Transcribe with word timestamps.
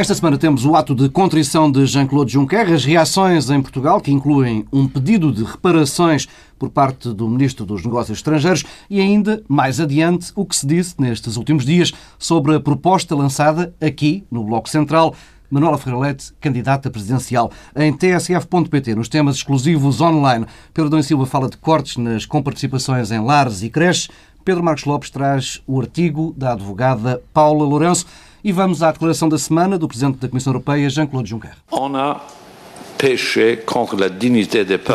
Esta 0.00 0.14
semana 0.14 0.38
temos 0.38 0.64
o 0.64 0.74
ato 0.74 0.94
de 0.94 1.10
contrição 1.10 1.70
de 1.70 1.84
Jean-Claude 1.84 2.32
Juncker, 2.32 2.72
as 2.72 2.86
reações 2.86 3.50
em 3.50 3.60
Portugal, 3.60 4.00
que 4.00 4.10
incluem 4.10 4.64
um 4.72 4.88
pedido 4.88 5.30
de 5.30 5.44
reparações 5.44 6.26
por 6.58 6.70
parte 6.70 7.12
do 7.12 7.28
Ministro 7.28 7.66
dos 7.66 7.84
Negócios 7.84 8.16
Estrangeiros 8.16 8.64
e 8.88 8.98
ainda, 8.98 9.42
mais 9.46 9.78
adiante, 9.78 10.32
o 10.34 10.46
que 10.46 10.56
se 10.56 10.66
disse 10.66 10.94
nestes 10.98 11.36
últimos 11.36 11.66
dias 11.66 11.92
sobre 12.18 12.54
a 12.54 12.60
proposta 12.60 13.14
lançada 13.14 13.74
aqui, 13.78 14.24
no 14.30 14.42
Bloco 14.42 14.70
Central, 14.70 15.14
Manuela 15.50 15.76
Ferreira 15.76 16.06
Leite, 16.06 16.32
candidata 16.40 16.88
presidencial, 16.88 17.52
em 17.76 17.92
tsf.pt, 17.92 18.94
nos 18.94 19.06
temas 19.06 19.36
exclusivos 19.36 20.00
online. 20.00 20.46
Pedro 20.72 20.88
Dom 20.88 21.02
Silva 21.02 21.26
fala 21.26 21.50
de 21.50 21.58
cortes 21.58 21.98
nas 21.98 22.24
comparticipações 22.24 23.10
em 23.10 23.20
lares 23.20 23.62
e 23.62 23.68
creches. 23.68 24.08
Pedro 24.42 24.64
Marcos 24.64 24.86
Lopes 24.86 25.10
traz 25.10 25.60
o 25.66 25.78
artigo 25.78 26.34
da 26.38 26.54
advogada 26.54 27.22
Paula 27.34 27.66
Lourenço. 27.66 28.06
E 28.42 28.52
vamos 28.52 28.82
à 28.82 28.90
declaração 28.90 29.28
da 29.28 29.38
semana 29.38 29.78
do 29.78 29.86
Presidente 29.86 30.18
da 30.18 30.28
Comissão 30.28 30.52
Europeia, 30.52 30.88
Jean-Claude 30.88 31.28
Juncker. 31.28 31.52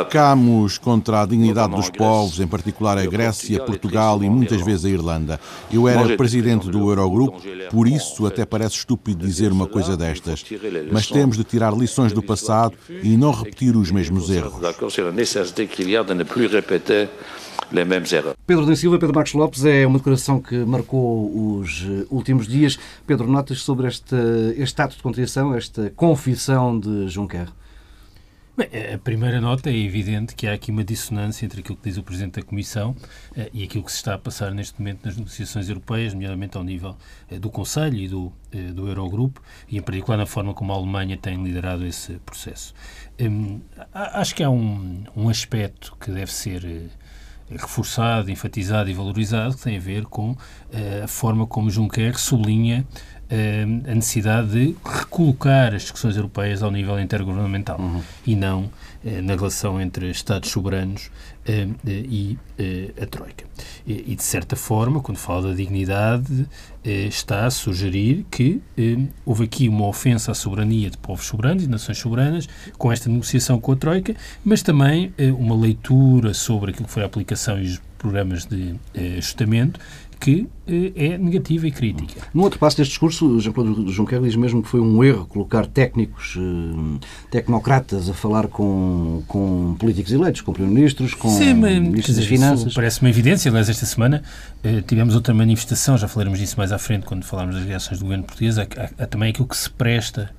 Pecamos 0.05 0.77
contra 0.77 1.21
a 1.23 1.25
dignidade 1.25 1.75
dos 1.75 1.89
povos, 1.89 2.39
em 2.39 2.45
particular 2.45 2.99
a 2.99 3.05
Grécia, 3.05 3.59
Portugal 3.63 4.23
e 4.23 4.29
muitas 4.29 4.61
vezes 4.61 4.85
a 4.85 4.89
Irlanda. 4.89 5.39
Eu 5.73 5.87
era 5.87 6.15
presidente 6.15 6.69
do 6.69 6.89
Eurogrupo, 6.91 7.41
por 7.71 7.87
isso 7.87 8.27
até 8.27 8.45
parece 8.45 8.75
estúpido 8.75 9.25
dizer 9.25 9.51
uma 9.51 9.65
coisa 9.65 9.97
destas. 9.97 10.45
Mas 10.91 11.07
temos 11.07 11.35
de 11.35 11.43
tirar 11.43 11.73
lições 11.75 12.13
do 12.13 12.21
passado 12.21 12.75
e 12.89 13.17
não 13.17 13.31
repetir 13.31 13.75
os 13.75 13.89
mesmos 13.89 14.29
erros. 14.29 14.53
Pedro 18.45 18.65
da 18.65 18.75
Silva, 18.75 18.99
Pedro 18.99 19.15
Marcos 19.15 19.33
Lopes, 19.33 19.65
é 19.65 19.87
uma 19.87 19.97
declaração 19.97 20.39
que 20.39 20.55
marcou 20.55 21.59
os 21.59 21.85
últimos 22.09 22.47
dias. 22.47 22.77
Pedro, 23.07 23.27
notas 23.27 23.61
sobre 23.61 23.87
este, 23.87 24.15
este 24.57 24.81
ato 24.81 24.95
de 24.97 25.03
contrição, 25.03 25.53
esta 25.55 25.89
confissão 25.91 26.79
de 26.79 27.07
Juncker? 27.07 27.47
Bem, 28.57 28.69
a 28.93 28.97
primeira 28.97 29.41
nota 29.41 29.69
é 29.69 29.75
evidente 29.75 30.33
que 30.33 30.47
há 30.47 30.53
aqui 30.53 30.71
uma 30.71 30.81
dissonância 30.81 31.45
entre 31.45 31.59
aquilo 31.59 31.75
que 31.75 31.89
diz 31.89 31.97
o 31.97 32.03
Presidente 32.03 32.39
da 32.39 32.41
Comissão 32.41 32.95
eh, 33.35 33.49
e 33.53 33.65
aquilo 33.65 33.83
que 33.83 33.91
se 33.91 33.97
está 33.97 34.13
a 34.13 34.17
passar 34.17 34.53
neste 34.53 34.79
momento 34.79 35.03
nas 35.03 35.17
negociações 35.17 35.67
europeias, 35.67 36.13
nomeadamente 36.13 36.55
ao 36.55 36.63
nível 36.63 36.95
eh, 37.29 37.37
do 37.37 37.49
Conselho 37.49 37.97
e 37.97 38.07
do, 38.07 38.31
eh, 38.53 38.71
do 38.71 38.87
Eurogrupo, 38.87 39.41
e 39.67 39.77
em 39.77 39.81
particular 39.81 40.15
na 40.15 40.25
forma 40.25 40.53
como 40.53 40.71
a 40.71 40.75
Alemanha 40.77 41.17
tem 41.17 41.43
liderado 41.43 41.85
esse 41.85 42.13
processo. 42.25 42.73
Hum, 43.19 43.59
acho 43.93 44.33
que 44.33 44.41
há 44.41 44.49
um, 44.49 45.03
um 45.17 45.27
aspecto 45.27 45.93
que 45.99 46.09
deve 46.09 46.31
ser 46.31 46.91
reforçado, 47.49 48.31
enfatizado 48.31 48.89
e 48.89 48.93
valorizado, 48.93 49.55
que 49.55 49.63
tem 49.63 49.77
a 49.77 49.79
ver 49.79 50.05
com 50.05 50.35
a 51.03 51.07
forma 51.07 51.45
como 51.45 51.69
Juncker 51.69 52.17
sublinha 52.19 52.85
a 53.29 53.95
necessidade 53.95 54.49
de 54.49 54.75
recolocar 54.83 55.73
as 55.73 55.83
discussões 55.83 56.15
europeias 56.15 56.61
ao 56.61 56.71
nível 56.71 56.99
intergovernamental 56.99 57.79
uhum. 57.79 58.01
e 58.25 58.35
não 58.35 58.69
eh, 59.05 59.21
na 59.21 59.35
relação 59.35 59.79
entre 59.79 60.09
Estados 60.09 60.49
soberanos 60.49 61.11
eh, 61.45 61.67
e 61.85 62.37
eh, 62.57 62.91
a 62.99 63.05
Troika. 63.05 63.45
E, 63.85 64.15
de 64.15 64.23
certa 64.23 64.55
forma, 64.55 64.99
quando 64.99 65.17
fala 65.17 65.49
da 65.49 65.53
dignidade, 65.53 66.47
está 66.83 67.45
a 67.45 67.51
sugerir 67.51 68.25
que 68.29 68.61
houve 69.25 69.45
aqui 69.45 69.69
uma 69.69 69.87
ofensa 69.87 70.31
à 70.31 70.35
soberania 70.35 70.89
de 70.89 70.97
povos 70.97 71.25
soberanos 71.25 71.63
e 71.63 71.67
nações 71.67 71.97
soberanas 71.97 72.49
com 72.77 72.91
esta 72.91 73.09
negociação 73.09 73.59
com 73.59 73.71
a 73.71 73.75
Troika, 73.75 74.15
mas 74.43 74.61
também 74.61 75.13
uma 75.37 75.55
leitura 75.55 76.33
sobre 76.33 76.71
aquilo 76.71 76.87
que 76.87 76.91
foi 76.91 77.03
a 77.03 77.05
aplicação 77.05 77.59
e 77.59 77.65
os 77.65 77.81
programas 77.97 78.45
de 78.45 78.75
ajustamento 79.17 79.79
que 80.19 80.47
eh, 80.67 80.91
é 80.95 81.17
negativa 81.17 81.67
e 81.67 81.71
crítica. 81.71 82.21
No 82.33 82.43
outro 82.43 82.59
passo 82.59 82.77
deste 82.77 82.91
discurso, 82.91 83.39
Jean-Claude 83.39 83.91
Juncker 83.91 84.21
diz 84.21 84.35
mesmo 84.35 84.63
que 84.63 84.69
foi 84.69 84.79
um 84.79 85.03
erro 85.03 85.25
colocar 85.25 85.65
técnicos, 85.67 86.35
eh, 86.37 87.05
tecnocratas 87.29 88.09
a 88.09 88.13
falar 88.13 88.47
com, 88.47 89.23
com 89.27 89.75
políticos 89.79 90.11
eleitos, 90.11 90.41
com 90.41 90.53
primeiro-ministros, 90.53 91.13
com 91.13 91.29
Sim, 91.29 91.53
mas, 91.55 91.79
ministros 91.79 92.17
das 92.17 92.25
Finanças. 92.25 92.73
Parece 92.73 93.01
uma 93.01 93.09
evidência. 93.09 93.49
Aliás, 93.49 93.69
esta 93.69 93.85
semana 93.85 94.23
eh, 94.63 94.81
tivemos 94.81 95.15
outra 95.15 95.33
manifestação, 95.33 95.97
já 95.97 96.07
falaremos 96.07 96.39
disso 96.39 96.55
mais 96.57 96.71
à 96.71 96.77
frente 96.77 97.05
quando 97.05 97.23
falarmos 97.23 97.55
das 97.55 97.65
reações 97.65 97.99
do 97.99 98.03
governo 98.03 98.23
português, 98.23 98.57
há, 98.57 98.63
há, 98.97 99.05
também 99.05 99.29
aquilo 99.29 99.47
que 99.47 99.57
se 99.57 99.69
presta 99.69 100.31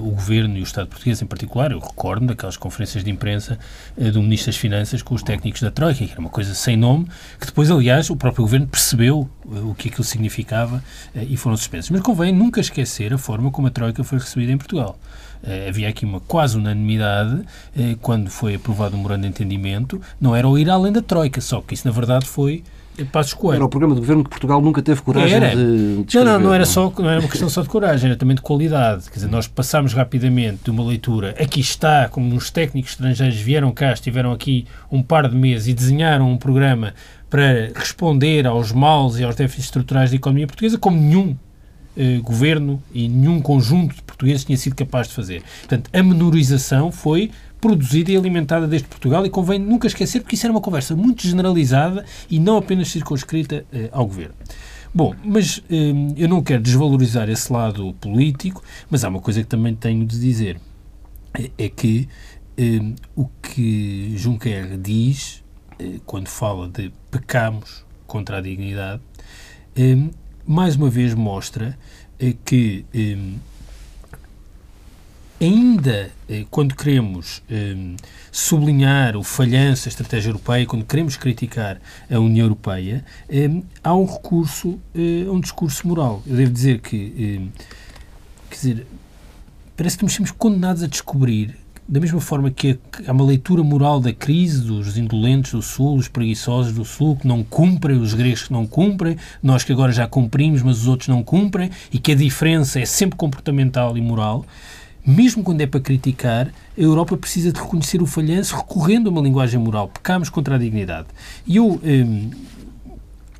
o 0.00 0.10
Governo 0.10 0.56
e 0.56 0.60
o 0.60 0.62
Estado 0.62 0.86
português 0.86 1.20
em 1.20 1.26
particular, 1.26 1.72
eu 1.72 1.78
recordo 1.78 2.26
daquelas 2.26 2.56
conferências 2.56 3.02
de 3.02 3.10
imprensa 3.10 3.58
uh, 3.96 4.10
do 4.12 4.22
Ministro 4.22 4.52
das 4.52 4.56
Finanças 4.56 5.02
com 5.02 5.14
os 5.14 5.22
técnicos 5.22 5.60
da 5.60 5.70
Troika, 5.70 6.04
que 6.04 6.12
era 6.12 6.20
uma 6.20 6.30
coisa 6.30 6.54
sem 6.54 6.76
nome, 6.76 7.06
que 7.38 7.46
depois, 7.46 7.70
aliás, 7.70 8.08
o 8.08 8.16
próprio 8.16 8.44
Governo 8.44 8.66
percebeu 8.66 9.28
uh, 9.44 9.70
o 9.70 9.74
que 9.74 9.88
aquilo 9.88 10.04
significava 10.04 10.82
e 11.14 11.36
foram 11.36 11.56
suspensos. 11.56 11.90
Mas 11.90 12.00
convém 12.00 12.32
nunca 12.32 12.60
esquecer 12.60 13.12
a 13.12 13.18
forma 13.18 13.50
como 13.50 13.66
a 13.66 13.70
Troika 13.70 14.04
foi 14.04 14.18
recebida 14.18 14.52
em 14.52 14.58
Portugal. 14.58 14.98
havia 15.68 15.88
aqui 15.88 16.04
uma 16.04 16.20
quase 16.20 16.56
unanimidade 16.56 17.44
quando 18.00 18.30
foi 18.30 18.54
aprovado 18.54 18.94
o 18.94 18.94
um 18.94 18.98
memorando 18.98 19.22
de 19.22 19.28
entendimento, 19.28 20.00
não 20.20 20.34
era 20.34 20.48
o 20.48 20.56
ir 20.56 20.70
além 20.70 20.92
da 20.92 21.02
Troika, 21.02 21.40
só 21.40 21.60
que 21.60 21.74
isso, 21.74 21.86
na 21.86 21.92
verdade, 21.92 22.26
foi 22.26 22.62
Passos 23.04 23.34
Coelho. 23.34 23.56
Era 23.56 23.64
o 23.64 23.68
programa 23.68 23.94
de 23.94 24.00
governo 24.00 24.24
que 24.24 24.30
Portugal 24.30 24.60
nunca 24.60 24.82
teve 24.82 25.00
coragem 25.02 25.36
era. 25.36 25.56
de, 25.56 26.04
de 26.04 26.16
Não, 26.16 26.24
não, 26.24 26.40
não 26.40 26.54
era, 26.54 26.64
só, 26.64 26.92
não 26.98 27.08
era 27.08 27.20
uma 27.20 27.28
questão 27.28 27.48
só 27.48 27.62
de 27.62 27.68
coragem, 27.68 28.10
era 28.10 28.18
também 28.18 28.36
de 28.36 28.42
qualidade. 28.42 29.04
Quer 29.10 29.16
dizer, 29.16 29.28
nós 29.28 29.46
passámos 29.46 29.92
rapidamente 29.92 30.60
de 30.64 30.70
uma 30.70 30.84
leitura, 30.84 31.34
aqui 31.38 31.60
está, 31.60 32.08
como 32.08 32.34
uns 32.34 32.50
técnicos 32.50 32.92
estrangeiros 32.92 33.36
vieram 33.36 33.70
cá, 33.72 33.92
estiveram 33.92 34.32
aqui 34.32 34.66
um 34.90 35.02
par 35.02 35.28
de 35.28 35.36
meses 35.36 35.68
e 35.68 35.74
desenharam 35.74 36.30
um 36.30 36.36
programa 36.36 36.94
para 37.28 37.72
responder 37.74 38.46
aos 38.46 38.72
males 38.72 39.18
e 39.18 39.24
aos 39.24 39.34
déficits 39.34 39.64
estruturais 39.64 40.10
da 40.10 40.16
economia 40.16 40.46
portuguesa, 40.46 40.76
como 40.76 40.98
nenhum 40.98 41.34
eh, 41.94 42.20
governo 42.22 42.82
e 42.92 43.06
nenhum 43.06 43.40
conjunto 43.40 43.94
de 43.94 44.02
portugueses 44.02 44.44
tinha 44.44 44.56
sido 44.56 44.74
capaz 44.74 45.08
de 45.08 45.14
fazer. 45.14 45.42
Portanto, 45.60 45.90
a 45.92 46.02
menorização 46.02 46.90
foi 46.90 47.30
produzida 47.62 48.10
e 48.10 48.16
alimentada 48.16 48.66
desde 48.66 48.88
Portugal 48.88 49.24
e 49.24 49.30
convém 49.30 49.56
nunca 49.56 49.86
esquecer 49.86 50.20
porque 50.20 50.34
isso 50.34 50.44
era 50.44 50.52
uma 50.52 50.60
conversa 50.60 50.96
muito 50.96 51.22
generalizada 51.22 52.04
e 52.28 52.40
não 52.40 52.56
apenas 52.56 52.88
circunscrita 52.88 53.64
eh, 53.72 53.88
ao 53.92 54.04
governo. 54.04 54.34
Bom, 54.92 55.14
mas 55.24 55.62
eh, 55.70 55.92
eu 56.16 56.28
não 56.28 56.42
quero 56.42 56.60
desvalorizar 56.60 57.30
esse 57.30 57.52
lado 57.52 57.94
político, 58.00 58.64
mas 58.90 59.04
há 59.04 59.08
uma 59.08 59.20
coisa 59.20 59.40
que 59.40 59.46
também 59.46 59.76
tenho 59.76 60.04
de 60.04 60.18
dizer. 60.18 60.60
É, 61.32 61.50
é 61.56 61.68
que 61.68 62.08
eh, 62.58 62.80
o 63.14 63.28
que 63.40 64.12
Juncker 64.16 64.76
diz, 64.76 65.44
eh, 65.78 66.00
quando 66.04 66.26
fala 66.26 66.68
de 66.68 66.92
pecamos 67.12 67.84
contra 68.08 68.38
a 68.38 68.40
dignidade, 68.40 69.00
eh, 69.76 69.96
mais 70.44 70.74
uma 70.74 70.90
vez 70.90 71.14
mostra 71.14 71.78
eh, 72.18 72.34
que 72.44 72.84
ainda 75.44 76.10
eh, 76.28 76.44
quando 76.50 76.74
queremos 76.76 77.42
eh, 77.50 77.74
sublinhar 78.30 79.16
o 79.16 79.22
falhanço 79.22 79.84
da 79.84 79.88
estratégia 79.88 80.30
europeia, 80.30 80.64
quando 80.66 80.84
queremos 80.84 81.16
criticar 81.16 81.80
a 82.10 82.18
União 82.18 82.44
Europeia, 82.44 83.04
eh, 83.28 83.50
há 83.82 83.94
um 83.94 84.04
recurso 84.04 84.78
a 84.94 85.32
um 85.32 85.40
discurso 85.40 85.86
moral. 85.88 86.22
Eu 86.26 86.36
devo 86.36 86.52
dizer 86.52 86.80
que, 86.80 87.50
quer 88.48 88.54
dizer, 88.54 88.86
parece 89.76 89.98
que 89.98 90.04
nos 90.04 90.14
temos 90.14 90.30
condenados 90.30 90.82
a 90.82 90.86
descobrir 90.86 91.56
da 91.88 91.98
mesma 91.98 92.20
forma 92.20 92.50
que 92.50 92.78
há 93.06 93.12
uma 93.12 93.24
leitura 93.24 93.62
moral 93.62 94.00
da 94.00 94.12
crise 94.12 94.62
dos 94.62 94.96
indolentes 94.96 95.52
do 95.52 95.60
Sul, 95.60 95.96
os 95.96 96.08
preguiçosos 96.08 96.72
do 96.72 96.84
Sul, 96.84 97.16
que 97.16 97.26
não 97.26 97.42
cumprem, 97.42 97.98
os 97.98 98.14
gregos 98.14 98.44
que 98.44 98.52
não 98.52 98.66
cumprem, 98.66 99.16
nós 99.42 99.64
que 99.64 99.72
agora 99.72 99.92
já 99.92 100.06
cumprimos, 100.06 100.62
mas 100.62 100.78
os 100.78 100.86
outros 100.86 101.08
não 101.08 101.22
cumprem, 101.22 101.70
e 101.92 101.98
que 101.98 102.12
a 102.12 102.14
diferença 102.14 102.80
é 102.80 102.86
sempre 102.86 103.18
comportamental 103.18 103.98
e 103.98 104.00
moral, 104.00 104.46
mesmo 105.04 105.42
quando 105.42 105.60
é 105.60 105.66
para 105.66 105.80
criticar, 105.80 106.48
a 106.48 106.80
Europa 106.80 107.16
precisa 107.16 107.52
de 107.52 107.60
reconhecer 107.60 108.00
o 108.00 108.06
falhanço 108.06 108.56
recorrendo 108.56 109.08
a 109.08 109.12
uma 109.12 109.20
linguagem 109.20 109.58
moral. 109.58 109.88
Pecamos 109.88 110.28
contra 110.28 110.54
a 110.54 110.58
dignidade. 110.58 111.08
E 111.46 111.56
eu 111.56 111.80
hum, 111.82 112.30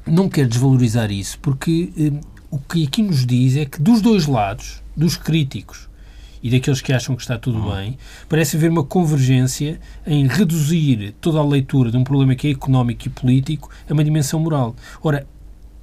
não 0.06 0.28
quero 0.28 0.48
desvalorizar 0.48 1.10
isso, 1.10 1.38
porque 1.38 1.92
hum, 1.96 2.20
o 2.50 2.58
que 2.58 2.84
aqui 2.84 3.02
nos 3.02 3.24
diz 3.24 3.56
é 3.56 3.64
que 3.64 3.80
dos 3.80 4.00
dois 4.00 4.26
lados, 4.26 4.82
dos 4.96 5.16
críticos 5.16 5.88
e 6.42 6.50
daqueles 6.50 6.80
que 6.80 6.92
acham 6.92 7.14
que 7.14 7.22
está 7.22 7.38
tudo 7.38 7.58
uhum. 7.58 7.74
bem, 7.74 7.98
parece 8.28 8.56
haver 8.56 8.68
uma 8.68 8.82
convergência 8.82 9.78
em 10.04 10.26
reduzir 10.26 11.14
toda 11.20 11.38
a 11.38 11.44
leitura 11.44 11.90
de 11.90 11.96
um 11.96 12.02
problema 12.02 12.34
que 12.34 12.48
é 12.48 12.50
económico 12.50 13.06
e 13.06 13.10
político 13.10 13.70
a 13.88 13.92
uma 13.92 14.02
dimensão 14.02 14.40
moral. 14.40 14.74
Ora, 15.00 15.26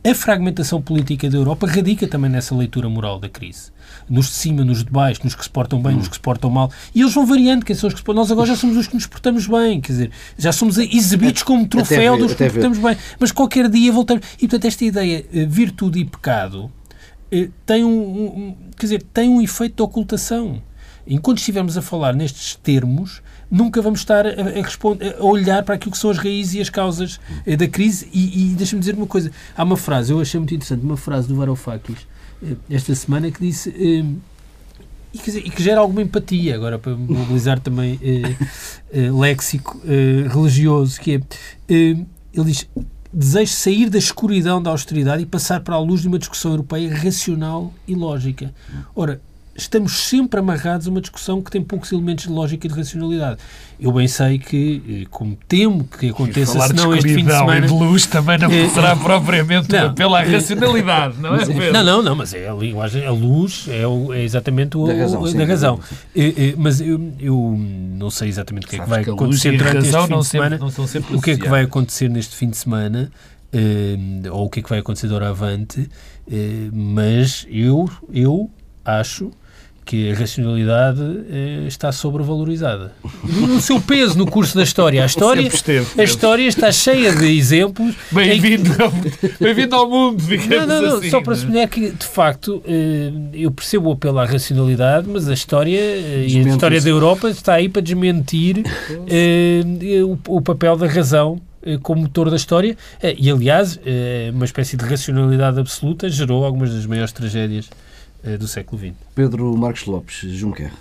a 0.03 0.15
fragmentação 0.15 0.81
política 0.81 1.29
da 1.29 1.37
Europa 1.37 1.67
radica 1.67 2.07
também 2.07 2.29
nessa 2.29 2.55
leitura 2.55 2.87
moral 2.87 3.19
da 3.19 3.27
crise. 3.27 3.71
Nos 4.09 4.27
de 4.27 4.33
cima, 4.33 4.63
nos 4.63 4.83
de 4.83 4.89
baixo, 4.89 5.21
nos 5.23 5.35
que 5.35 5.43
se 5.43 5.49
portam 5.49 5.81
bem, 5.81 5.95
nos 5.95 6.07
que 6.07 6.15
se 6.15 6.21
portam 6.21 6.49
mal. 6.49 6.71
E 6.95 7.01
eles 7.01 7.13
vão 7.13 7.25
variando, 7.25 7.65
quem 7.65 7.75
são 7.75 7.87
os 7.87 7.93
que 7.93 7.99
se 7.99 8.03
portam. 8.03 8.23
Nós 8.23 8.31
agora 8.31 8.47
já 8.47 8.55
somos 8.55 8.77
os 8.77 8.87
que 8.87 8.95
nos 8.95 9.05
portamos 9.05 9.45
bem, 9.45 9.81
quer 9.81 9.91
dizer, 9.91 10.11
já 10.37 10.51
somos 10.51 10.77
exibidos 10.77 11.43
como 11.43 11.67
troféu 11.67 12.17
dos 12.17 12.33
que 12.33 12.43
nos 12.43 12.53
portamos 12.53 12.77
bem. 12.77 12.97
Mas 13.19 13.31
qualquer 13.31 13.69
dia 13.69 13.91
voltamos. 13.91 14.25
E 14.37 14.47
portanto, 14.47 14.65
esta 14.65 14.85
ideia, 14.85 15.25
eh, 15.33 15.45
virtude 15.45 15.99
e 15.99 16.05
pecado, 16.05 16.71
eh, 17.31 17.49
tem 17.65 17.83
um, 17.83 17.89
um, 17.91 18.55
quer 18.77 18.85
dizer, 18.85 19.03
tem 19.13 19.27
um 19.27 19.41
efeito 19.41 19.75
de 19.75 19.81
ocultação. 19.81 20.61
Enquanto 21.05 21.39
estivermos 21.39 21.77
a 21.77 21.81
falar 21.81 22.15
nestes 22.15 22.55
termos, 22.55 23.21
nunca 23.49 23.81
vamos 23.81 23.99
estar 23.99 24.25
a, 24.25 24.31
a, 24.31 25.23
olhar 25.23 25.63
para 25.63 25.75
aquilo 25.75 25.91
que 25.91 25.97
são 25.97 26.09
as 26.09 26.17
raízes 26.17 26.55
e 26.55 26.61
as 26.61 26.69
causas 26.69 27.19
eh, 27.45 27.55
da 27.55 27.67
crise. 27.67 28.07
E, 28.13 28.51
e 28.51 28.55
deixa-me 28.55 28.79
dizer 28.79 28.95
uma 28.95 29.07
coisa: 29.07 29.31
há 29.55 29.63
uma 29.63 29.77
frase, 29.77 30.11
eu 30.11 30.19
achei 30.19 30.39
muito 30.39 30.53
interessante, 30.53 30.83
uma 30.83 30.97
frase 30.97 31.27
do 31.27 31.35
Varoufakis 31.35 32.07
eh, 32.43 32.55
esta 32.69 32.93
semana 32.95 33.31
que 33.31 33.39
disse: 33.39 33.69
eh, 33.69 34.05
e, 35.13 35.17
que, 35.17 35.31
e 35.31 35.49
que 35.49 35.63
gera 35.63 35.81
alguma 35.81 36.01
empatia, 36.01 36.55
agora 36.55 36.77
para 36.77 36.95
mobilizar 36.95 37.59
também 37.59 37.99
eh, 38.01 38.35
eh, 38.91 39.11
léxico 39.11 39.81
eh, 39.85 40.27
religioso, 40.27 40.99
que 40.99 41.15
é, 41.15 41.21
ele 41.67 42.45
diz, 42.45 42.69
desejo 43.11 43.51
sair 43.51 43.89
da 43.89 43.97
escuridão 43.97 44.61
da 44.61 44.69
austeridade 44.69 45.23
e 45.23 45.25
passar 45.25 45.61
para 45.61 45.75
a 45.75 45.79
luz 45.79 46.01
de 46.01 46.07
uma 46.07 46.19
discussão 46.19 46.51
europeia 46.51 46.95
racional 46.95 47.73
e 47.87 47.95
lógica. 47.95 48.53
Ora, 48.95 49.19
estamos 49.61 49.93
sempre 49.93 50.39
amarrados 50.39 50.87
a 50.87 50.89
uma 50.89 51.01
discussão 51.01 51.41
que 51.41 51.51
tem 51.51 51.61
poucos 51.61 51.91
elementos 51.91 52.25
de 52.25 52.31
lógica 52.31 52.65
e 52.65 52.69
de 52.69 52.75
racionalidade. 52.75 53.39
Eu 53.79 53.91
bem 53.91 54.07
sei 54.07 54.39
que, 54.39 55.03
eh, 55.03 55.07
como 55.09 55.37
temo 55.47 55.85
que 55.85 56.09
aconteça, 56.09 56.53
falar 56.53 56.67
senão 56.67 56.91
de 56.91 56.97
este 56.97 57.15
fim 57.15 57.25
de 57.25 57.31
semana... 57.31 57.65
e 57.65 57.69
de 57.69 57.73
luz 57.73 58.05
também 58.05 58.37
não 58.37 58.51
é, 58.51 58.67
será 58.69 58.95
propriamente 58.95 59.71
não, 59.71 59.93
pela 59.93 60.21
racionalidade, 60.21 61.17
não 61.19 61.35
é, 61.35 61.45
Pedro? 61.45 61.73
Não, 61.73 61.83
não, 61.83 62.01
não, 62.01 62.15
mas 62.15 62.33
é 62.33 62.49
a 62.49 62.53
linguagem, 62.53 63.05
a 63.05 63.11
luz 63.11 63.67
é, 63.69 63.87
o, 63.87 64.13
é 64.13 64.23
exatamente 64.23 64.77
o, 64.77 64.85
da 64.85 64.93
razão. 64.93 65.21
O, 65.21 65.33
da 65.33 65.45
razão. 65.45 65.79
É, 66.15 66.27
é, 66.27 66.55
mas 66.57 66.81
eu, 66.81 67.13
eu, 67.19 67.55
não 67.57 68.09
sei 68.09 68.27
exatamente 68.27 68.65
o 68.65 68.69
que 68.69 68.75
é 68.75 68.79
que 68.79 68.89
vai 68.89 69.03
que 69.03 69.09
acontecer 69.09 69.57
durante 69.57 69.87
este 69.87 70.07
fim 70.07 70.19
de 70.19 70.25
semana. 70.25 70.59
Sempre, 70.87 71.15
o 71.15 71.21
que 71.21 71.31
é 71.31 71.37
que 71.37 71.47
vai 71.47 71.63
acontecer 71.63 72.09
neste 72.09 72.35
fim 72.35 72.49
de 72.49 72.57
semana, 72.57 73.11
uh, 73.53 74.33
ou 74.33 74.45
o 74.45 74.49
que 74.49 74.59
é 74.59 74.63
que 74.63 74.69
vai 74.69 74.79
acontecer 74.79 75.07
de 75.07 75.13
hora 75.13 75.29
avante, 75.29 75.81
uh, 75.81 75.89
mas 76.73 77.45
eu, 77.49 77.89
eu 78.11 78.49
acho 78.83 79.31
que 79.89 80.11
a 80.11 80.13
racionalidade 80.13 81.01
eh, 81.31 81.65
está 81.67 81.91
sobrevalorizada. 81.91 82.93
No 83.23 83.59
seu 83.59 83.81
peso 83.81 84.15
no 84.19 84.27
curso 84.27 84.55
da 84.55 84.61
história. 84.61 85.01
A 85.01 85.07
história, 85.07 85.47
esteve, 85.47 85.99
a 85.99 86.03
história 86.03 86.47
está 86.47 86.71
cheia 86.71 87.11
de 87.11 87.25
exemplos. 87.25 87.95
Bem-vindo 88.11 88.69
bem 89.39 89.67
ao 89.71 89.89
mundo, 89.89 90.21
digamos 90.21 90.67
não, 90.67 90.67
não, 90.67 90.89
não, 90.89 90.97
assim. 90.99 91.09
Só 91.09 91.21
para 91.21 91.33
se 91.33 91.57
é 91.57 91.65
que, 91.65 91.89
de 91.89 92.05
facto, 92.05 92.61
eh, 92.67 93.11
eu 93.33 93.49
percebo 93.49 93.89
o 93.89 93.93
apelo 93.93 94.19
à 94.19 94.25
racionalidade, 94.25 95.09
mas 95.09 95.27
a 95.27 95.33
história 95.33 95.79
eh, 95.79 96.27
e 96.27 96.37
a 96.37 96.41
história 96.41 96.79
da 96.79 96.89
Europa 96.89 97.27
está 97.27 97.55
aí 97.55 97.67
para 97.67 97.81
desmentir 97.81 98.63
eh, 99.07 99.63
o, 100.03 100.19
o 100.35 100.39
papel 100.39 100.77
da 100.77 100.85
razão 100.85 101.41
eh, 101.63 101.79
como 101.81 102.03
motor 102.03 102.29
da 102.29 102.35
história 102.35 102.77
eh, 103.01 103.15
e, 103.17 103.29
aliás, 103.29 103.79
uma 104.33 104.45
espécie 104.45 104.77
de 104.77 104.85
racionalidade 104.85 105.59
absoluta 105.59 106.07
gerou 106.09 106.45
algumas 106.45 106.73
das 106.73 106.85
maiores 106.85 107.11
tragédias 107.11 107.67
eh, 107.71 107.88
do 108.39 108.47
século 108.47 108.81
XX. 108.81 108.93
Pedro 109.15 109.57
Marcos 109.57 109.85
Lopes, 109.85 110.29
Juncker. 110.31 110.71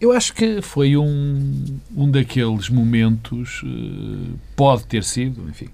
Eu 0.00 0.12
acho 0.12 0.34
que 0.34 0.60
foi 0.60 0.96
um, 0.96 1.78
um 1.96 2.10
daqueles 2.10 2.68
momentos, 2.68 3.62
eh, 3.64 4.34
pode 4.54 4.84
ter 4.84 5.02
sido, 5.02 5.48
enfim. 5.48 5.70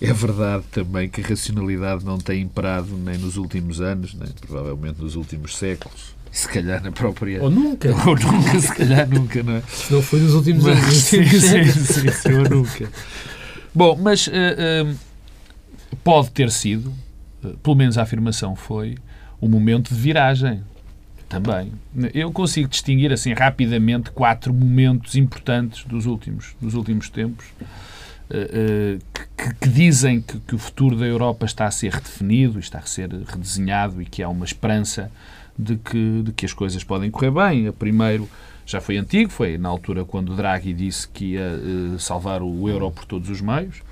É 0.00 0.12
verdade 0.12 0.64
também 0.70 1.08
que 1.08 1.20
a 1.20 1.26
racionalidade 1.26 2.04
não 2.04 2.18
tem 2.18 2.42
imperado 2.42 2.96
nem 2.96 3.18
nos 3.18 3.36
últimos 3.36 3.80
anos, 3.80 4.14
nem 4.14 4.28
provavelmente 4.32 5.00
nos 5.00 5.16
últimos 5.16 5.56
séculos. 5.56 6.14
Se 6.30 6.48
calhar 6.48 6.82
na 6.82 6.92
própria. 6.92 7.42
Ou 7.42 7.50
nunca. 7.50 7.88
Ou 8.06 8.16
nunca, 8.16 8.60
se 8.60 8.74
calhar 8.74 9.08
nunca, 9.08 9.42
não 9.42 9.54
é? 9.54 9.62
Não 9.90 10.02
foi 10.02 10.20
nos 10.20 10.34
últimos 10.34 10.64
mas, 10.64 10.78
anos. 10.78 10.94
Sim, 10.94 11.24
sim, 11.24 11.64
sim, 11.64 12.10
sim, 12.10 12.32
ou 12.32 12.48
nunca. 12.48 12.88
Bom, 13.74 13.96
mas 14.00 14.26
uh, 14.28 14.30
uh, 14.30 14.96
pode 16.02 16.30
ter 16.30 16.50
sido, 16.50 16.92
pelo 17.62 17.76
menos 17.76 17.98
a 17.98 18.02
afirmação 18.02 18.54
foi, 18.56 18.96
um 19.40 19.48
momento 19.48 19.94
de 19.94 20.00
viragem. 20.00 20.62
Também. 21.28 21.72
Eu 22.12 22.30
consigo 22.30 22.68
distinguir 22.68 23.12
assim 23.12 23.32
rapidamente 23.32 24.10
quatro 24.10 24.52
momentos 24.52 25.16
importantes 25.16 25.84
dos 25.84 26.06
últimos, 26.06 26.54
dos 26.60 26.74
últimos 26.74 27.08
tempos 27.08 27.46
uh, 28.30 29.00
que, 29.36 29.54
que, 29.54 29.68
dizem 29.68 30.20
que, 30.20 30.38
que, 30.38 30.54
o 30.54 30.58
futuro 30.58 30.96
da 30.96 31.06
Europa 31.06 31.46
está 31.46 31.66
a 31.66 31.70
ser 31.70 31.92
redefinido, 31.92 32.58
está 32.58 32.78
a 32.78 32.86
ser 32.86 33.10
redesenhado 33.10 34.00
e 34.00 34.04
que 34.04 34.22
há 34.22 34.28
uma 34.28 34.44
esperança 34.44 35.10
de 35.58 35.76
que, 35.76 36.22
de 36.22 36.32
que 36.32 36.44
as 36.44 36.52
coisas 36.52 36.84
podem 36.84 37.10
correr 37.10 37.30
bem. 37.30 37.68
O 37.68 37.72
primeiro 37.72 38.28
já 38.66 38.80
foi 38.80 38.96
antigo, 38.96 39.30
foi 39.30 39.58
na 39.58 39.68
altura 39.68 40.04
quando 40.04 40.36
Draghi 40.36 40.72
disse 40.72 41.08
que 41.08 41.32
ia 41.32 41.60
salvar 41.98 42.42
o 42.42 42.68
euro 42.68 42.90
por 42.90 43.04
todos 43.04 43.28
os 43.28 43.40
meios. 43.40 43.82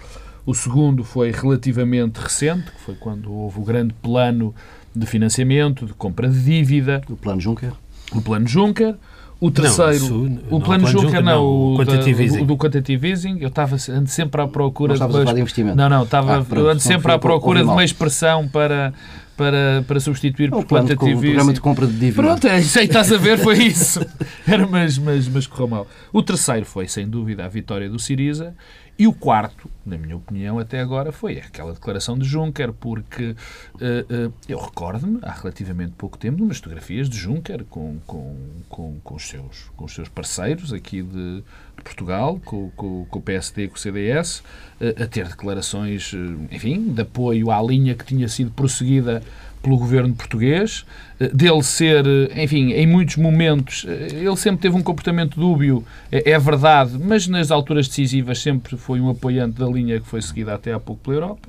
O 0.44 0.54
segundo 0.54 1.04
foi 1.04 1.30
relativamente 1.30 2.18
recente, 2.18 2.70
que 2.70 2.80
foi 2.80 2.94
quando 2.94 3.32
houve 3.32 3.60
o 3.60 3.62
grande 3.62 3.94
plano 3.94 4.54
de 4.94 5.06
financiamento, 5.06 5.86
de 5.86 5.94
compra 5.94 6.28
de 6.28 6.42
dívida. 6.42 7.00
O 7.08 7.16
plano 7.16 7.40
Juncker. 7.40 7.72
O 8.12 8.20
plano 8.20 8.46
Juncker. 8.46 8.96
O 9.40 9.50
terceiro, 9.50 10.08
não, 10.08 10.26
isso, 10.26 10.40
o 10.50 10.60
plano 10.60 10.86
Juncker, 10.86 11.08
Juncker, 11.08 11.24
não, 11.24 11.44
o, 11.44 11.76
quantitative 11.76 12.30
da, 12.30 12.44
do 12.44 12.56
quantitative 12.56 13.08
easing. 13.08 13.38
Eu 13.40 13.48
estava 13.48 13.76
ando 13.90 14.08
sempre 14.08 14.40
à 14.40 14.46
procura 14.46 14.96
não 14.96 15.08
de, 15.08 15.34
de 15.34 15.40
investimento. 15.40 15.76
Não, 15.76 15.88
não, 15.88 16.04
estava 16.04 16.38
ah, 16.38 16.44
pronto, 16.44 16.68
ando 16.68 16.80
sempre 16.80 17.10
à 17.10 17.18
procura 17.18 17.60
de 17.60 17.68
uma 17.68 17.82
expressão 17.82 18.46
para 18.46 18.92
para, 19.36 19.84
para 19.88 19.98
substituir 19.98 20.48
por 20.48 20.64
quantitative 20.64 21.10
easing. 21.10 21.16
O 21.16 21.20
programa 21.20 21.52
de 21.52 21.60
compra 21.60 21.86
de 21.88 21.92
dívida. 21.94 22.22
Pronto, 22.22 22.46
é, 22.46 22.52
aí 22.52 22.60
estás 22.60 23.12
a 23.12 23.18
ver, 23.18 23.36
foi 23.38 23.58
isso. 23.64 24.00
Era, 24.46 24.64
mas, 24.64 24.96
mas, 24.96 25.26
mas 25.26 25.44
correu 25.48 25.66
mal. 25.66 25.88
O 26.12 26.22
terceiro 26.22 26.64
foi, 26.64 26.86
sem 26.86 27.08
dúvida, 27.08 27.44
a 27.44 27.48
vitória 27.48 27.90
do 27.90 27.98
Siriza 27.98 28.54
e 28.98 29.06
o 29.06 29.12
quarto, 29.12 29.70
na 29.86 29.96
minha 29.96 30.16
opinião, 30.16 30.58
até 30.58 30.78
agora, 30.78 31.10
foi 31.10 31.38
aquela 31.38 31.72
declaração 31.72 32.16
de 32.18 32.26
Juncker, 32.26 32.72
porque 32.72 33.30
uh, 33.74 34.28
uh, 34.28 34.32
eu 34.46 34.58
recordo-me, 34.58 35.18
há 35.22 35.32
relativamente 35.32 35.92
pouco 35.96 36.18
tempo, 36.18 36.36
de 36.36 36.42
umas 36.42 36.58
fotografias 36.58 37.08
de 37.08 37.16
Juncker 37.16 37.64
com, 37.64 37.98
com, 38.06 38.36
com, 38.68 39.00
com, 39.02 39.14
os, 39.14 39.26
seus, 39.26 39.70
com 39.76 39.86
os 39.86 39.94
seus 39.94 40.08
parceiros 40.08 40.72
aqui 40.72 41.02
de, 41.02 41.36
de 41.76 41.82
Portugal, 41.82 42.38
com, 42.44 42.70
com, 42.76 43.06
com, 43.06 43.18
o 43.18 43.22
PSD 43.22 43.64
e 43.64 43.68
com 43.68 43.76
o 43.76 43.78
CDS, 43.78 44.40
uh, 44.80 45.02
a 45.02 45.06
ter 45.06 45.26
declarações, 45.26 46.12
enfim, 46.50 46.92
de 46.92 47.00
apoio 47.00 47.50
à 47.50 47.62
linha 47.62 47.94
que 47.94 48.04
tinha 48.04 48.28
sido 48.28 48.50
prosseguida 48.50 49.22
pelo 49.62 49.78
governo 49.78 50.14
português, 50.14 50.84
eh, 51.20 51.28
dele 51.28 51.62
ser, 51.62 52.04
eh, 52.06 52.42
enfim, 52.42 52.72
em 52.72 52.86
muitos 52.86 53.16
momentos, 53.16 53.86
eh, 53.88 54.08
ele 54.12 54.36
sempre 54.36 54.62
teve 54.62 54.76
um 54.76 54.82
comportamento 54.82 55.38
dúbio, 55.38 55.84
é, 56.10 56.32
é, 56.32 56.38
verdade, 56.38 56.98
mas 56.98 57.28
nas 57.28 57.50
alturas 57.50 57.86
decisivas 57.86 58.40
sempre 58.40 58.76
foi 58.76 59.00
um 59.00 59.08
apoiante 59.08 59.58
da 59.58 59.66
linha 59.66 60.00
que 60.00 60.06
foi 60.06 60.20
seguida 60.20 60.52
até 60.54 60.72
há 60.72 60.80
pouco 60.80 61.02
pela 61.02 61.16
Europa. 61.16 61.48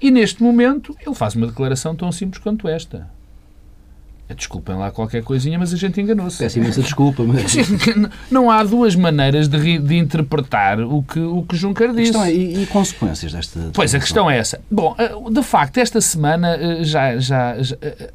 E 0.00 0.10
neste 0.10 0.42
momento 0.42 0.96
ele 1.04 1.14
faz 1.14 1.34
uma 1.34 1.46
declaração 1.46 1.94
tão 1.94 2.10
simples 2.10 2.42
quanto 2.42 2.66
esta. 2.66 3.08
Desculpem 4.34 4.76
lá 4.76 4.90
qualquer 4.90 5.22
coisinha, 5.22 5.58
mas 5.58 5.72
a 5.72 5.76
gente 5.76 6.00
enganou-se. 6.00 6.38
Peço 6.38 6.58
imensa 6.58 6.82
desculpa, 6.82 7.22
mas... 7.22 7.54
Não 8.30 8.50
há 8.50 8.62
duas 8.64 8.94
maneiras 8.94 9.48
de, 9.48 9.78
de 9.78 9.96
interpretar 9.96 10.80
o 10.80 11.02
que, 11.02 11.20
o 11.20 11.42
que 11.42 11.56
Juncker 11.56 11.92
disse. 11.92 12.16
É, 12.16 12.32
e, 12.32 12.62
e, 12.62 12.66
consequências 12.66 13.32
desta... 13.32 13.70
Pois, 13.72 13.94
a 13.94 13.98
questão 13.98 14.30
é 14.30 14.38
essa. 14.38 14.60
Bom, 14.70 14.94
eh, 14.98 15.12
de 15.30 15.42
facto, 15.42 15.78
esta 15.78 16.00
semana 16.00 16.56
eh, 16.56 16.84
já... 16.84 17.16
já, 17.18 17.62
já 17.62 17.76
eh, 17.80 18.12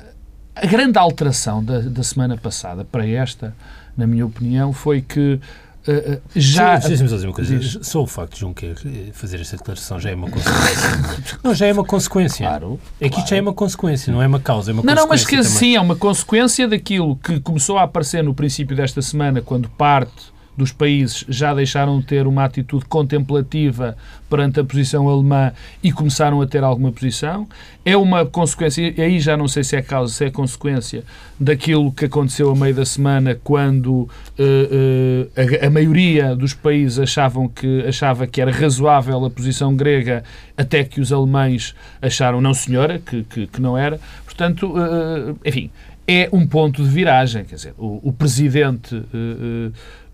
a 0.55 0.65
grande 0.65 0.97
alteração 0.97 1.63
da, 1.63 1.79
da 1.81 2.01
semana 2.01 2.35
passada 2.35 2.83
para 2.83 3.07
esta, 3.07 3.55
na 3.95 4.07
minha 4.07 4.25
opinião, 4.25 4.73
foi 4.73 5.01
que 5.01 5.39
Uh, 5.87 6.21
já. 6.35 6.77
Deixa-me 6.77 7.09
só 7.09 7.15
dizer 7.15 7.27
uma 7.27 7.33
coisa. 7.33 7.83
Só 7.83 8.03
o 8.03 8.07
facto 8.07 8.33
de 8.33 8.39
Juncker 8.41 8.75
fazer 9.13 9.39
esta 9.39 9.55
declaração 9.55 9.99
já 9.99 10.09
é 10.09 10.15
uma 10.15 10.29
consequência. 10.29 11.37
não, 11.43 11.55
já 11.55 11.67
é 11.67 11.73
uma 11.73 11.85
consequência. 11.85 12.47
Claro. 12.47 12.79
É 12.99 13.05
que 13.05 13.09
claro. 13.09 13.23
isto 13.23 13.29
já 13.29 13.37
é 13.37 13.41
uma 13.41 13.53
consequência, 13.53 14.11
não 14.11 14.21
é 14.21 14.27
uma 14.27 14.39
causa, 14.39 14.71
é 14.71 14.73
uma 14.73 14.83
não, 14.83 15.07
consequência. 15.07 15.37
Não, 15.37 15.43
mas 15.43 15.49
que 15.49 15.57
sim, 15.57 15.75
é 15.75 15.81
uma 15.81 15.95
consequência 15.95 16.67
daquilo 16.67 17.15
que 17.15 17.39
começou 17.39 17.77
a 17.77 17.83
aparecer 17.83 18.23
no 18.23 18.33
princípio 18.33 18.75
desta 18.75 19.01
semana, 19.01 19.41
quando 19.41 19.69
parte 19.69 20.36
dos 20.57 20.71
países 20.71 21.23
já 21.29 21.53
deixaram 21.53 21.99
de 21.99 22.07
ter 22.07 22.25
uma 22.25 22.43
atitude 22.43 22.85
contemplativa 22.85 23.95
perante 24.27 24.59
a 24.59 24.63
posição 24.63 25.07
alemã 25.07 25.53
e 25.83 25.91
começaram 25.91 26.41
a 26.41 26.47
ter 26.47 26.63
alguma 26.63 26.91
posição. 26.91 27.47
É 27.85 27.95
uma 27.95 28.25
consequência, 28.25 28.93
aí 28.97 29.19
já 29.19 29.37
não 29.37 29.47
sei 29.47 29.63
se 29.63 29.75
é 29.75 29.81
causa, 29.81 30.13
se 30.13 30.25
é 30.25 30.31
consequência 30.31 31.03
daquilo 31.39 31.91
que 31.91 32.05
aconteceu 32.05 32.51
a 32.51 32.55
meio 32.55 32.73
da 32.73 32.85
semana, 32.85 33.39
quando 33.43 33.91
uh, 33.91 34.09
uh, 34.39 35.63
a, 35.63 35.67
a, 35.67 35.69
maioria 35.69 36.35
dos 36.35 36.53
países 36.53 36.99
achavam 36.99 37.47
que, 37.47 37.85
achava 37.87 38.25
que 38.25 38.41
era 38.41 38.51
razoável 38.51 39.23
a 39.23 39.29
posição 39.29 39.75
grega, 39.75 40.23
até 40.57 40.83
que 40.83 40.99
os 40.99 41.13
alemães 41.13 41.75
acharam, 42.01 42.41
não 42.41 42.53
senhora, 42.53 42.99
que, 42.99 43.23
que, 43.23 43.47
que 43.47 43.61
não 43.61 43.77
era. 43.77 43.99
Portanto, 44.25 44.73
uh, 44.73 45.37
enfim, 45.45 45.69
é 46.07 46.29
um 46.31 46.47
ponto 46.47 46.81
de 46.81 46.89
viragem. 46.89 47.43
Quer 47.45 47.55
dizer, 47.55 47.73
o, 47.77 48.09
o 48.09 48.13
presidente 48.13 48.95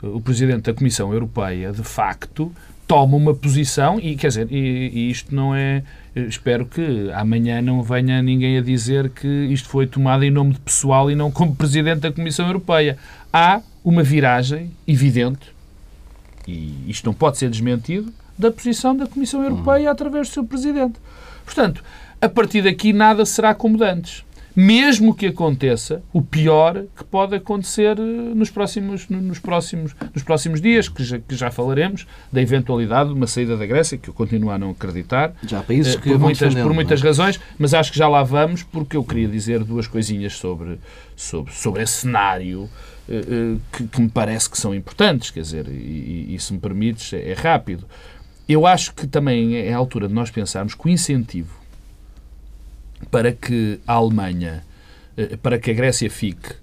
o 0.04 0.20
Presidente 0.20 0.64
da 0.64 0.74
Comissão 0.74 1.14
Europeia, 1.14 1.72
de 1.72 1.84
facto, 1.84 2.52
toma 2.86 3.16
uma 3.16 3.34
posição 3.34 4.00
e, 4.00 4.16
quer 4.16 4.28
dizer, 4.28 4.48
e, 4.52 4.90
e 4.94 5.10
isto 5.10 5.34
não 5.34 5.56
é... 5.56 5.84
Espero 6.16 6.66
que 6.66 7.10
amanhã 7.14 7.60
não 7.62 7.82
venha 7.82 8.22
ninguém 8.22 8.58
a 8.58 8.62
dizer 8.62 9.10
que 9.10 9.28
isto 9.28 9.68
foi 9.68 9.88
tomado 9.88 10.24
em 10.24 10.30
nome 10.30 10.54
de 10.54 10.60
pessoal 10.60 11.10
e 11.10 11.16
não 11.16 11.32
como 11.32 11.56
Presidente 11.56 12.02
da 12.02 12.12
Comissão 12.12 12.46
Europeia. 12.46 12.98
Há 13.32 13.62
uma 13.84 14.04
viragem 14.04 14.70
evidente, 14.88 15.52
e 16.48 16.84
isto 16.88 17.06
não 17.06 17.14
pode 17.14 17.38
ser 17.38 17.50
desmentido, 17.50 18.14
da 18.38 18.52
posição 18.52 18.96
da 18.96 19.08
Comissão 19.08 19.44
Europeia 19.44 19.90
através 19.90 20.28
do 20.28 20.34
seu 20.34 20.44
Presidente. 20.44 21.00
Portanto, 21.46 21.84
a 22.22 22.30
partir 22.30 22.62
daqui 22.62 22.94
nada 22.94 23.26
será 23.26 23.56
como 23.56 23.84
antes. 23.84 24.24
Mesmo 24.56 25.16
que 25.16 25.28
aconteça 25.28 26.04
o 26.12 26.22
pior 26.22 26.84
que 26.96 27.04
pode 27.04 27.36
acontecer 27.36 27.98
eh, 27.98 28.02
nos 28.02 28.50
próximos, 28.50 29.08
nos 29.10 29.40
próximos, 29.40 29.96
nos 30.14 30.24
próximos 30.24 30.62
dias, 30.62 30.88
que 30.88 31.04
já, 31.04 31.20
que 31.20 31.36
já 31.36 31.50
falaremos 31.50 32.06
da 32.32 32.42
eventualidade 32.42 33.10
de 33.10 33.16
uma 33.16 33.28
saída 33.28 33.58
da 33.58 33.66
Grécia, 33.66 33.98
que 33.98 34.10
eu 34.10 34.14
continuo 34.14 34.52
a 34.52 34.58
não 34.58 34.72
acreditar. 34.72 35.34
Já 35.48 35.60
há 35.60 35.64
países 35.64 35.96
que 35.96 36.10
por 36.10 36.20
muitas, 36.20 36.54
por 36.54 36.74
muitas 36.74 37.02
é? 37.02 37.04
razões, 37.04 37.40
mas 37.58 37.74
acho 37.74 37.92
que 37.92 37.98
já 37.98 38.08
lá 38.08 38.24
vamos, 38.24 38.64
porque 38.64 38.96
eu 38.96 39.04
queria 39.04 39.28
dizer 39.28 39.64
duas 39.64 39.88
coisinhas 39.88 40.34
sobre, 40.34 40.80
sobre, 41.16 41.52
sobre 41.54 41.82
esse 41.82 41.94
cenário 42.02 42.70
eh, 43.10 43.16
eh, 43.16 43.58
que, 43.72 43.88
que, 43.88 44.02
me 44.02 44.10
parece 44.10 44.50
que 44.50 44.58
são 44.58 44.74
importantes, 44.74 45.32
quer 45.32 45.42
dizer, 45.42 45.68
e, 45.68 46.28
e, 46.30 46.36
e 46.36 46.40
se 46.40 46.54
me 46.54 46.60
permites, 46.60 47.12
é, 47.14 47.32
é 47.32 47.34
rápido. 47.34 47.86
Eu 48.48 48.68
acho 48.68 48.94
que 48.94 49.08
também 49.08 49.56
é 49.56 49.74
a 49.74 49.78
altura 49.78 50.08
de 50.08 50.14
nós 50.14 50.30
pensarmos 50.30 50.76
que 50.76 50.86
o 50.86 50.90
incentivo 50.90 51.63
para 53.10 53.32
que 53.32 53.80
a 53.86 53.94
Alemanha, 53.94 54.64
eh, 55.18 55.38
para 55.42 55.60
que 55.60 55.72
a 55.72 55.74
Grécia 55.74 56.10
fique 56.10 56.56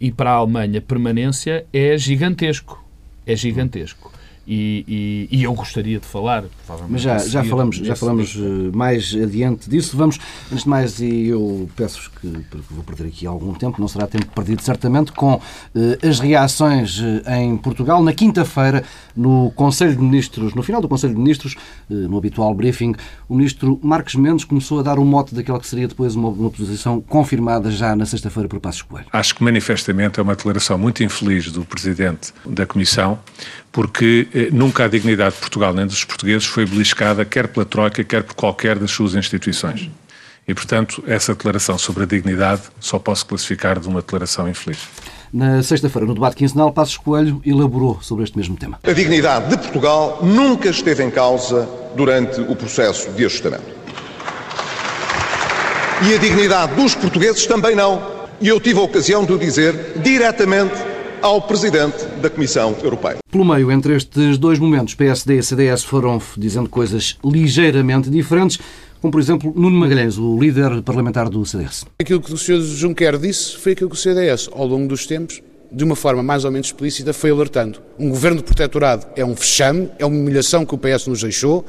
e 0.00 0.12
para 0.12 0.30
a 0.30 0.34
Alemanha 0.34 0.80
permanência 0.80 1.66
é 1.72 1.96
gigantesco. 1.96 2.84
É 3.26 3.34
gigantesco. 3.34 4.12
E, 4.46 5.28
e, 5.30 5.38
e, 5.38 5.42
eu 5.42 5.52
gostaria 5.54 5.98
de 5.98 6.06
falar. 6.06 6.44
Mas 6.88 7.02
já, 7.02 7.18
já 7.18 7.42
falamos, 7.42 7.76
já 7.76 7.96
falamos 7.96 8.36
eh, 8.36 8.76
mais 8.76 9.12
adiante 9.14 9.68
disso. 9.68 9.96
Vamos, 9.96 10.20
antes 10.52 10.62
de 10.62 10.68
mais, 10.68 11.00
e 11.00 11.26
eu 11.26 11.68
peço 11.74 12.10
que, 12.20 12.28
porque 12.48 12.66
vou 12.70 12.84
perder 12.84 13.08
aqui 13.08 13.26
algum 13.26 13.52
tempo, 13.54 13.80
não 13.80 13.88
será 13.88 14.06
tempo 14.06 14.26
perdido 14.26 14.62
certamente, 14.62 15.10
com 15.12 15.40
eh, 15.74 15.98
as 16.06 16.20
reações 16.20 17.00
eh, 17.26 17.38
em 17.40 17.56
Portugal. 17.56 18.02
Na 18.02 18.12
quinta-feira, 18.12 18.84
no 19.16 19.50
Conselho 19.52 19.96
de 19.96 20.02
Ministros, 20.02 20.54
no 20.54 20.62
final 20.62 20.80
do 20.80 20.88
Conselho 20.88 21.14
de 21.14 21.18
Ministros, 21.18 21.56
eh, 21.90 21.94
no 21.94 22.16
habitual 22.16 22.54
briefing, 22.54 22.94
o 23.28 23.34
ministro 23.34 23.80
Marcos 23.82 24.14
Mendes 24.14 24.44
começou 24.44 24.78
a 24.80 24.82
dar 24.82 24.98
o 24.98 25.04
mote 25.04 25.34
daquela 25.34 25.58
que 25.58 25.66
seria 25.66 25.88
depois 25.88 26.14
uma, 26.14 26.28
uma 26.28 26.50
posição 26.50 27.00
confirmada 27.00 27.70
já 27.70 27.96
na 27.96 28.06
sexta-feira 28.06 28.48
por 28.48 28.60
Passos 28.60 28.82
Coelho. 28.82 29.06
Acho 29.12 29.34
que 29.34 29.42
manifestamente 29.42 30.20
é 30.20 30.22
uma 30.22 30.36
declaração 30.36 30.78
muito 30.78 31.02
infeliz 31.02 31.50
do 31.50 31.64
Presidente 31.64 32.32
da 32.44 32.66
Comissão, 32.66 33.18
porque 33.76 34.26
eh, 34.34 34.48
nunca 34.50 34.86
a 34.86 34.88
dignidade 34.88 35.34
de 35.34 35.40
Portugal 35.42 35.74
nem 35.74 35.86
dos 35.86 36.02
portugueses 36.02 36.46
foi 36.46 36.64
beliscada, 36.64 37.26
quer 37.26 37.46
pela 37.46 37.66
Troika, 37.66 38.02
quer 38.02 38.22
por 38.22 38.34
qualquer 38.34 38.78
das 38.78 38.90
suas 38.90 39.14
instituições. 39.14 39.90
E, 40.48 40.54
portanto, 40.54 41.04
essa 41.06 41.34
declaração 41.34 41.76
sobre 41.76 42.04
a 42.04 42.06
dignidade 42.06 42.62
só 42.80 42.98
posso 42.98 43.26
classificar 43.26 43.78
de 43.78 43.86
uma 43.86 44.00
declaração 44.00 44.48
infeliz. 44.48 44.78
Na 45.30 45.62
sexta-feira, 45.62 46.06
no 46.06 46.14
debate 46.14 46.36
quinzenal, 46.36 46.72
Passos 46.72 46.96
Coelho 46.96 47.42
elaborou 47.44 47.98
sobre 48.00 48.24
este 48.24 48.38
mesmo 48.38 48.56
tema. 48.56 48.78
A 48.82 48.92
dignidade 48.92 49.50
de 49.50 49.58
Portugal 49.58 50.20
nunca 50.22 50.70
esteve 50.70 51.04
em 51.04 51.10
causa 51.10 51.68
durante 51.94 52.40
o 52.40 52.56
processo 52.56 53.10
de 53.10 53.26
ajustamento. 53.26 53.76
E 56.08 56.14
a 56.14 56.16
dignidade 56.16 56.74
dos 56.74 56.94
portugueses 56.94 57.44
também 57.44 57.76
não. 57.76 58.00
E 58.40 58.48
eu 58.48 58.58
tive 58.58 58.78
a 58.80 58.84
ocasião 58.84 59.22
de 59.22 59.34
o 59.34 59.38
dizer 59.38 60.00
diretamente 60.02 60.95
ao 61.26 61.42
Presidente 61.42 62.04
da 62.22 62.30
Comissão 62.30 62.76
Europeia. 62.84 63.16
Pelo 63.32 63.44
meio, 63.44 63.72
entre 63.72 63.96
estes 63.96 64.38
dois 64.38 64.60
momentos, 64.60 64.94
PSD 64.94 65.38
e 65.38 65.42
CDS 65.42 65.82
foram 65.82 66.22
dizendo 66.38 66.68
coisas 66.68 67.16
ligeiramente 67.24 68.08
diferentes, 68.08 68.60
como 69.00 69.10
por 69.10 69.20
exemplo 69.20 69.52
Nuno 69.56 69.76
Magalhães, 69.76 70.18
o 70.18 70.38
líder 70.38 70.82
parlamentar 70.82 71.28
do 71.28 71.44
CDS. 71.44 71.84
Aquilo 72.00 72.20
que 72.20 72.32
o 72.32 72.38
Sr. 72.38 72.60
Juncker 72.60 73.18
disse 73.18 73.56
foi 73.56 73.72
aquilo 73.72 73.90
que 73.90 73.96
o 73.96 73.98
CDS, 73.98 74.48
ao 74.52 74.64
longo 74.68 74.86
dos 74.86 75.04
tempos, 75.04 75.42
de 75.72 75.82
uma 75.82 75.96
forma 75.96 76.22
mais 76.22 76.44
ou 76.44 76.52
menos 76.52 76.68
explícita, 76.68 77.12
foi 77.12 77.32
alertando. 77.32 77.80
Um 77.98 78.08
governo 78.08 78.36
de 78.36 78.44
protetorado 78.44 79.08
é 79.16 79.24
um 79.24 79.34
fechame, 79.34 79.90
é 79.98 80.06
uma 80.06 80.16
humilhação 80.16 80.64
que 80.64 80.76
o 80.76 80.78
PS 80.78 81.08
nos 81.08 81.22
deixou, 81.22 81.64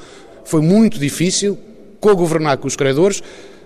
foi 0.45 0.61
muito 0.61 0.99
difícil 0.99 1.57
co-governar 1.99 2.59
com 2.59 2.67
os 2.67 2.75
credores, 2.75 3.23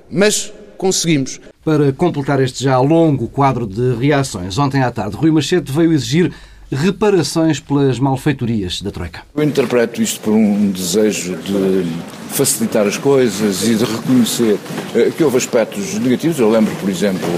mas 0.10 0.54
conseguimos. 0.82 1.40
Para 1.64 1.94
completar 1.94 2.42
este 2.42 2.64
já 2.64 2.80
longo 2.80 3.28
quadro 3.28 3.68
de 3.68 3.94
reações, 3.94 4.58
ontem 4.58 4.82
à 4.82 4.90
tarde, 4.90 5.16
Rui 5.16 5.30
Machete 5.30 5.72
veio 5.72 5.94
exigir 5.94 6.34
reparações 6.72 7.60
pelas 7.60 8.00
malfeitorias 8.00 8.82
da 8.82 8.90
Troika. 8.90 9.22
Eu 9.36 9.44
interpreto 9.44 10.02
isto 10.02 10.20
por 10.22 10.34
um 10.34 10.72
desejo 10.72 11.36
de 11.36 11.86
facilitar 12.30 12.88
as 12.88 12.98
coisas 12.98 13.68
e 13.68 13.76
de 13.76 13.84
reconhecer 13.86 14.58
eh, 14.96 15.12
que 15.16 15.24
houve 15.24 15.38
aspectos 15.38 16.00
negativos. 16.00 16.40
Eu 16.40 16.50
lembro, 16.50 16.74
por 16.78 16.90
exemplo, 16.90 17.30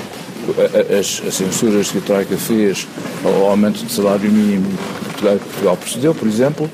as, 0.97 1.21
as 1.27 1.33
censuras 1.33 1.91
que 1.91 1.97
a 1.97 2.01
Troika 2.01 2.37
fez 2.37 2.87
ao 3.25 3.49
aumento 3.49 3.83
do 3.83 3.91
salário 3.91 4.31
mínimo 4.31 4.69
que 5.17 5.21
Portugal 5.21 5.75
procedeu, 5.75 6.15
por 6.15 6.27
exemplo, 6.29 6.69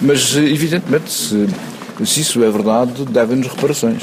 mas 0.00 0.36
evidentemente 0.36 1.10
se, 1.10 1.48
se 2.04 2.20
isso 2.20 2.44
é 2.44 2.50
verdade, 2.50 3.04
devem-nos 3.06 3.48
reparações. 3.48 4.02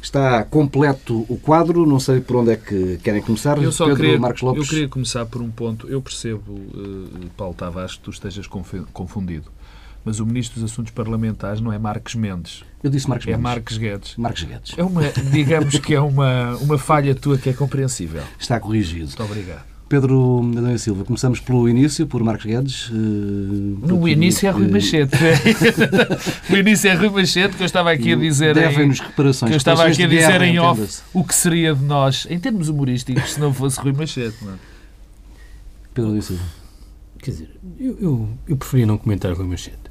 Está 0.00 0.44
completo 0.44 1.26
o 1.28 1.36
quadro, 1.36 1.84
não 1.84 1.98
sei 1.98 2.20
por 2.20 2.36
onde 2.36 2.52
é 2.52 2.56
que 2.56 2.98
querem 2.98 3.20
começar. 3.20 3.60
Eu 3.62 3.72
só 3.72 3.86
Pedro 3.86 4.02
queria, 4.02 4.18
Marcos 4.18 4.42
Lopes. 4.42 4.62
eu 4.62 4.68
queria 4.68 4.88
começar 4.88 5.26
por 5.26 5.42
um 5.42 5.50
ponto. 5.50 5.88
Eu 5.88 6.00
percebo, 6.00 6.52
uh, 6.52 7.30
Paulo 7.36 7.54
Tavares, 7.54 7.94
que 7.94 8.00
tu 8.00 8.10
estejas 8.10 8.46
confundido. 8.46 9.50
Mas 10.04 10.20
o 10.20 10.26
Ministro 10.26 10.60
dos 10.60 10.70
Assuntos 10.70 10.92
Parlamentares 10.92 11.60
não 11.60 11.72
é 11.72 11.78
Marcos 11.78 12.14
Mendes. 12.14 12.64
Eu 12.82 12.90
disse 12.90 13.08
Marcos 13.08 13.26
é 13.26 13.30
Mendes. 13.32 13.42
Marcos 13.42 13.78
Guedes. 13.78 14.16
Marcos 14.16 14.42
Guedes. 14.44 14.74
É 14.78 14.82
uma, 14.82 15.02
digamos 15.30 15.78
que 15.78 15.94
é 15.94 16.00
uma, 16.00 16.56
uma 16.56 16.78
falha 16.78 17.14
tua 17.14 17.36
que 17.36 17.50
é 17.50 17.52
compreensível. 17.52 18.22
Está 18.38 18.58
corrigido. 18.60 19.06
Muito 19.06 19.22
obrigado. 19.22 19.77
Pedro 19.88 20.42
Adão 20.56 20.76
Silva, 20.76 21.02
começamos 21.02 21.40
pelo 21.40 21.66
início, 21.66 22.06
por 22.06 22.22
Marcos 22.22 22.44
Guedes. 22.44 22.90
Uh, 22.90 22.92
no 22.92 24.06
início 24.06 24.46
é 24.46 24.50
Rui 24.50 24.68
Machete. 24.68 25.16
o 26.50 26.56
início 26.56 26.90
é 26.90 26.94
Rui 26.94 27.08
Machete, 27.08 27.56
que 27.56 27.62
eu 27.62 27.66
estava 27.66 27.90
aqui 27.90 28.12
a 28.12 28.16
dizer. 28.16 28.54
Devem-nos 28.54 29.00
reparações. 29.00 29.48
Que 29.48 29.54
eu 29.54 29.56
estava 29.56 29.84
aqui 29.84 30.02
a 30.02 30.06
dizer 30.06 30.42
em 30.42 30.58
off 30.58 31.00
o 31.14 31.24
que 31.24 31.34
seria 31.34 31.74
de 31.74 31.82
nós, 31.82 32.26
em 32.28 32.38
termos 32.38 32.68
humorísticos, 32.68 33.32
se 33.32 33.40
não 33.40 33.54
fosse 33.54 33.80
Rui 33.80 33.92
Machete. 33.92 34.36
Não? 34.42 34.52
é? 34.52 34.56
Pedro 35.94 36.10
Adão 36.10 36.22
Silva. 36.22 36.44
Quer 37.22 37.30
dizer, 37.30 37.50
eu, 37.80 37.98
eu, 37.98 38.28
eu 38.46 38.56
preferia 38.58 38.84
não 38.84 38.98
comentar 38.98 39.32
Rui 39.32 39.46
Machete. 39.46 39.88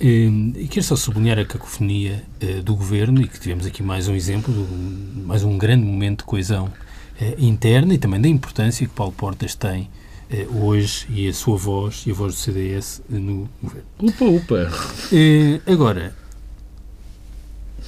E 0.00 0.66
quero 0.68 0.84
só 0.84 0.96
sublinhar 0.96 1.38
a 1.38 1.44
cacofonia 1.44 2.24
uh, 2.42 2.62
do 2.64 2.74
governo 2.74 3.22
e 3.22 3.28
que 3.28 3.38
tivemos 3.38 3.64
aqui 3.64 3.80
mais 3.80 4.08
um 4.08 4.14
exemplo, 4.14 4.52
mais 5.24 5.44
um 5.44 5.56
grande 5.56 5.84
momento 5.86 6.18
de 6.18 6.24
coesão 6.24 6.70
interna 7.38 7.94
e 7.94 7.98
também 7.98 8.20
da 8.20 8.28
importância 8.28 8.86
que 8.86 8.92
Paulo 8.92 9.12
Portas 9.12 9.54
tem 9.54 9.88
uh, 10.30 10.64
hoje 10.64 11.06
e 11.08 11.28
a 11.28 11.32
sua 11.32 11.56
voz 11.56 12.04
e 12.06 12.10
a 12.10 12.14
voz 12.14 12.34
do 12.34 12.38
CDS 12.38 13.02
no 13.08 13.48
governo. 13.62 13.86
Upa, 14.00 14.24
upa. 14.24 14.70
agora, 15.66 16.14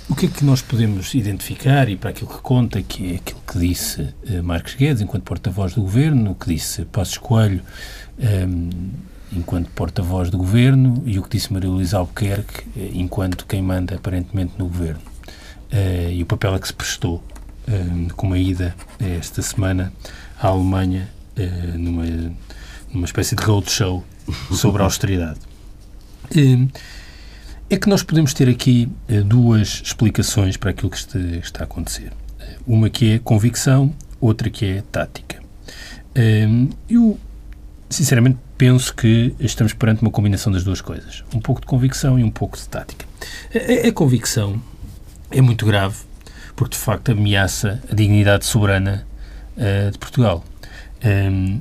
o 0.08 0.14
que 0.14 0.26
é 0.26 0.28
que 0.28 0.44
nós 0.44 0.62
podemos 0.62 1.14
identificar 1.14 1.88
e 1.88 1.96
para 1.96 2.10
aquilo 2.10 2.30
que 2.30 2.38
conta, 2.38 2.80
que 2.82 3.12
é 3.12 3.16
aquilo 3.16 3.40
que 3.46 3.58
disse 3.58 4.08
Marcos 4.42 4.74
Guedes, 4.74 5.02
enquanto 5.02 5.24
porta-voz 5.24 5.74
do 5.74 5.82
governo, 5.82 6.30
o 6.30 6.34
que 6.34 6.48
disse 6.48 6.86
Passos 6.86 7.18
Coelho, 7.18 7.60
um, 8.18 8.70
enquanto 9.32 9.70
porta-voz 9.70 10.30
do 10.30 10.38
governo 10.38 11.02
e 11.04 11.18
o 11.18 11.22
que 11.22 11.36
disse 11.36 11.52
Maria 11.52 11.68
Luísa 11.68 11.98
Albuquerque 11.98 12.64
enquanto 12.94 13.46
quem 13.46 13.62
manda 13.62 13.94
aparentemente 13.94 14.54
no 14.58 14.66
governo 14.66 15.02
uh, 15.72 16.10
e 16.10 16.22
o 16.22 16.26
papel 16.26 16.54
a 16.54 16.58
que 16.58 16.66
se 16.66 16.74
prestou 16.74 17.22
com 18.16 18.26
uma 18.26 18.38
ida 18.38 18.74
esta 18.98 19.42
semana 19.42 19.92
à 20.40 20.48
Alemanha 20.48 21.08
uh, 21.36 21.78
numa, 21.78 22.04
numa 22.92 23.04
espécie 23.04 23.34
de 23.36 23.42
roadshow 23.42 24.04
sobre 24.52 24.82
a 24.82 24.84
austeridade. 24.84 25.38
é 27.70 27.76
que 27.76 27.88
nós 27.88 28.02
podemos 28.02 28.32
ter 28.32 28.48
aqui 28.48 28.88
duas 29.26 29.82
explicações 29.84 30.56
para 30.56 30.70
aquilo 30.70 30.90
que 30.90 30.98
está, 31.38 31.60
a 31.60 31.64
acontecer. 31.64 32.12
Uma 32.66 32.88
que 32.88 33.12
é 33.12 33.18
convicção, 33.18 33.94
outra 34.20 34.48
que 34.48 34.64
é 34.64 34.82
tática. 34.90 35.42
eu, 36.88 37.18
sinceramente, 37.90 38.38
penso 38.56 38.94
que 38.94 39.34
estamos 39.38 39.72
perante 39.72 40.02
uma 40.02 40.10
combinação 40.10 40.52
das 40.52 40.64
duas 40.64 40.80
coisas. 40.80 41.24
Um 41.34 41.40
pouco 41.40 41.60
de 41.60 41.66
convicção 41.66 42.18
e 42.18 42.24
um 42.24 42.30
pouco 42.30 42.56
de 42.56 42.68
tática. 42.68 43.06
A, 43.54 43.88
a 43.88 43.92
convicção 43.92 44.60
é 45.30 45.40
muito 45.40 45.66
grave 45.66 46.07
porque, 46.58 46.76
de 46.76 46.82
facto, 46.82 47.12
ameaça 47.12 47.80
a 47.88 47.94
dignidade 47.94 48.44
soberana 48.44 49.06
uh, 49.56 49.92
de 49.92 49.96
Portugal. 49.96 50.44
Um, 51.04 51.60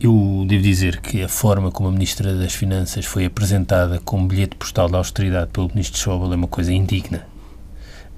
eu 0.00 0.44
devo 0.46 0.62
dizer 0.62 1.00
que 1.00 1.24
a 1.24 1.28
forma 1.28 1.72
como 1.72 1.88
a 1.88 1.92
Ministra 1.92 2.36
das 2.36 2.54
Finanças 2.54 3.04
foi 3.04 3.24
apresentada 3.24 3.98
como 4.04 4.28
bilhete 4.28 4.54
postal 4.54 4.88
da 4.88 4.98
austeridade 4.98 5.50
pelo 5.52 5.66
Ministro 5.74 5.98
Schäuble 5.98 6.32
é 6.32 6.36
uma 6.36 6.46
coisa 6.46 6.72
indigna. 6.72 7.26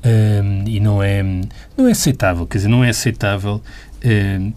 Um, 0.04 0.68
e 0.68 0.78
não 0.78 1.02
é, 1.02 1.22
não 1.22 1.88
é 1.88 1.92
aceitável, 1.92 2.46
quer 2.46 2.58
dizer, 2.58 2.68
não 2.68 2.84
é 2.84 2.90
aceitável 2.90 3.62
um, 4.04 4.52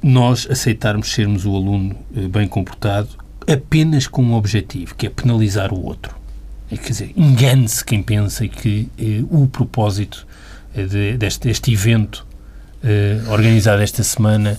nós 0.00 0.46
aceitarmos 0.48 1.12
sermos 1.12 1.44
o 1.44 1.56
aluno 1.56 1.96
bem 2.30 2.46
comportado 2.46 3.08
apenas 3.52 4.06
com 4.06 4.22
um 4.22 4.34
objetivo, 4.34 4.94
que 4.94 5.08
é 5.08 5.10
penalizar 5.10 5.74
o 5.74 5.84
outro. 5.84 6.25
É, 6.70 6.76
quer 6.76 6.88
dizer, 6.88 7.12
engane-se 7.16 7.84
quem 7.84 8.02
pensa 8.02 8.46
que 8.48 8.88
eh, 8.98 9.24
o 9.30 9.46
propósito 9.46 10.26
eh, 10.74 10.84
de, 10.84 11.16
deste, 11.16 11.72
evento 11.72 12.26
eh, 12.82 13.20
organizado 13.28 13.82
esta 13.82 14.02
semana 14.02 14.58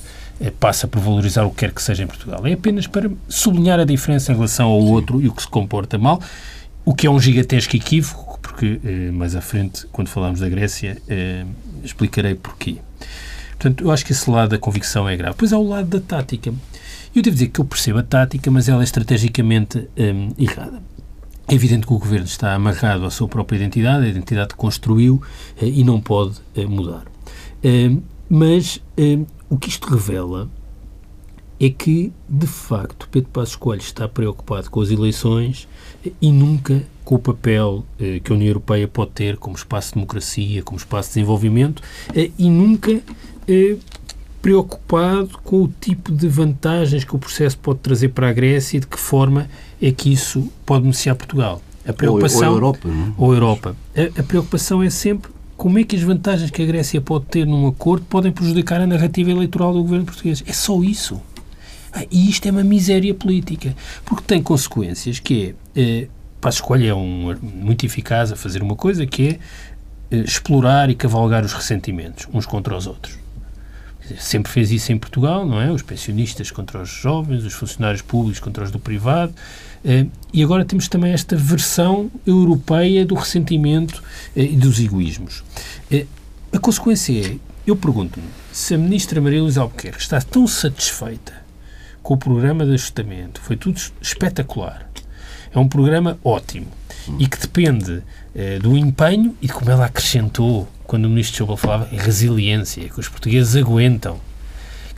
passa 0.59 0.87
por 0.87 1.01
valorizar 1.01 1.43
o 1.45 1.49
que 1.49 1.57
quer 1.57 1.71
que 1.71 1.81
seja 1.81 2.03
em 2.03 2.07
Portugal. 2.07 2.45
É 2.45 2.53
apenas 2.53 2.85
para 2.85 3.09
sublinhar 3.27 3.79
a 3.79 3.83
diferença 3.83 4.31
em 4.31 4.35
relação 4.35 4.67
ao 4.67 4.79
outro 4.79 5.19
e 5.19 5.27
o 5.27 5.33
que 5.33 5.41
se 5.41 5.47
comporta 5.47 5.97
mal, 5.97 6.21
o 6.85 6.93
que 6.93 7.07
é 7.07 7.09
um 7.09 7.19
gigantesco 7.19 7.75
equívoco, 7.75 8.39
porque 8.39 8.79
mais 9.11 9.35
à 9.35 9.41
frente, 9.41 9.87
quando 9.91 10.09
falarmos 10.09 10.39
da 10.39 10.47
Grécia, 10.47 11.01
explicarei 11.83 12.35
porquê. 12.35 12.77
Portanto, 13.57 13.83
eu 13.83 13.91
acho 13.91 14.05
que 14.05 14.11
esse 14.11 14.29
lado 14.29 14.49
da 14.49 14.59
convicção 14.59 15.09
é 15.09 15.17
grave. 15.17 15.33
Depois 15.33 15.51
há 15.51 15.57
o 15.57 15.67
lado 15.67 15.87
da 15.87 15.99
tática. 15.99 16.53
Eu 17.15 17.23
devo 17.23 17.33
dizer 17.33 17.47
que 17.47 17.59
eu 17.59 17.65
percebo 17.65 17.97
a 17.97 18.03
tática, 18.03 18.51
mas 18.51 18.69
ela 18.69 18.81
é 18.81 18.83
estrategicamente 18.83 19.89
hum, 19.97 20.29
errada. 20.37 20.83
É 21.47 21.53
evidente 21.53 21.87
que 21.87 21.93
o 21.93 21.97
governo 21.97 22.25
está 22.25 22.53
amarrado 22.53 23.05
à 23.05 23.09
sua 23.09 23.27
própria 23.27 23.57
identidade, 23.57 24.05
a 24.05 24.09
identidade 24.09 24.49
que 24.49 24.55
construiu 24.55 25.21
eh, 25.61 25.67
e 25.67 25.83
não 25.83 26.01
pode 26.01 26.41
eh, 26.55 26.65
mudar. 26.65 27.05
Eh, 27.63 27.95
mas 28.29 28.81
o 29.49 29.57
que 29.57 29.69
isto 29.69 29.89
revela 29.89 30.49
é 31.59 31.69
que, 31.69 32.13
de 32.27 32.47
facto, 32.47 33.07
Pedro 33.09 33.29
Passos 33.29 33.55
Coelho 33.55 33.81
está 33.81 34.07
preocupado 34.07 34.69
com 34.69 34.81
as 34.81 34.91
eleições 34.91 35.67
e 36.21 36.31
nunca 36.31 36.83
com 37.03 37.15
o 37.15 37.19
papel 37.19 37.85
eh, 37.99 38.19
que 38.21 38.31
a 38.31 38.35
União 38.35 38.49
Europeia 38.49 38.87
pode 38.87 39.11
ter 39.11 39.37
como 39.37 39.55
espaço 39.55 39.89
de 39.89 39.93
democracia, 39.95 40.61
como 40.61 40.77
espaço 40.77 41.09
de 41.09 41.15
desenvolvimento 41.15 41.81
eh, 42.13 42.31
e 42.37 42.49
nunca 42.49 43.01
eh, 43.47 43.77
preocupado 44.41 45.39
com 45.43 45.63
o 45.63 45.67
tipo 45.67 46.11
de 46.11 46.27
vantagens 46.27 47.03
que 47.03 47.15
o 47.15 47.19
processo 47.19 47.57
pode 47.59 47.79
trazer 47.79 48.09
para 48.09 48.29
a 48.29 48.33
Grécia 48.33 48.77
e 48.77 48.79
de 48.81 48.87
que 48.87 48.99
forma 48.99 49.49
é 49.81 49.91
que 49.91 50.11
isso 50.11 50.51
pode 50.65 50.81
beneficiar 50.81 51.15
Portugal. 51.15 51.61
A 51.87 51.93
preocupação, 51.93 52.41
ou, 52.41 52.45
ou 52.47 52.51
a 52.51 52.55
Europa. 52.55 52.87
Não? 52.87 53.07
É? 53.07 53.13
Ou 53.17 53.31
a 53.31 53.35
Europa. 53.35 53.75
A, 53.95 54.19
a 54.19 54.23
preocupação 54.23 54.83
é 54.83 54.89
sempre 54.89 55.31
como 55.55 55.79
é 55.79 55.83
que 55.83 55.95
as 55.95 56.01
vantagens 56.03 56.51
que 56.51 56.61
a 56.61 56.65
Grécia 56.65 57.01
pode 57.01 57.25
ter 57.25 57.45
num 57.45 57.67
acordo 57.67 58.05
podem 58.05 58.31
prejudicar 58.31 58.79
a 58.79 58.87
narrativa 58.87 59.31
eleitoral 59.31 59.73
do 59.73 59.81
governo 59.81 60.05
português. 60.05 60.43
É 60.45 60.53
só 60.53 60.81
isso. 60.83 61.19
Ah, 61.91 62.05
e 62.11 62.29
isto 62.29 62.47
é 62.47 62.51
uma 62.51 62.63
miséria 62.63 63.13
política, 63.13 63.75
porque 64.05 64.23
tem 64.27 64.43
consequências 64.43 65.19
que 65.19 65.55
é, 65.75 65.81
eh, 65.81 66.07
Passos 66.39 66.61
Coelho 66.61 66.87
é 66.87 66.93
um, 66.93 67.35
muito 67.41 67.85
eficaz 67.85 68.31
a 68.31 68.35
fazer 68.35 68.61
uma 68.61 68.75
coisa 68.75 69.05
que 69.07 69.29
é 69.29 69.39
eh, 70.11 70.19
explorar 70.19 70.89
e 70.89 70.95
cavalgar 70.95 71.43
os 71.43 71.53
ressentimentos 71.53 72.27
uns 72.31 72.45
contra 72.45 72.75
os 72.77 72.85
outros. 72.85 73.17
Sempre 74.19 74.51
fez 74.51 74.71
isso 74.71 74.91
em 74.91 74.97
Portugal, 74.97 75.45
não 75.45 75.59
é? 75.59 75.71
Os 75.71 75.81
pensionistas 75.81 76.51
contra 76.51 76.81
os 76.81 76.89
jovens, 76.89 77.43
os 77.43 77.53
funcionários 77.53 78.01
públicos 78.01 78.39
contra 78.39 78.63
os 78.63 78.71
do 78.71 78.79
privado. 78.79 79.33
Eh, 79.83 80.05
e 80.33 80.43
agora 80.43 80.65
temos 80.65 80.87
também 80.87 81.11
esta 81.11 81.35
versão 81.35 82.11
europeia 82.25 83.05
do 83.05 83.15
ressentimento 83.15 84.03
eh, 84.35 84.43
e 84.43 84.55
dos 84.55 84.79
egoísmos. 84.79 85.43
Eh, 85.91 86.05
a 86.51 86.59
consequência 86.59 87.13
é, 87.13 87.35
eu 87.65 87.75
pergunto-me, 87.75 88.27
se 88.51 88.73
a 88.73 88.77
ministra 88.77 89.21
Maria 89.21 89.41
Luísa 89.41 89.61
Albuquerque 89.61 90.01
está 90.01 90.21
tão 90.21 90.47
satisfeita 90.47 91.33
com 92.01 92.13
o 92.13 92.17
programa 92.17 92.65
de 92.65 92.73
ajustamento, 92.73 93.41
foi 93.41 93.57
tudo 93.57 93.79
espetacular, 94.01 94.89
é 95.51 95.59
um 95.59 95.67
programa 95.67 96.17
ótimo 96.23 96.67
e 97.19 97.27
que 97.27 97.37
depende 97.39 98.01
do 98.61 98.77
empenho 98.77 99.35
e 99.41 99.47
de 99.47 99.53
como 99.53 99.71
ela 99.71 99.85
acrescentou 99.85 100.67
quando 100.85 101.05
o 101.05 101.09
ministro 101.09 101.37
Schauble 101.37 101.57
falava 101.57 101.89
em 101.91 101.97
resiliência, 101.97 102.87
que 102.87 102.99
os 102.99 103.09
portugueses 103.09 103.55
aguentam. 103.55 104.19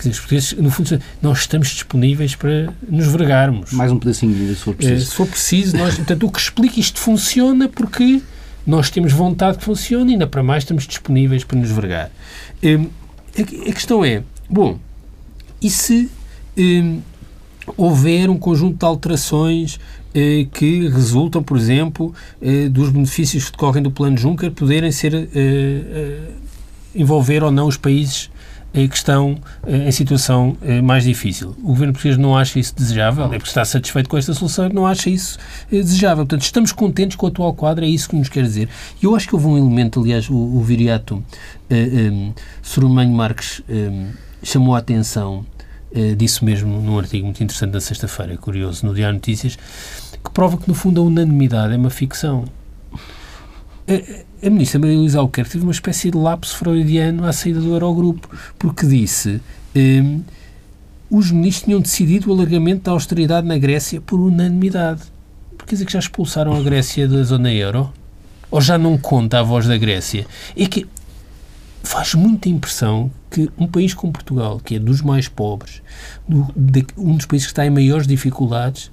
Quer 0.01 0.09
dizer, 0.09 0.11
os 0.11 0.19
portugueses, 0.19 0.53
no 0.53 0.71
fundo, 0.71 1.01
nós 1.21 1.39
estamos 1.39 1.67
disponíveis 1.67 2.35
para 2.35 2.73
nos 2.87 3.07
vergarmos. 3.07 3.73
Mais 3.73 3.91
um 3.91 3.99
pedacinho 3.99 4.33
de 4.33 4.55
se 4.55 4.63
for 4.63 4.73
preciso. 4.73 5.05
se 5.05 5.15
for 5.15 5.27
preciso, 5.27 5.77
nós, 5.77 5.95
portanto, 5.95 6.25
o 6.25 6.31
que 6.31 6.39
explica 6.39 6.79
isto 6.79 6.99
funciona 6.99 7.67
porque 7.67 8.21
nós 8.65 8.89
temos 8.89 9.11
vontade 9.11 9.57
que 9.57 9.63
funcione 9.63 10.11
e 10.11 10.13
ainda 10.13 10.25
para 10.25 10.41
mais 10.41 10.63
estamos 10.63 10.87
disponíveis 10.87 11.43
para 11.43 11.57
nos 11.57 11.69
vergar. 11.69 12.09
Hum, 12.63 12.87
a, 13.37 13.73
questão 13.73 14.05
é, 14.05 14.23
bom, 14.49 14.79
e 15.61 15.69
se 15.69 16.09
hum, 16.57 17.01
houver 17.75 18.29
um 18.29 18.37
conjunto 18.37 18.77
de 18.77 18.85
alterações 18.85 19.79
eh, 20.13 20.47
que 20.51 20.87
resultam, 20.87 21.43
por 21.43 21.57
exemplo, 21.57 22.13
eh, 22.41 22.69
dos 22.69 22.89
benefícios 22.89 23.45
que 23.45 23.51
decorrem 23.51 23.83
do 23.83 23.91
plano 23.91 24.17
Juncker 24.17 24.51
poderem 24.51 24.91
ser 24.91 25.13
eh, 25.13 26.31
envolver 26.95 27.43
ou 27.43 27.51
não 27.51 27.67
os 27.67 27.77
países 27.77 28.29
que 28.71 28.95
estão 28.95 29.37
em 29.67 29.91
situação 29.91 30.55
mais 30.83 31.03
difícil. 31.03 31.55
O 31.63 31.69
governo 31.69 31.93
português 31.93 32.17
não 32.17 32.37
acha 32.37 32.59
isso 32.59 32.75
desejável, 32.75 33.25
é 33.25 33.29
porque 33.29 33.47
está 33.47 33.65
satisfeito 33.65 34.07
com 34.07 34.17
esta 34.17 34.33
solução 34.33 34.67
e 34.67 34.73
não 34.73 34.85
acha 34.85 35.09
isso 35.09 35.37
desejável. 35.71 36.25
Portanto, 36.25 36.43
estamos 36.43 36.71
contentes 36.71 37.17
com 37.17 37.25
o 37.25 37.29
atual 37.29 37.53
quadro, 37.53 37.83
é 37.83 37.87
isso 37.87 38.07
que 38.09 38.15
nos 38.15 38.29
quer 38.29 38.43
dizer. 38.43 38.69
E 39.01 39.05
eu 39.05 39.15
acho 39.15 39.27
que 39.27 39.33
houve 39.33 39.47
um 39.47 39.57
elemento, 39.57 39.99
aliás, 39.99 40.29
o, 40.29 40.35
o 40.35 40.61
viriato 40.61 41.23
um, 41.69 42.33
Surumanho 42.61 43.11
Marques 43.11 43.61
um, 43.69 44.11
chamou 44.43 44.75
a 44.75 44.79
atenção 44.79 45.45
uh, 45.91 46.15
disse 46.15 46.43
mesmo 46.43 46.81
num 46.81 46.97
artigo 46.97 47.25
muito 47.25 47.43
interessante 47.43 47.71
da 47.71 47.81
sexta-feira, 47.81 48.37
curioso, 48.37 48.85
no 48.85 48.93
Diário 48.93 49.15
Notícias, 49.15 49.57
que 50.23 50.31
prova 50.31 50.57
que, 50.57 50.67
no 50.67 50.73
fundo, 50.73 51.01
a 51.01 51.03
unanimidade 51.03 51.73
é 51.73 51.77
uma 51.77 51.89
ficção. 51.89 52.45
A, 53.89 54.49
ministra 54.49 54.79
Maria 54.79 54.97
Luísa 54.97 55.17
Albuquerque 55.19 55.51
teve 55.51 55.63
uma 55.63 55.71
espécie 55.71 56.11
de 56.11 56.17
lapso 56.17 56.55
freudiano 56.55 57.25
à 57.25 57.33
saída 57.33 57.59
do 57.59 57.73
Eurogrupo, 57.73 58.29
porque 58.59 58.85
disse 58.85 59.41
um, 59.75 60.21
os 61.09 61.31
ministros 61.31 61.65
tinham 61.65 61.81
decidido 61.81 62.29
o 62.29 62.33
alargamento 62.33 62.83
da 62.83 62.91
austeridade 62.91 63.47
na 63.47 63.57
Grécia 63.57 63.99
por 63.99 64.19
unanimidade. 64.19 65.01
Quer 65.65 65.75
dizer 65.75 65.85
que 65.85 65.93
já 65.93 65.99
expulsaram 65.99 66.55
a 66.55 66.61
Grécia 66.61 67.07
da 67.07 67.23
zona 67.23 67.51
euro? 67.51 67.91
Ou 68.51 68.61
já 68.61 68.77
não 68.77 68.97
conta 68.97 69.39
a 69.39 69.43
voz 69.43 69.67
da 69.67 69.77
Grécia? 69.77 70.25
É 70.55 70.65
que 70.67 70.87
faz 71.83 72.13
muita 72.13 72.47
impressão 72.47 73.11
que 73.29 73.49
um 73.57 73.67
país 73.67 73.93
como 73.93 74.13
Portugal, 74.13 74.59
que 74.63 74.75
é 74.75 74.79
dos 74.79 75.01
mais 75.01 75.27
pobres, 75.27 75.81
do, 76.27 76.47
de, 76.55 76.85
um 76.95 77.15
dos 77.15 77.25
países 77.25 77.47
que 77.47 77.51
está 77.51 77.65
em 77.65 77.69
maiores 77.71 78.05
dificuldades, 78.05 78.91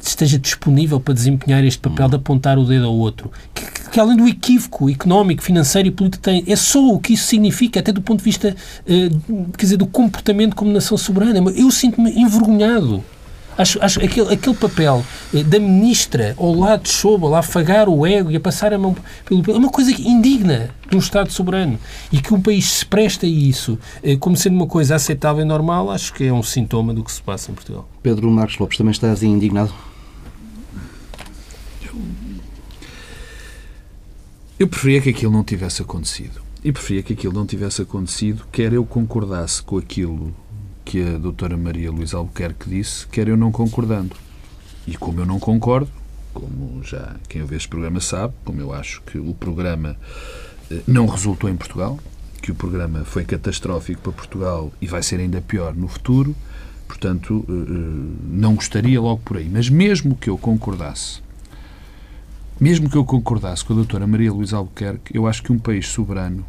esteja 0.00 0.38
disponível 0.38 0.98
para 1.00 1.14
desempenhar 1.14 1.64
este 1.64 1.78
papel 1.78 2.08
de 2.08 2.16
apontar 2.16 2.58
o 2.58 2.64
dedo 2.64 2.86
ao 2.86 2.94
outro. 2.94 3.30
Que, 3.54 3.90
que, 3.90 4.00
além 4.00 4.16
do 4.16 4.26
equívoco 4.26 4.88
económico, 4.88 5.42
financeiro 5.42 5.88
e 5.88 5.90
político 5.90 6.22
tem, 6.22 6.44
é 6.46 6.56
só 6.56 6.86
o 6.88 6.98
que 6.98 7.14
isso 7.14 7.26
significa, 7.26 7.80
até 7.80 7.92
do 7.92 8.02
ponto 8.02 8.18
de 8.18 8.24
vista, 8.24 8.56
uh, 8.86 9.52
quer 9.56 9.64
dizer, 9.64 9.76
do 9.76 9.86
comportamento 9.86 10.56
como 10.56 10.72
nação 10.72 10.96
soberana. 10.96 11.50
Eu 11.56 11.70
sinto-me 11.70 12.10
envergonhado 12.12 13.04
Acho, 13.56 13.82
acho 13.82 14.02
aquele, 14.02 14.32
aquele 14.32 14.56
papel 14.56 15.04
eh, 15.34 15.42
da 15.42 15.58
ministra 15.58 16.34
ao 16.38 16.54
lado 16.54 16.84
de 16.84 16.90
Schauble, 16.90 17.34
a 17.34 17.38
afagar 17.38 17.88
o 17.88 18.06
ego 18.06 18.30
e 18.30 18.36
a 18.36 18.40
passar 18.40 18.72
a 18.72 18.78
mão 18.78 18.96
pelo 19.24 19.42
é 19.50 19.56
uma 19.56 19.70
coisa 19.70 19.90
indigna 19.90 20.70
de 20.88 20.96
um 20.96 20.98
Estado 20.98 21.30
soberano. 21.30 21.78
E 22.10 22.20
que 22.20 22.32
um 22.32 22.40
país 22.40 22.66
se 22.66 22.86
presta 22.86 23.26
a 23.26 23.28
isso 23.28 23.78
eh, 24.02 24.16
como 24.16 24.36
sendo 24.36 24.56
uma 24.56 24.66
coisa 24.66 24.94
aceitável 24.94 25.42
e 25.42 25.46
normal, 25.46 25.90
acho 25.90 26.12
que 26.14 26.24
é 26.24 26.32
um 26.32 26.42
sintoma 26.42 26.94
do 26.94 27.04
que 27.04 27.12
se 27.12 27.22
passa 27.22 27.50
em 27.50 27.54
Portugal. 27.54 27.88
Pedro 28.02 28.30
Marcos 28.30 28.58
Lopes, 28.58 28.78
também 28.78 28.92
estás 28.92 29.22
indignado? 29.22 29.72
Eu 34.58 34.68
preferia 34.68 35.00
que 35.00 35.10
aquilo 35.10 35.32
não 35.32 35.42
tivesse 35.42 35.82
acontecido. 35.82 36.40
E 36.64 36.70
preferia 36.70 37.02
que 37.02 37.12
aquilo 37.12 37.32
não 37.32 37.44
tivesse 37.44 37.82
acontecido, 37.82 38.44
quer 38.52 38.72
eu 38.72 38.84
concordasse 38.84 39.60
com 39.60 39.76
aquilo 39.76 40.32
que 40.84 41.02
a 41.02 41.18
doutora 41.18 41.56
Maria 41.56 41.90
Luísa 41.90 42.16
Albuquerque 42.16 42.68
disse, 42.68 43.06
quer 43.06 43.28
eu 43.28 43.36
não 43.36 43.52
concordando. 43.52 44.16
E 44.86 44.96
como 44.96 45.20
eu 45.20 45.26
não 45.26 45.38
concordo, 45.38 45.90
como 46.34 46.82
já 46.82 47.16
quem 47.28 47.42
ouve 47.42 47.56
este 47.56 47.68
programa 47.68 48.00
sabe, 48.00 48.34
como 48.44 48.60
eu 48.60 48.72
acho 48.72 49.02
que 49.02 49.18
o 49.18 49.34
programa 49.34 49.96
eh, 50.70 50.80
não 50.86 51.06
resultou 51.06 51.48
em 51.48 51.56
Portugal, 51.56 51.98
que 52.40 52.50
o 52.50 52.54
programa 52.54 53.04
foi 53.04 53.24
catastrófico 53.24 54.00
para 54.02 54.12
Portugal 54.12 54.72
e 54.80 54.86
vai 54.86 55.02
ser 55.02 55.20
ainda 55.20 55.40
pior 55.40 55.74
no 55.74 55.86
futuro, 55.86 56.34
portanto, 56.88 57.44
eh, 57.48 57.52
eh, 57.52 58.16
não 58.28 58.54
gostaria 58.54 59.00
logo 59.00 59.20
por 59.24 59.36
aí. 59.36 59.48
Mas 59.48 59.68
mesmo 59.68 60.16
que 60.16 60.28
eu 60.28 60.36
concordasse, 60.36 61.20
mesmo 62.58 62.88
que 62.90 62.96
eu 62.96 63.04
concordasse 63.04 63.64
com 63.64 63.72
a 63.72 63.76
doutora 63.76 64.06
Maria 64.06 64.32
Luísa 64.32 64.56
Albuquerque, 64.56 65.16
eu 65.16 65.26
acho 65.26 65.42
que 65.42 65.52
um 65.52 65.58
país 65.58 65.88
soberano 65.88 66.44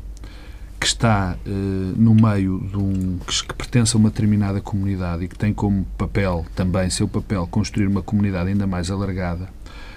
que 0.84 0.88
está 0.88 1.38
uh, 1.48 1.50
no 1.50 2.13
meio 2.13 2.60
de 2.60 2.78
um. 2.78 3.17
Que, 3.26 3.48
que, 3.48 3.54
pertence 3.54 3.96
a 3.96 3.98
uma 3.98 4.10
determinada 4.10 4.60
comunidade 4.60 5.24
e 5.24 5.28
que 5.30 5.38
tem 5.38 5.54
como 5.54 5.86
papel, 5.98 6.46
também 6.54 6.89
seu 6.89 7.08
papel, 7.08 7.48
construir 7.48 7.88
uma 7.88 8.02
comunidade 8.02 8.50
ainda 8.50 8.67
mais 8.67 8.91
alargada, 8.91 9.48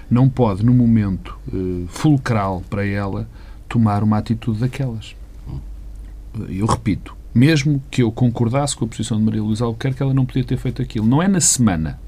não 0.09 0.29
pode, 0.29 0.65
no 0.65 0.73
momento 0.73 1.37
uh, 1.53 1.87
fulcral 1.89 2.63
para 2.71 2.87
ela, 2.87 3.29
tomar 3.69 4.05
uma 4.05 4.17
atitude 4.19 4.61
daquelas. 4.61 5.17
Eu 6.49 6.67
repito, 6.67 7.17
mesmo 7.35 7.83
que 7.91 8.05
eu 8.05 8.13
concordasse 8.13 8.77
com 8.77 8.85
a 8.85 8.89
posição 8.89 9.19
de 9.19 9.25
Maria 9.25 9.43
Luísa 9.43 9.65
Albuquerque, 9.65 10.01
ela 10.01 10.15
não 10.15 10.25
podia 10.25 10.45
ter 10.45 10.57
feito 10.57 10.81
aquilo. 10.81 11.05
Não 11.05 11.21
é 11.21 11.27
na 11.27 11.41
semana 11.41 11.99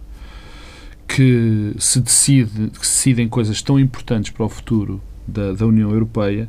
que 1.08 1.74
se 1.80 2.00
decide, 2.00 2.70
que 2.70 2.86
se 2.86 2.94
decidem 2.94 3.28
coisas 3.28 3.60
tão 3.60 3.80
importantes 3.80 4.30
para 4.30 4.46
o 4.46 4.48
futuro 4.48 5.02
da, 5.26 5.52
da 5.52 5.66
União 5.66 5.90
Europeia 5.90 6.48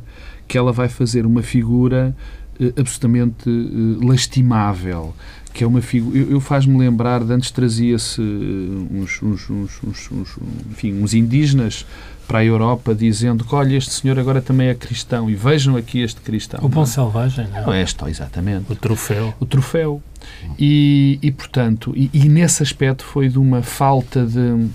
que 0.50 0.58
ela 0.58 0.72
vai 0.72 0.88
fazer 0.88 1.24
uma 1.24 1.44
figura 1.44 2.12
uh, 2.58 2.80
absolutamente 2.80 3.48
uh, 3.48 4.04
lastimável, 4.04 5.14
que 5.54 5.62
é 5.62 5.66
uma 5.66 5.80
figura... 5.80 6.18
Eu, 6.18 6.32
eu 6.32 6.40
faz-me 6.40 6.76
lembrar, 6.76 7.22
de 7.22 7.32
antes 7.32 7.52
trazia-se 7.52 8.20
uh, 8.20 8.88
uns, 8.90 9.22
uns, 9.22 9.48
uns, 9.48 10.12
uns, 10.12 10.38
enfim, 10.68 11.00
uns 11.00 11.14
indígenas 11.14 11.86
para 12.26 12.40
a 12.40 12.44
Europa 12.44 12.92
dizendo 12.96 13.44
que, 13.44 13.54
olha, 13.54 13.76
este 13.76 13.92
senhor 13.92 14.18
agora 14.18 14.42
também 14.42 14.66
é 14.66 14.74
cristão 14.74 15.30
e 15.30 15.36
vejam 15.36 15.76
aqui 15.76 16.00
este 16.00 16.20
cristão. 16.20 16.58
O 16.64 16.68
bom 16.68 16.84
selvagem, 16.84 17.46
não 17.46 17.58
é? 17.58 17.66
Não, 17.66 17.74
este, 17.74 18.04
exatamente. 18.08 18.72
O 18.72 18.74
troféu. 18.74 19.32
O 19.38 19.46
troféu. 19.46 20.02
E, 20.58 21.16
e 21.22 21.30
portanto, 21.30 21.92
e, 21.94 22.10
e 22.12 22.28
nesse 22.28 22.60
aspecto 22.60 23.04
foi 23.04 23.28
de 23.28 23.38
uma 23.38 23.62
falta 23.62 24.26
de 24.26 24.68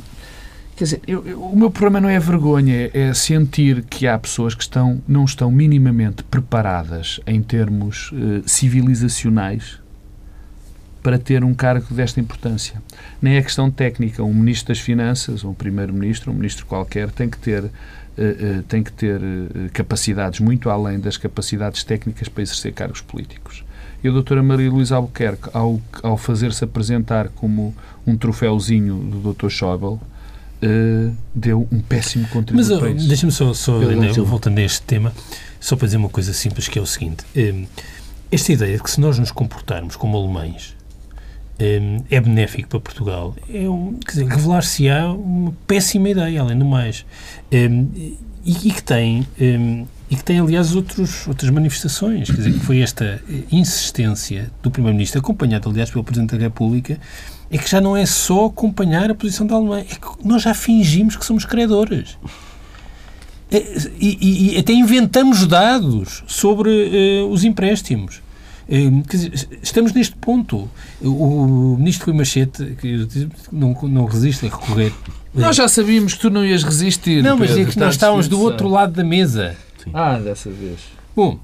Quer 0.76 0.84
dizer, 0.84 1.02
eu, 1.08 1.26
eu, 1.26 1.42
o 1.42 1.56
meu 1.56 1.72
problema 1.72 2.02
não 2.02 2.10
é 2.10 2.20
vergonha, 2.20 2.92
é 2.94 3.14
sentir 3.14 3.84
que 3.84 4.06
há 4.06 4.20
pessoas 4.20 4.54
que 4.54 4.62
estão, 4.62 5.02
não 5.08 5.24
estão 5.24 5.50
minimamente 5.50 6.22
preparadas 6.24 7.22
em 7.26 7.42
termos 7.42 8.12
uh, 8.12 8.44
civilizacionais 8.46 9.80
para 11.02 11.18
ter 11.18 11.46
um 11.46 11.54
cargo 11.54 11.94
desta 11.94 12.20
importância. 12.20 12.82
Nem 13.22 13.38
é 13.38 13.42
questão 13.42 13.72
técnica. 13.72 14.22
Um 14.22 14.34
ministro 14.34 14.70
das 14.74 14.80
Finanças, 14.80 15.46
um 15.46 15.54
primeiro-ministro, 15.54 16.32
um 16.32 16.36
ministro 16.36 16.66
qualquer, 16.66 17.10
tem 17.10 17.30
que 17.30 17.38
ter, 17.38 17.64
uh, 17.64 17.68
uh, 17.70 18.64
tem 18.64 18.84
que 18.84 18.92
ter 18.92 19.22
capacidades 19.72 20.42
muito 20.42 20.70
além 20.70 21.00
das 21.00 21.16
capacidades 21.16 21.86
técnicas 21.86 22.28
para 22.28 22.44
exercer 22.44 22.74
cargos 22.74 23.00
políticos. 23.00 23.64
E 24.04 24.10
a 24.10 24.12
doutora 24.12 24.44
Maria 24.44 24.70
Luísa 24.70 24.98
Albuquerque, 24.98 25.50
ao, 25.54 25.80
ao 26.04 26.18
fazer-se 26.18 26.66
apresentar 26.66 27.30
como 27.30 27.74
um 28.06 28.18
troféuzinho 28.18 28.96
do 28.96 29.20
doutor 29.20 29.50
Schäuble, 29.50 30.00
uh, 30.66 31.16
deu 31.34 31.68
um 31.72 31.80
péssimo 31.80 32.28
contributo 32.28 32.70
Mas, 32.70 32.80
para 32.80 32.90
isso. 32.92 33.08
Deixa-me 33.08 33.32
só, 33.32 33.54
só 33.54 33.80
voltando 34.24 34.58
a 34.60 34.62
este 34.62 34.82
tema, 34.82 35.14
só 35.60 35.76
para 35.76 35.86
dizer 35.86 35.98
uma 35.98 36.10
coisa 36.10 36.34
simples, 36.34 36.68
que 36.68 36.80
é 36.80 36.82
o 36.82 36.86
seguinte. 36.86 37.24
Um, 37.36 37.66
esta 38.32 38.52
ideia 38.54 38.78
de 38.78 38.84
que 38.84 38.92
se 38.92 39.00
nós 39.00 39.20
nos 39.20 39.32
comportarmos 39.32 39.96
como 39.96 40.18
alemães 40.18 40.76
um, 41.60 42.04
é 42.10 42.20
benéfico 42.20 42.68
para 42.70 42.80
Portugal, 42.80 43.36
é 43.52 43.70
um, 43.70 43.98
revelar-se-á 44.28 45.14
uma 45.14 45.54
péssima 45.68 46.10
ideia, 46.10 46.42
além 46.42 46.58
do 46.58 46.66
mais. 46.66 47.06
Um, 47.52 47.90
e, 47.96 48.18
e, 48.46 48.72
que 48.72 48.84
tem... 48.84 49.28
Um, 49.40 49.86
e 50.08 50.16
que 50.16 50.24
tem, 50.24 50.40
aliás, 50.40 50.76
outros, 50.76 51.28
outras 51.28 51.50
manifestações. 51.50 52.30
Quer 52.30 52.38
dizer, 52.38 52.54
que 52.54 52.60
foi 52.60 52.80
esta 52.80 53.20
insistência 53.52 54.52
do 54.62 54.70
Primeiro-Ministro, 54.70 55.20
acompanhado, 55.20 55.68
aliás, 55.68 55.90
pelo 55.90 56.04
Presidente 56.04 56.38
da 56.38 56.44
República, 56.44 57.00
é 57.50 57.58
que 57.58 57.70
já 57.70 57.80
não 57.80 57.96
é 57.96 58.06
só 58.06 58.46
acompanhar 58.46 59.10
a 59.12 59.16
posição 59.16 59.46
da 59.46 59.56
Alemanha, 59.56 59.86
é 59.90 59.96
que 59.96 60.28
nós 60.28 60.42
já 60.42 60.54
fingimos 60.54 61.16
que 61.16 61.26
somos 61.26 61.46
credores. 61.46 62.18
É, 63.52 63.58
e, 64.00 64.56
e, 64.56 64.58
até 64.58 64.74
inventamos 64.74 65.46
dados 65.46 66.24
sobre 66.28 66.70
uh, 66.70 67.30
os 67.30 67.44
empréstimos. 67.44 68.22
Uh, 68.68 69.04
dizer, 69.08 69.32
estamos 69.62 69.94
neste 69.94 70.16
ponto. 70.16 70.68
O, 71.00 71.10
o 71.10 71.78
ministro 71.78 72.08
Rui 72.08 72.18
Machete 72.18 72.76
que 72.82 73.08
não, 73.52 73.74
não 73.84 74.06
resiste 74.06 74.48
a 74.48 74.50
recorrer. 74.50 74.92
Nós 75.34 75.56
já 75.56 75.68
sabíamos 75.68 76.16
que 76.16 76.22
tu 76.22 76.30
não 76.30 76.44
ias 76.44 76.64
resistir. 76.64 77.22
Não, 77.22 77.38
mas 77.38 77.56
é 77.56 77.66
que 77.66 77.78
nós 77.78 77.94
estávamos 77.94 78.28
do 78.28 78.40
outro 78.42 78.68
lado 78.68 78.94
da 78.94 79.04
mesa. 79.04 79.56
Sim. 79.84 79.92
Ah, 79.94 80.18
dessa 80.18 80.50
vez. 80.50 80.80
Bom, 81.16 81.40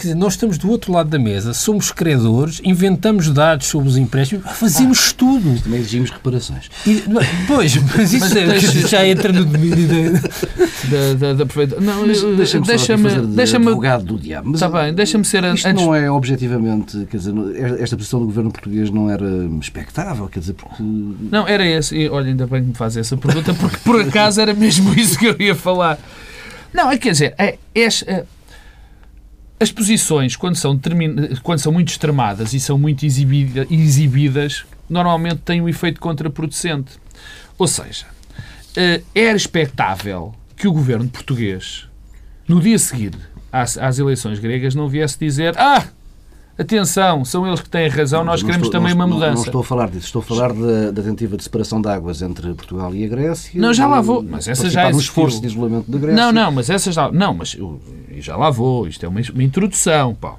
Quer 0.00 0.06
dizer, 0.06 0.14
nós 0.14 0.32
estamos 0.32 0.56
do 0.56 0.70
outro 0.70 0.90
lado 0.90 1.10
da 1.10 1.18
mesa, 1.18 1.52
somos 1.52 1.92
credores, 1.92 2.58
inventamos 2.64 3.28
dados 3.28 3.66
sobre 3.66 3.86
os 3.86 3.98
empréstimos, 3.98 4.50
fazemos 4.52 4.98
ah, 4.98 5.02
estudo. 5.02 5.62
Também 5.62 5.80
exigimos 5.80 6.08
reparações. 6.08 6.70
E, 6.86 7.04
pois, 7.46 7.76
mas 7.76 8.10
isso 8.10 8.20
mas 8.20 8.34
é, 8.34 8.46
deixa, 8.46 8.88
já 8.88 9.06
entra 9.06 9.30
no 9.30 9.44
domínio 9.44 9.86
da, 9.86 11.12
da, 11.12 11.34
da, 11.34 11.44
da 11.44 11.80
Não, 11.82 12.06
deixa-me 12.06 12.66
deixa-me 12.66 13.10
de 13.10 13.26
deixa 13.26 13.58
advogado 13.58 14.04
do 14.06 14.18
diabo. 14.18 14.54
Está 14.54 14.70
bem, 14.70 14.94
deixa-me 14.94 15.22
ser 15.22 15.44
Isto 15.44 15.68
antes... 15.68 15.84
não 15.84 15.94
é 15.94 16.10
objetivamente, 16.10 17.06
quer 17.10 17.18
dizer, 17.18 17.34
esta 17.78 17.94
posição 17.94 18.20
do 18.20 18.26
governo 18.26 18.50
português 18.50 18.90
não 18.90 19.10
era 19.10 19.28
expectável, 19.60 20.26
quer 20.28 20.40
dizer, 20.40 20.54
porque... 20.54 20.82
Não, 20.82 21.46
era 21.46 21.66
esse. 21.66 21.94
E, 21.94 22.08
olha, 22.08 22.28
ainda 22.28 22.46
bem 22.46 22.62
que 22.62 22.68
me 22.68 22.74
faz 22.74 22.96
essa 22.96 23.18
pergunta, 23.18 23.52
porque 23.52 23.76
por 23.84 24.00
acaso 24.00 24.40
era 24.40 24.54
mesmo 24.54 24.94
isso 24.98 25.18
que 25.18 25.26
eu 25.26 25.36
ia 25.38 25.54
falar. 25.54 25.98
Não, 26.72 26.90
é 26.90 26.96
quer 26.96 27.12
dizer, 27.12 27.34
é, 27.36 27.58
é, 27.74 27.88
é 28.06 28.24
as 29.60 29.70
posições, 29.70 30.36
quando 30.36 30.56
são, 30.56 30.80
quando 31.42 31.58
são 31.58 31.70
muito 31.70 31.90
extremadas 31.90 32.54
e 32.54 32.58
são 32.58 32.78
muito 32.78 33.04
exibida, 33.04 33.66
exibidas, 33.70 34.64
normalmente 34.88 35.42
têm 35.42 35.60
um 35.60 35.68
efeito 35.68 36.00
contraproducente. 36.00 36.92
Ou 37.58 37.68
seja, 37.68 38.06
eh, 38.74 39.02
era 39.14 39.36
expectável 39.36 40.34
que 40.56 40.66
o 40.66 40.72
governo 40.72 41.06
português, 41.08 41.86
no 42.48 42.58
dia 42.58 42.78
seguinte 42.78 43.18
às, 43.52 43.76
às 43.76 43.98
eleições 43.98 44.38
gregas, 44.38 44.74
não 44.74 44.88
viesse 44.88 45.18
dizer 45.18 45.54
ah, 45.58 45.86
Atenção, 46.60 47.24
são 47.24 47.46
eles 47.46 47.58
que 47.62 47.70
têm 47.70 47.88
razão, 47.88 48.22
nós 48.22 48.42
queremos 48.42 48.66
estou, 48.66 48.78
também 48.78 48.94
não, 48.94 49.06
uma 49.06 49.14
mudança. 49.14 49.34
Não, 49.36 49.44
estou 49.44 49.62
a 49.62 49.64
falar 49.64 49.88
disso, 49.88 50.04
estou 50.04 50.20
a 50.20 50.22
falar 50.22 50.52
da, 50.52 50.90
da 50.90 51.02
tentativa 51.02 51.34
de 51.34 51.42
separação 51.42 51.80
de 51.80 51.88
águas 51.88 52.20
entre 52.20 52.52
Portugal 52.52 52.94
e 52.94 53.02
a 53.02 53.08
Grécia. 53.08 53.58
Não, 53.58 53.72
já 53.72 53.86
lá 53.86 54.02
vou, 54.02 54.22
mas 54.22 54.46
essa 54.46 54.68
já 54.68 54.90
existiu. 54.90 55.00
esforço 55.00 55.40
de 55.40 55.46
isolamento 55.46 55.90
da 55.90 55.96
Grécia. 55.96 56.22
Não, 56.22 56.30
não, 56.30 56.52
mas 56.52 56.68
essa 56.68 56.92
já, 56.92 57.10
não, 57.10 57.32
mas 57.32 57.56
já 58.18 58.36
lá 58.36 58.50
vou, 58.50 58.86
isto 58.86 59.06
é 59.06 59.08
uma, 59.08 59.22
uma 59.32 59.42
introdução, 59.42 60.14
Paulo. 60.14 60.38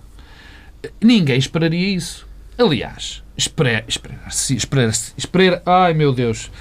Ninguém 1.02 1.40
esperaria 1.40 1.96
isso. 1.96 2.28
Aliás, 2.56 3.24
esperar-se, 3.36 4.56
esperar-se, 4.56 5.14
esperar, 5.18 5.64
ai 5.66 5.96
meu 5.96 6.14
Deus, 6.14 6.52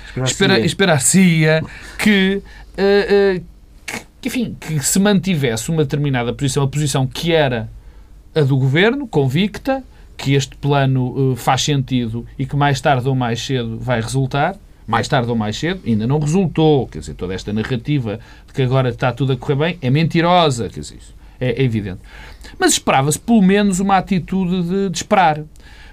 esperar-se 0.65 1.45
que, 1.99 2.43
uh, 2.79 3.39
uh, 3.39 3.45
que, 4.23 4.29
enfim, 4.29 4.57
que 4.59 4.81
se 4.81 4.99
mantivesse 4.99 5.71
uma 5.71 5.83
determinada 5.83 6.33
posição, 6.33 6.63
a 6.63 6.69
posição 6.69 7.07
que 7.07 7.35
era 7.35 7.69
a 8.35 8.41
do 8.43 8.57
governo, 8.57 9.07
convicta, 9.07 9.83
que 10.17 10.35
este 10.35 10.55
plano 10.57 11.33
uh, 11.33 11.37
faz 11.37 11.63
sentido 11.63 12.27
e 12.39 12.45
que 12.45 12.55
mais 12.55 12.81
tarde 12.81 13.09
ou 13.09 13.15
mais 13.15 13.41
cedo 13.45 13.79
vai 13.79 14.01
resultar. 14.01 14.57
Mais 14.87 15.07
tarde 15.07 15.31
ou 15.31 15.37
mais 15.37 15.57
cedo, 15.57 15.81
ainda 15.87 16.05
não 16.05 16.19
resultou. 16.19 16.89
Quer 16.89 16.99
dizer, 16.99 17.15
toda 17.15 17.33
esta 17.33 17.53
narrativa 17.53 18.19
de 18.47 18.53
que 18.53 18.63
agora 18.63 18.89
está 18.89 19.13
tudo 19.13 19.33
a 19.33 19.37
correr 19.37 19.55
bem 19.55 19.79
é 19.81 19.89
mentirosa. 19.89 20.69
Quer 20.69 20.81
dizer, 20.81 20.97
isso 20.97 21.15
é, 21.41 21.51
é 21.51 21.63
evidente. 21.63 22.01
Mas 22.59 22.73
esperava-se 22.73 23.19
pelo 23.19 23.41
menos 23.41 23.79
uma 23.79 23.97
atitude 23.97 24.63
de, 24.63 24.91
de 24.91 24.97
esperar 24.97 25.45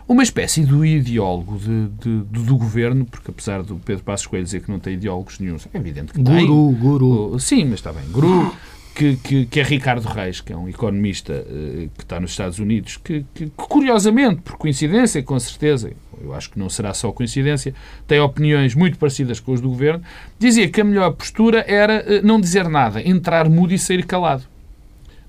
uma 0.08 0.24
espécie 0.24 0.64
do 0.64 0.86
ideólogo 0.86 1.58
de, 1.58 1.88
de, 1.90 2.24
de, 2.24 2.44
do 2.46 2.58
governo, 2.58 3.06
porque 3.06 3.30
apesar 3.30 3.62
do 3.62 3.76
Pedro 3.76 4.04
Passos 4.04 4.26
Coelho 4.26 4.46
dizer 4.46 4.62
que 4.62 4.72
não 4.72 4.80
tem 4.80 4.94
ideólogos 4.94 5.38
nenhum, 5.40 5.58
é 5.74 5.78
evidente 5.78 6.14
que 6.14 6.22
guru, 6.22 6.36
tem. 6.36 6.48
Guru, 6.48 6.72
guru. 6.72 7.40
Sim, 7.40 7.66
mas 7.66 7.76
está 7.76 7.92
bem. 7.92 8.04
Guru, 8.10 8.56
que, 8.98 9.16
que, 9.18 9.46
que, 9.46 9.60
é 9.60 9.64
Ricardo 9.64 10.08
Reis, 10.08 10.42
que 10.42 10.52
é 10.52 10.58
um 10.58 10.68
economista 10.68 11.32
uh, 11.34 11.90
que 11.96 12.04
está 12.04 12.20
nos 12.20 12.32
Estados 12.32 12.58
Unidos, 12.58 12.98
que, 12.98 13.24
que, 13.32 13.48
curiosamente, 13.56 14.42
por 14.42 14.58
coincidência, 14.58 15.22
com 15.22 15.40
certeza, 15.40 15.92
eu 16.20 16.34
acho 16.34 16.50
que 16.50 16.58
não 16.58 16.68
será 16.68 16.96
só 16.96 17.12
coincidência, 17.12 17.76
tem 18.08 18.20
opiniões 18.20 18.74
muito 18.74 18.98
parecidas 18.98 19.40
com 19.40 19.54
as 19.54 19.62
do 19.62 19.70
governo, 19.70 20.02
dizia 20.40 20.68
que 20.68 20.82
a 20.82 20.84
melhor 20.84 21.12
postura 21.12 21.64
era 21.68 22.04
uh, 22.04 22.26
não 22.26 22.42
dizer 22.42 22.68
nada, 22.68 23.08
entrar 23.08 23.48
mudo 23.48 23.72
e 23.72 23.78
sair 23.78 24.04
calado. 24.04 24.46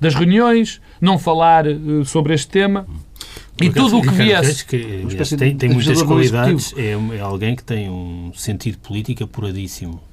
Das 0.01 0.15
reuniões, 0.15 0.81
não 0.99 1.19
falar 1.19 1.67
uh, 1.67 2.05
sobre 2.07 2.33
este 2.33 2.49
tema. 2.49 2.87
E 3.61 3.69
tudo 3.69 3.99
o 3.99 4.03
que 4.03 4.11
viesse. 4.11 4.65
Que, 4.65 5.05
tem, 5.37 5.57
tem 5.57 5.69
muitas 5.69 6.01
qualidades, 6.03 6.73
é, 6.75 6.93
é 7.17 7.21
alguém 7.21 7.55
que 7.55 7.65
tem 7.65 7.91
um 7.91 8.33
sentido 8.35 8.79
político 8.79 9.25
apuradíssimo 9.25 10.08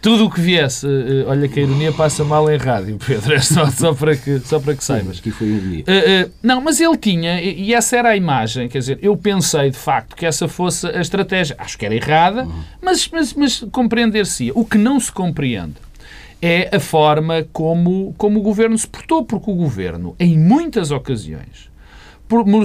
tudo 0.00 0.26
o 0.26 0.30
que 0.30 0.40
viesse, 0.40 0.86
uh, 0.86 1.28
olha 1.28 1.48
que 1.48 1.60
a 1.60 1.62
ironia 1.62 1.92
passa 1.92 2.24
mal 2.24 2.50
em 2.50 2.56
rádio, 2.56 2.98
Pedro, 3.04 3.34
é 3.34 3.40
só, 3.40 3.66
só, 3.70 3.94
para, 3.94 4.16
que, 4.16 4.38
só 4.40 4.60
para 4.60 4.74
que 4.74 4.84
saibas. 4.84 5.18
Aqui 5.18 5.30
foi 5.30 5.48
ironia. 5.48 5.84
Uh, 5.86 6.28
uh, 6.28 6.32
não, 6.42 6.60
mas 6.60 6.80
ele 6.80 6.96
tinha, 6.96 7.40
e 7.40 7.74
essa 7.74 7.96
era 7.96 8.10
a 8.10 8.16
imagem, 8.16 8.68
quer 8.68 8.78
dizer, 8.78 8.98
eu 9.02 9.16
pensei 9.16 9.70
de 9.70 9.76
facto 9.78 10.16
que 10.16 10.26
essa 10.26 10.48
fosse 10.48 10.86
a 10.86 11.00
estratégia. 11.00 11.56
Acho 11.58 11.76
que 11.78 11.84
era 11.84 11.94
errada, 11.94 12.44
uhum. 12.44 12.62
mas, 12.82 13.08
mas, 13.08 13.34
mas 13.34 13.64
compreender-se. 13.72 14.52
O 14.54 14.64
que 14.64 14.78
não 14.78 14.98
se 15.00 15.10
compreende 15.10 15.74
é 16.40 16.74
a 16.74 16.80
forma 16.80 17.44
como, 17.52 18.14
como 18.16 18.38
o 18.38 18.42
governo 18.42 18.78
se 18.78 18.86
portou, 18.86 19.24
porque 19.24 19.50
o 19.50 19.54
governo, 19.54 20.14
em 20.18 20.38
muitas 20.38 20.90
ocasiões, 20.90 21.67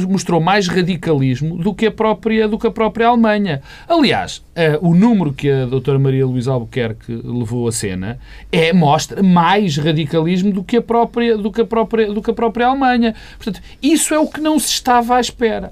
mostrou 0.08 0.42
mais 0.42 0.68
radicalismo 0.68 1.58
do 1.58 1.74
que 1.74 1.86
a 1.86 1.92
própria, 1.92 2.48
do 2.48 2.58
que 2.60 2.68
a 2.68 2.72
própria 2.72 3.08
Alemanha. 3.08 3.62
Aliás, 3.88 4.38
uh, 4.38 4.88
o 4.88 4.94
número 4.94 5.34
que 5.34 5.50
a 5.50 5.66
doutora 5.66 5.98
Maria 5.98 6.26
Luísa 6.26 6.52
Albuquerque 6.52 7.14
levou 7.24 7.68
à 7.68 7.72
cena 7.72 8.20
é, 8.52 8.74
mostra 8.74 9.24
mais 9.24 9.78
radicalismo 9.78 10.52
do 10.52 10.64
que, 10.64 10.78
a 10.78 10.82
própria, 10.82 11.38
do, 11.38 11.52
que 11.52 11.62
a 11.62 11.66
própria, 11.66 12.12
do 12.12 12.22
que 12.22 12.32
a 12.32 12.34
própria 12.34 12.68
Alemanha. 12.68 13.16
Portanto, 13.38 13.62
isso 13.82 14.14
é 14.14 14.20
o 14.20 14.28
que 14.28 14.42
não 14.42 14.60
se 14.60 14.70
estava 14.70 15.16
à 15.16 15.22
espera. 15.22 15.72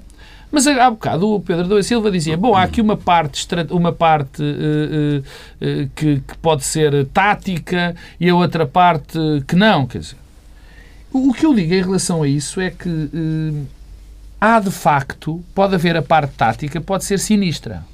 Mas 0.52 0.66
há 0.66 0.90
bocado 0.90 1.30
o 1.30 1.40
Pedro 1.40 1.66
Doa 1.66 1.82
Silva 1.82 2.10
dizia: 2.10 2.36
bom, 2.36 2.54
há 2.54 2.64
aqui 2.64 2.82
uma 2.82 2.96
parte, 2.96 3.46
uma 3.70 3.90
parte 3.90 4.42
uh, 4.42 5.20
uh, 5.20 5.90
que, 5.96 6.20
que, 6.20 6.38
pode 6.42 6.62
ser 6.62 7.06
tática 7.06 7.96
e 8.20 8.28
a 8.28 8.34
outra 8.34 8.66
parte 8.66 9.18
que 9.48 9.56
não. 9.56 9.86
Quer 9.86 10.00
dizer, 10.00 10.16
o 11.10 11.32
que 11.32 11.46
eu 11.46 11.54
digo 11.54 11.72
em 11.72 11.82
relação 11.82 12.22
a 12.22 12.28
isso 12.28 12.60
é 12.60 12.70
que 12.70 12.88
uh, 12.88 13.66
há 14.42 14.58
de 14.58 14.72
facto, 14.72 15.40
pode 15.54 15.76
haver 15.76 15.96
a 15.96 16.02
parte 16.02 16.34
tática, 16.34 16.80
pode 16.80 17.04
ser 17.04 17.20
sinistra. 17.20 17.84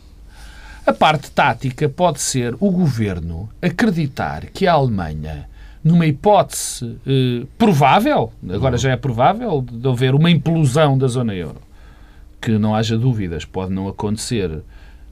A 0.86 0.94
parte 0.94 1.30
tática 1.30 1.90
pode 1.90 2.22
ser 2.22 2.56
o 2.58 2.70
governo 2.70 3.50
acreditar 3.60 4.46
que 4.46 4.66
a 4.66 4.72
Alemanha, 4.72 5.46
numa 5.84 6.06
hipótese 6.06 6.96
eh, 7.06 7.46
provável, 7.58 8.32
agora 8.48 8.78
já 8.78 8.92
é 8.92 8.96
provável, 8.96 9.62
de 9.70 9.86
haver 9.86 10.14
uma 10.14 10.30
implosão 10.30 10.96
da 10.96 11.06
zona 11.06 11.34
euro, 11.34 11.60
que 12.40 12.52
não 12.52 12.74
haja 12.74 12.96
dúvidas, 12.96 13.44
pode 13.44 13.70
não 13.74 13.86
acontecer 13.86 14.62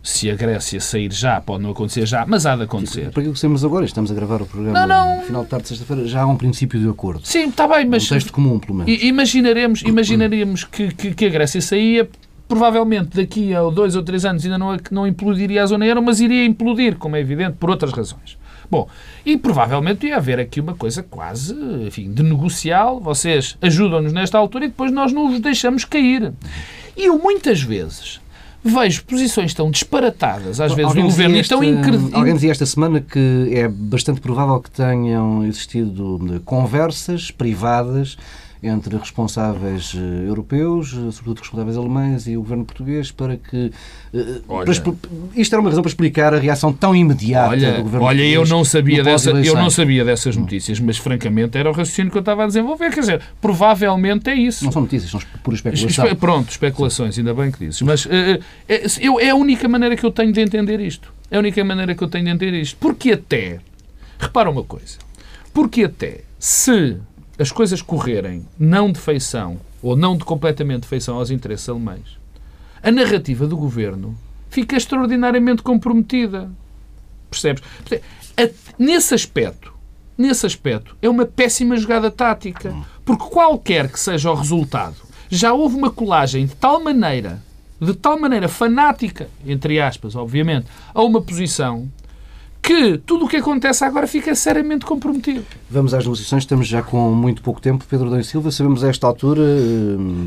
se 0.07 0.31
a 0.31 0.37
Grécia 0.37 0.81
sair 0.81 1.13
já, 1.13 1.41
pode 1.41 1.65
não 1.65 1.71
acontecer 1.71 2.07
já, 2.07 2.25
mas 2.27 2.47
há 2.47 2.55
de 2.55 2.63
acontecer. 2.63 3.11
Para 3.11 3.25
que 3.25 3.41
temos 3.41 3.65
agora? 3.65 3.85
Estamos 3.85 4.11
a 4.11 4.15
gravar 4.15 4.41
o 4.41 4.47
programa 4.47 4.87
não, 4.87 4.87
não. 4.87 5.17
no 5.17 5.23
final 5.25 5.43
de 5.43 5.51
tarde 5.51 5.65
de 5.65 5.69
sexta-feira. 5.71 6.07
Já 6.07 6.23
há 6.23 6.27
um 6.27 6.37
princípio 6.37 6.79
de 6.79 6.89
acordo. 6.89 7.23
Sim, 7.25 7.49
está 7.49 7.67
bem, 7.67 7.85
mas... 7.87 8.05
Um 8.05 8.15
texto 8.15 8.33
comum, 8.33 8.59
pelo 8.61 8.75
menos. 8.75 9.03
Imaginaremos, 9.03 9.83
imaginaremos 9.83 10.65
que, 10.65 10.95
que, 10.95 11.13
que 11.13 11.27
a 11.27 11.29
Grécia 11.29 11.61
saía 11.61 12.09
provavelmente 12.47 13.17
daqui 13.17 13.53
a 13.53 13.63
dois 13.63 13.97
ou 13.97 14.03
três 14.05 14.25
anos 14.25 14.45
ainda 14.45 14.57
não, 14.57 14.77
não 14.93 15.07
implodiria 15.09 15.65
a 15.65 15.67
zona 15.67 15.85
euro, 15.85 16.01
mas 16.01 16.21
iria 16.21 16.45
implodir, 16.45 16.97
como 16.97 17.17
é 17.17 17.21
evidente, 17.21 17.57
por 17.59 17.69
outras 17.69 17.93
razões. 17.93 18.39
Bom, 18.71 18.89
e 19.25 19.37
provavelmente 19.37 20.07
ia 20.07 20.17
haver 20.17 20.39
aqui 20.39 20.61
uma 20.61 20.75
coisa 20.75 21.03
quase, 21.03 21.53
enfim, 21.85 22.13
de 22.13 22.23
negocial. 22.23 23.01
Vocês 23.01 23.57
ajudam-nos 23.61 24.13
nesta 24.13 24.39
altura 24.39 24.67
e 24.67 24.69
depois 24.69 24.93
nós 24.93 25.13
não 25.13 25.33
os 25.33 25.41
deixamos 25.41 25.85
cair. 25.85 26.33
E 26.97 27.07
eu 27.07 27.19
muitas 27.19 27.61
vezes 27.61 28.21
vejo 28.67 29.05
posições 29.05 29.55
tão 29.55 29.71
disparatadas, 29.71 30.61
às 30.61 30.73
vezes, 30.75 30.95
do 30.95 31.03
governo, 31.03 31.37
esta, 31.37 31.55
e 31.55 31.59
tão 31.59 31.65
incríveis. 31.65 32.15
Alguém 32.15 32.35
dizia 32.35 32.51
esta 32.51 32.67
semana 32.67 33.01
que 33.01 33.51
é 33.53 33.69
bastante 33.69 34.21
provável 34.21 34.61
que 34.61 34.71
tenham 34.71 35.45
existido 35.45 36.41
conversas 36.45 37.31
privadas 37.31 38.17
entre 38.67 38.97
responsáveis 38.97 39.95
eh, 39.97 40.29
europeus, 40.29 40.93
eh, 40.93 41.11
sobretudo 41.11 41.41
responsáveis 41.41 41.77
alemães 41.77 42.27
e 42.27 42.37
o 42.37 42.43
governo 42.43 42.65
português, 42.65 43.11
para 43.11 43.37
que. 43.37 43.73
Eh, 44.13 44.41
para, 44.47 44.73
isto 45.35 45.53
era 45.53 45.61
uma 45.61 45.71
razão 45.71 45.83
para 45.83 45.89
explicar 45.89 46.35
a 46.35 46.39
reação 46.39 46.73
tão 46.73 46.95
imediata 46.95 47.51
olha, 47.51 47.73
do 47.73 47.83
governo 47.83 48.07
olha, 48.07 48.19
português. 48.19 48.51
eu 48.51 48.57
não 48.57 48.65
sabia 48.65 49.03
dessa, 49.03 49.31
eu 49.31 49.55
não 49.55 49.71
sabia 49.71 50.05
dessas 50.05 50.37
notícias, 50.37 50.81
mas 50.81 50.99
francamente 50.99 51.57
era 51.57 51.71
o 51.71 51.73
raciocínio 51.73 52.11
que 52.11 52.19
eu 52.19 52.21
estava 52.21 52.45
a 52.45 52.47
desenvolver. 52.47 52.93
Quer 52.93 53.01
dizer, 53.01 53.23
provavelmente 53.41 54.31
é 54.31 54.35
isso. 54.35 54.65
Não 54.65 54.73
são 54.73 54.83
notícias, 54.83 55.11
são 55.11 55.21
pura 55.43 55.57
especulação. 55.57 56.05
Espe 56.05 56.17
pronto, 56.17 56.51
especulações, 56.51 57.19
ainda 57.19 57.35
bem 57.35 57.51
que 57.51 57.59
dizes. 57.59 57.83
Mas 57.83 58.05
uh, 58.07 58.09
eu, 59.01 59.21
é 59.21 59.31
a 59.31 59.35
única 59.35 59.69
maneira 59.69 59.97
que 59.97 60.05
eu 60.05 60.11
tenho 60.11 60.33
de 60.33 60.41
entender 60.41 60.81
isto. 60.81 61.13
É 61.31 61.37
a 61.37 61.39
única 61.39 61.63
maneira 61.65 61.95
que 61.95 62.03
eu 62.03 62.09
tenho 62.09 62.25
de 62.25 62.31
entender 62.31 62.61
isto. 62.61 62.77
Porque 62.79 63.13
até, 63.13 63.59
repara 64.19 64.51
uma 64.51 64.63
coisa, 64.63 64.99
porque 65.53 65.85
até 65.85 66.21
se 66.39 66.97
as 67.39 67.53
coisas 67.53 67.83
correrem 67.83 68.47
não 68.59 68.91
de 68.91 68.99
feição 68.99 69.59
ou 69.83 69.97
não 69.97 70.17
de 70.17 70.25
completamente 70.25 70.83
de 70.83 70.89
feição 70.89 71.17
aos 71.17 71.31
interesses 71.31 71.69
alemães, 71.69 72.19
a 72.83 72.91
narrativa 72.91 73.47
do 73.47 73.57
governo 73.57 74.17
fica 74.49 74.77
extraordinariamente 74.77 75.63
comprometida. 75.63 76.51
Percebes? 77.31 77.63
Nesse 78.79 79.15
aspecto, 79.15 79.73
nesse 80.17 80.47
aspecto, 80.47 80.97
é 81.03 81.09
uma 81.09 81.27
péssima 81.27 81.77
jogada 81.77 82.11
tática. 82.11 82.75
Porque 83.05 83.25
qualquer 83.29 83.91
que 83.91 84.01
seja 84.01 84.31
o 84.31 84.35
resultado, 84.35 84.97
já 85.29 85.53
houve 85.53 85.77
uma 85.77 85.91
colagem 85.91 86.47
de 86.47 86.57
tal 86.57 86.83
maneira, 86.83 87.43
de 87.81 87.95
tal 87.95 88.19
maneira 88.19 88.49
fanática, 88.49 89.29
entre 89.47 89.81
aspas, 89.81 90.17
obviamente, 90.17 90.67
a 90.95 91.03
uma 91.03 91.21
posição 91.21 91.91
que 92.67 92.99
tudo 92.99 93.27
o 93.27 93.29
que 93.29 93.37
acontece 93.37 93.85
agora 93.85 94.09
fica 94.09 94.35
seriamente 94.35 94.85
comprometido. 94.85 95.45
Vamos 95.71 95.95
às 95.95 96.05
negociações, 96.05 96.43
estamos 96.43 96.67
já 96.67 96.83
com 96.83 97.13
muito 97.13 97.41
pouco 97.41 97.61
tempo. 97.61 97.85
Pedro 97.89 98.11
Dom 98.11 98.21
Silva, 98.25 98.51
sabemos 98.51 98.83
a 98.83 98.91
esta 98.91 99.07
altura. 99.07 99.41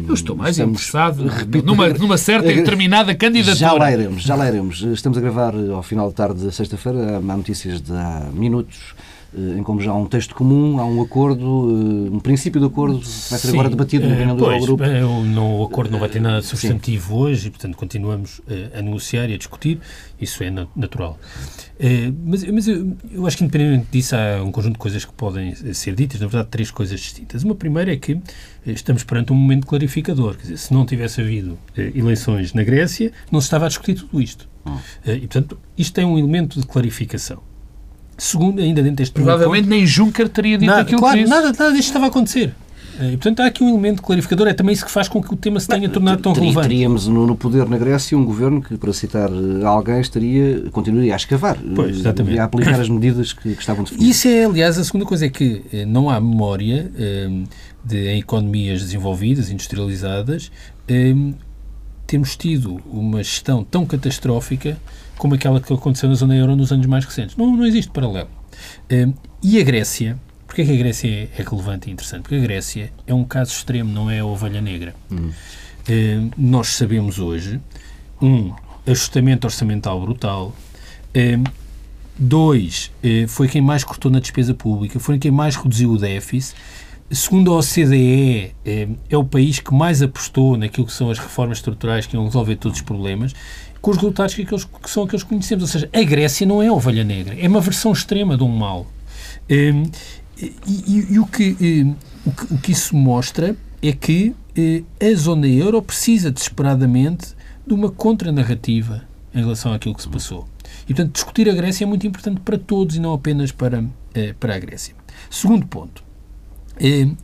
Eu 0.07 0.13
estou 0.13 0.37
mais 0.37 0.57
interessado 0.57 1.27
repito, 1.27 1.65
numa, 1.65 1.89
numa 1.89 2.17
certa 2.17 2.49
e 2.49 2.55
determinada 2.63 3.13
candidatura. 3.13 3.57
Já 3.57 3.73
lá 3.73 3.91
iremos, 3.91 4.23
já 4.23 4.35
lá 4.35 4.47
iremos. 4.47 4.81
Estamos 4.81 5.17
a 5.17 5.21
gravar 5.21 5.53
ao 5.53 5.83
final 5.83 6.07
de 6.07 6.15
tarde 6.15 6.39
de 6.39 6.51
sexta-feira, 6.53 7.17
há 7.17 7.37
notícias 7.37 7.81
de 7.81 7.91
há 7.91 8.29
minutos 8.33 8.95
em 9.37 9.61
como 9.61 9.79
já 9.79 9.91
há 9.91 9.95
um 9.95 10.07
texto 10.07 10.33
comum, 10.33 10.79
há 10.79 10.85
um 10.85 11.01
acordo, 11.01 11.45
eh, 11.45 12.09
um 12.09 12.19
princípio 12.19 12.59
de 12.59 12.65
acordo 12.65 12.99
que 12.99 13.05
vai 13.05 13.39
ser 13.39 13.47
Sim, 13.47 13.53
agora 13.53 13.69
debatido 13.69 14.07
no 14.07 14.15
reunião 14.15 14.35
do 14.35 14.45
grupo. 14.59 14.83
o 14.83 15.63
acordo 15.63 15.91
não 15.91 15.99
vai 15.99 16.09
ter 16.09 16.19
nada 16.19 16.41
substantivo 16.41 17.13
Sim. 17.13 17.13
hoje 17.13 17.47
e, 17.47 17.51
portanto, 17.51 17.77
continuamos 17.77 18.41
a 18.73 18.81
negociar 18.81 19.29
e 19.29 19.33
a 19.33 19.37
discutir. 19.37 19.79
Isso 20.19 20.43
é 20.43 20.49
natural. 20.75 21.17
Mas, 22.25 22.43
mas 22.43 22.67
eu, 22.67 22.97
eu 23.11 23.27
acho 23.27 23.37
que, 23.37 23.43
independentemente 23.43 23.87
disso, 23.91 24.15
há 24.15 24.43
um 24.43 24.51
conjunto 24.51 24.73
de 24.73 24.79
coisas 24.79 25.05
que 25.05 25.13
podem 25.13 25.53
ser 25.73 25.93
ditas. 25.93 26.19
Na 26.19 26.27
verdade, 26.27 26.49
três 26.49 26.71
coisas 26.71 26.99
distintas. 26.99 27.43
Uma 27.43 27.55
primeira 27.55 27.93
é 27.93 27.97
que 27.97 28.19
estamos 28.65 29.03
perante 29.03 29.31
um 29.31 29.35
momento 29.35 29.67
clarificador. 29.67 30.35
Quer 30.35 30.41
dizer, 30.43 30.57
se 30.57 30.73
não 30.73 30.85
tivesse 30.85 31.21
havido 31.21 31.57
eleições 31.77 32.53
na 32.53 32.63
Grécia, 32.63 33.11
não 33.31 33.39
se 33.39 33.45
estava 33.45 33.65
a 33.65 33.67
discutir 33.67 33.95
tudo 33.95 34.19
isto. 34.21 34.49
Hum. 34.65 34.77
E, 35.05 35.19
portanto, 35.19 35.57
isto 35.77 35.93
tem 35.93 36.03
um 36.03 36.17
elemento 36.17 36.59
de 36.59 36.65
clarificação. 36.65 37.48
Segundo, 38.19 38.61
ainda 38.61 38.83
dentro 38.83 38.97
deste 38.97 39.13
Provavelmente 39.13 39.67
nem 39.67 39.85
Juncker 39.85 40.29
teria 40.29 40.57
dito 40.57 40.67
nada, 40.67 40.81
aquilo 40.81 40.99
claro, 40.99 41.17
que 41.17 41.23
disse. 41.23 41.35
Nada, 41.35 41.47
nada 41.47 41.71
disto 41.71 41.87
estava 41.87 42.05
a 42.05 42.09
acontecer. 42.09 42.53
E, 43.01 43.11
portanto, 43.11 43.39
há 43.39 43.45
aqui 43.45 43.63
um 43.63 43.69
elemento 43.69 44.01
clarificador. 44.01 44.47
É 44.47 44.53
também 44.53 44.73
isso 44.73 44.85
que 44.85 44.91
faz 44.91 45.07
com 45.07 45.23
que 45.23 45.33
o 45.33 45.37
tema 45.37 45.59
se 45.59 45.67
tenha 45.67 45.81
Bem, 45.81 45.89
tornado 45.89 46.21
tão 46.21 46.33
relevante. 46.33 46.67
Teríamos 46.67 47.07
no, 47.07 47.25
no, 47.25 47.35
poder 47.35 47.67
na 47.67 47.77
Grécia 47.77 48.17
um 48.17 48.25
governo 48.25 48.61
que, 48.61 48.77
para 48.77 48.91
citar 48.91 49.29
eh, 49.29 49.65
alguém, 49.65 50.01
estaria, 50.01 50.63
continuaria 50.71 51.13
a 51.13 51.15
escavar 51.15 51.57
pois, 51.75 51.95
eh, 51.95 51.99
exatamente. 51.99 52.35
e 52.35 52.39
a 52.39 52.43
aplicar 52.43 52.79
as 52.79 52.89
medidas 52.89 53.31
que, 53.31 53.53
que 53.55 53.61
estavam 53.61 53.83
definidas. 53.85 54.09
Isso 54.09 54.27
é, 54.27 54.43
aliás, 54.43 54.77
a 54.77 54.83
segunda 54.83 55.05
coisa 55.05 55.25
é 55.25 55.29
que 55.29 55.61
eh, 55.71 55.85
não 55.85 56.09
há 56.09 56.19
memória 56.19 56.91
de, 57.83 58.09
em 58.09 58.19
economias 58.19 58.81
desenvolvidas, 58.81 59.49
industrializadas, 59.49 60.51
temos 62.09 62.35
tido 62.35 62.81
uma 62.87 63.21
gestão 63.21 63.63
tão 63.63 63.85
catastrófica 63.85 64.75
como 65.15 65.35
aquela 65.35 65.61
que 65.61 65.71
aconteceu 65.71 66.09
na 66.09 66.15
zona 66.15 66.35
euro 66.35 66.55
nos 66.55 66.71
anos 66.71 66.87
mais 66.87 67.05
recentes. 67.05 67.37
Não, 67.37 67.55
não 67.55 67.63
existe 67.63 67.91
paralelo. 67.91 68.29
Uh, 68.91 69.13
e 69.43 69.59
a 69.59 69.63
Grécia, 69.63 70.17
porque 70.47 70.63
é 70.63 70.65
que 70.65 70.73
a 70.73 70.75
Grécia 70.75 71.07
é, 71.07 71.29
é, 71.37 71.43
relevante 71.47 71.87
e 71.87 71.93
interessante? 71.93 72.23
Porque 72.23 72.35
a 72.35 72.39
Grécia 72.39 72.91
é 73.05 73.13
um 73.13 73.23
caso 73.23 73.51
extremo, 73.51 73.93
não 73.93 74.09
é 74.09 74.19
a 74.19 74.25
ovelha 74.25 74.59
negra. 74.59 74.95
Hum. 75.11 75.29
Uh, 75.29 76.31
nós 76.35 76.69
sabemos 76.69 77.19
hoje, 77.19 77.59
um, 78.19 78.55
ajustamento 78.87 79.45
orçamental 79.45 80.01
brutal, 80.01 80.55
uh, 81.15 81.51
dois, 82.17 82.91
foi 83.27 83.47
quem 83.47 83.61
mais 83.61 83.83
cortou 83.83 84.11
na 84.11 84.19
despesa 84.19 84.55
pública, 84.55 84.99
foi 84.99 85.19
quem 85.19 85.29
mais 85.29 85.55
reduziu 85.55 85.91
o 85.91 85.97
déficit, 85.97 86.55
Segundo 87.11 87.51
a 87.51 87.57
OCDE, 87.57 88.53
é, 88.63 88.87
é, 89.09 89.17
o 89.17 89.23
país 89.23 89.59
que 89.59 89.73
mais 89.73 90.01
apostou 90.01 90.55
naquilo 90.55 90.85
que 90.85 90.93
são 90.93 91.09
as 91.09 91.17
reformas 91.17 91.57
estruturais 91.57 92.05
que 92.05 92.15
iam 92.15 92.25
resolver 92.25 92.55
todos 92.55 92.77
os 92.77 92.83
problemas 92.83 93.33
com 93.81 93.91
os 93.91 93.97
resultados 93.97 94.35
que, 94.35 94.43
aqueles, 94.43 94.65
que 94.65 94.89
são 94.89 95.03
aqueles 95.03 95.23
que 95.23 95.29
conhecemos. 95.29 95.63
Ou 95.63 95.67
seja, 95.67 95.89
a 95.91 96.03
Grécia 96.03 96.45
não 96.45 96.61
é 96.61 96.67
a 96.67 96.73
ovelha 96.73 97.03
negra, 97.03 97.35
é 97.39 97.47
uma 97.47 97.61
versão 97.61 97.91
extrema 97.91 98.37
de 98.37 98.43
um 98.43 98.49
mal. 98.49 98.85
Um, 99.49 99.83
e, 100.37 100.55
e, 100.67 101.13
e 101.13 101.19
o, 101.19 101.25
que, 101.25 101.57
um, 101.59 101.95
o, 102.29 102.31
que, 102.31 102.53
o 102.53 102.57
que 102.59 102.71
isso 102.71 102.95
mostra 102.95 103.55
é 103.81 103.91
que 103.91 104.35
a 105.01 105.15
zona 105.15 105.47
euro 105.47 105.81
precisa 105.81 106.29
desesperadamente 106.29 107.33
de 107.65 107.73
uma 107.73 107.89
contranarrativa 107.89 109.03
em 109.33 109.39
relação 109.39 109.73
àquilo 109.73 109.95
que 109.95 110.01
se 110.01 110.09
passou. 110.09 110.47
E, 110.83 110.93
portanto, 110.93 111.13
discutir 111.13 111.49
a 111.49 111.53
Grécia 111.53 111.85
é 111.85 111.87
muito 111.87 112.05
importante 112.05 112.41
para 112.41 112.57
todos 112.57 112.95
e 112.95 112.99
não 112.99 113.13
apenas 113.13 113.51
para, 113.51 113.83
para 114.39 114.55
a 114.55 114.59
Grécia. 114.59 114.93
Segundo 115.29 115.65
ponto. 115.65 116.08
Uh, 116.79 117.15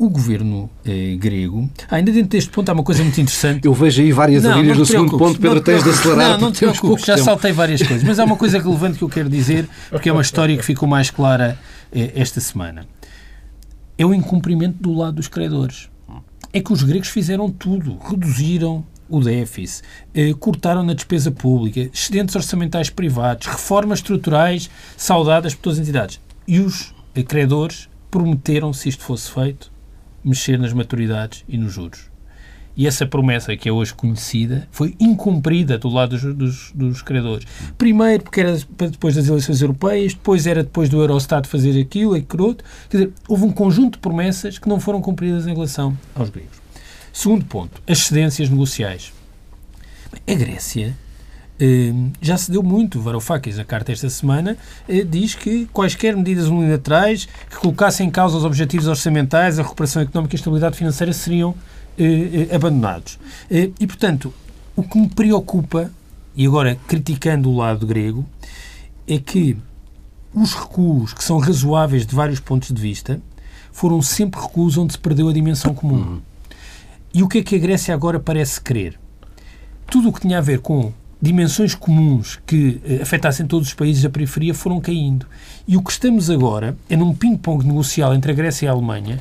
o 0.00 0.08
governo 0.08 0.70
eh, 0.82 1.14
grego. 1.16 1.70
Ah, 1.90 1.96
ainda 1.96 2.10
dentro 2.10 2.30
deste 2.30 2.48
ponto 2.48 2.66
há 2.70 2.72
uma 2.72 2.82
coisa 2.82 3.02
muito 3.02 3.20
interessante. 3.20 3.66
Eu 3.66 3.74
vejo 3.74 4.00
aí 4.00 4.10
várias 4.12 4.42
não, 4.42 4.52
avias 4.52 4.78
no 4.78 4.86
segundo 4.86 5.18
ponto, 5.18 5.38
Pedro, 5.38 5.60
tens 5.60 5.84
de 5.84 5.90
acelerar. 5.90 6.30
Não, 6.30 6.46
não 6.46 6.52
te 6.52 6.60
preocupes, 6.60 7.04
já 7.04 7.16
tempo. 7.16 7.26
saltei 7.26 7.52
várias 7.52 7.82
coisas. 7.82 8.02
Mas 8.02 8.18
há 8.18 8.24
uma 8.24 8.36
coisa 8.36 8.58
relevante 8.58 8.96
que 8.96 9.04
eu 9.04 9.10
quero 9.10 9.28
dizer, 9.28 9.68
porque 9.90 10.08
é 10.08 10.12
uma 10.12 10.22
história 10.22 10.56
que 10.56 10.64
ficou 10.64 10.88
mais 10.88 11.10
clara 11.10 11.58
eh, 11.92 12.12
esta 12.14 12.40
semana. 12.40 12.86
É 13.98 14.06
o 14.06 14.14
incumprimento 14.14 14.82
do 14.82 14.94
lado 14.94 15.16
dos 15.16 15.28
credores. 15.28 15.90
É 16.50 16.62
que 16.62 16.72
os 16.72 16.82
gregos 16.82 17.08
fizeram 17.08 17.50
tudo, 17.50 17.98
reduziram 18.02 18.82
o 19.06 19.20
déficit, 19.20 19.82
eh, 20.14 20.32
cortaram 20.32 20.82
na 20.82 20.94
despesa 20.94 21.30
pública, 21.30 21.90
excedentes 21.92 22.34
orçamentais 22.34 22.88
privados, 22.88 23.46
reformas 23.46 23.98
estruturais 23.98 24.70
saudadas 24.96 25.54
por 25.54 25.64
todas 25.64 25.78
as 25.78 25.82
entidades. 25.82 26.18
E 26.48 26.58
os 26.58 26.94
eh, 27.14 27.22
credores 27.22 27.89
prometeram, 28.10 28.72
se 28.72 28.88
isto 28.88 29.02
fosse 29.02 29.30
feito, 29.30 29.72
mexer 30.24 30.58
nas 30.58 30.72
maturidades 30.72 31.44
e 31.48 31.56
nos 31.56 31.72
juros. 31.72 32.10
E 32.76 32.86
essa 32.86 33.04
promessa, 33.04 33.56
que 33.56 33.68
é 33.68 33.72
hoje 33.72 33.92
conhecida, 33.92 34.66
foi 34.70 34.94
incumprida 34.98 35.76
do 35.76 35.88
lado 35.88 36.16
dos, 36.16 36.34
dos, 36.34 36.72
dos 36.72 37.02
credores. 37.02 37.46
Primeiro, 37.76 38.22
porque 38.22 38.40
era 38.40 38.56
depois 38.90 39.14
das 39.14 39.28
eleições 39.28 39.60
europeias, 39.60 40.14
depois 40.14 40.46
era 40.46 40.62
depois 40.62 40.88
do 40.88 41.00
Eurostat 41.00 41.46
fazer 41.46 41.78
aquilo 41.78 42.16
e 42.16 42.20
aquilo. 42.20 42.56
Quer 42.88 42.96
dizer, 42.96 43.12
houve 43.28 43.44
um 43.44 43.50
conjunto 43.50 43.94
de 43.94 43.98
promessas 43.98 44.58
que 44.58 44.68
não 44.68 44.80
foram 44.80 45.00
cumpridas 45.02 45.46
em 45.46 45.52
relação 45.52 45.98
aos 46.14 46.30
gregos. 46.30 46.58
Segundo 47.12 47.44
ponto, 47.44 47.82
as 47.86 47.98
cedências 47.98 48.48
negociais. 48.48 49.12
A 50.26 50.34
Grécia 50.34 50.96
já 52.20 52.36
se 52.36 52.50
deu 52.50 52.62
muito. 52.62 53.00
Varoufakis, 53.00 53.58
a 53.58 53.64
carta 53.64 53.92
esta 53.92 54.08
semana, 54.08 54.56
eh, 54.88 55.04
diz 55.04 55.34
que 55.34 55.66
quaisquer 55.66 56.16
medidas 56.16 56.46
unilaterais 56.46 57.26
que 57.48 57.56
colocassem 57.56 58.08
em 58.08 58.10
causa 58.10 58.36
os 58.36 58.44
objetivos 58.44 58.86
orçamentais, 58.86 59.58
a 59.58 59.62
recuperação 59.62 60.02
económica 60.02 60.34
e 60.34 60.36
a 60.36 60.38
estabilidade 60.38 60.76
financeira 60.76 61.12
seriam 61.12 61.54
eh, 61.98 62.48
eh, 62.50 62.54
abandonados. 62.54 63.18
E, 63.50 63.86
portanto, 63.86 64.32
o 64.74 64.82
que 64.82 64.98
me 64.98 65.08
preocupa, 65.08 65.90
e 66.34 66.46
agora 66.46 66.78
criticando 66.86 67.50
o 67.50 67.56
lado 67.56 67.86
grego, 67.86 68.24
é 69.06 69.18
que 69.18 69.56
os 70.32 70.54
recuos, 70.54 71.12
que 71.12 71.24
são 71.24 71.38
razoáveis 71.38 72.06
de 72.06 72.14
vários 72.14 72.40
pontos 72.40 72.70
de 72.70 72.80
vista, 72.80 73.20
foram 73.72 74.00
sempre 74.00 74.40
recuos 74.40 74.78
onde 74.78 74.92
se 74.94 74.98
perdeu 74.98 75.28
a 75.28 75.32
dimensão 75.32 75.74
comum. 75.74 75.96
Uhum. 75.96 76.20
E 77.12 77.22
o 77.22 77.28
que 77.28 77.38
é 77.38 77.42
que 77.42 77.56
a 77.56 77.58
Grécia 77.58 77.92
agora 77.92 78.20
parece 78.20 78.60
querer? 78.60 78.98
Tudo 79.86 80.08
o 80.08 80.12
que 80.12 80.20
tinha 80.20 80.38
a 80.38 80.40
ver 80.40 80.60
com 80.60 80.92
dimensões 81.20 81.74
comuns 81.74 82.38
que 82.46 82.80
eh, 82.84 83.00
afetassem 83.02 83.46
todos 83.46 83.68
os 83.68 83.74
países 83.74 84.02
da 84.02 84.10
periferia 84.10 84.54
foram 84.54 84.80
caindo. 84.80 85.26
E 85.66 85.76
o 85.76 85.82
que 85.82 85.90
estamos 85.90 86.30
agora 86.30 86.76
é 86.88 86.96
num 86.96 87.14
ping-pong 87.14 87.66
negocial 87.66 88.14
entre 88.14 88.32
a 88.32 88.34
Grécia 88.34 88.66
e 88.66 88.68
a 88.68 88.72
Alemanha, 88.72 89.20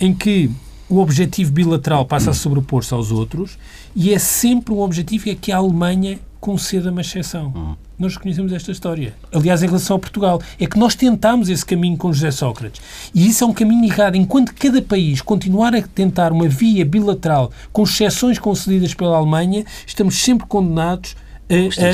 em 0.00 0.14
que 0.14 0.50
o 0.88 0.98
objetivo 0.98 1.52
bilateral 1.52 2.04
passa 2.04 2.30
a 2.30 2.34
sobrepor-se 2.34 2.92
aos 2.92 3.12
outros 3.12 3.56
e 3.94 4.12
é 4.12 4.18
sempre 4.18 4.74
um 4.74 4.80
objetivo 4.80 5.30
é 5.30 5.34
que 5.34 5.52
a 5.52 5.58
Alemanha 5.58 6.18
conceda 6.40 6.90
uma 6.90 7.02
exceção. 7.02 7.52
Uhum. 7.54 7.76
Nós 7.98 8.16
reconhecemos 8.16 8.52
esta 8.52 8.72
história. 8.72 9.14
Aliás, 9.32 9.62
em 9.62 9.66
relação 9.66 9.96
a 9.96 9.98
Portugal, 9.98 10.40
é 10.58 10.66
que 10.66 10.78
nós 10.78 10.94
tentámos 10.94 11.50
esse 11.50 11.64
caminho 11.64 11.98
com 11.98 12.12
José 12.12 12.30
Sócrates. 12.30 12.80
E 13.14 13.28
isso 13.28 13.44
é 13.44 13.46
um 13.46 13.52
caminho 13.52 13.84
errado. 13.84 14.16
Enquanto 14.16 14.54
cada 14.54 14.80
país 14.80 15.20
continuar 15.20 15.74
a 15.74 15.82
tentar 15.82 16.32
uma 16.32 16.48
via 16.48 16.84
bilateral 16.84 17.52
com 17.72 17.82
exceções 17.82 18.38
concedidas 18.38 18.94
pela 18.94 19.18
Alemanha, 19.18 19.64
estamos 19.86 20.16
sempre 20.16 20.46
condenados 20.46 21.14
a, 21.14 21.29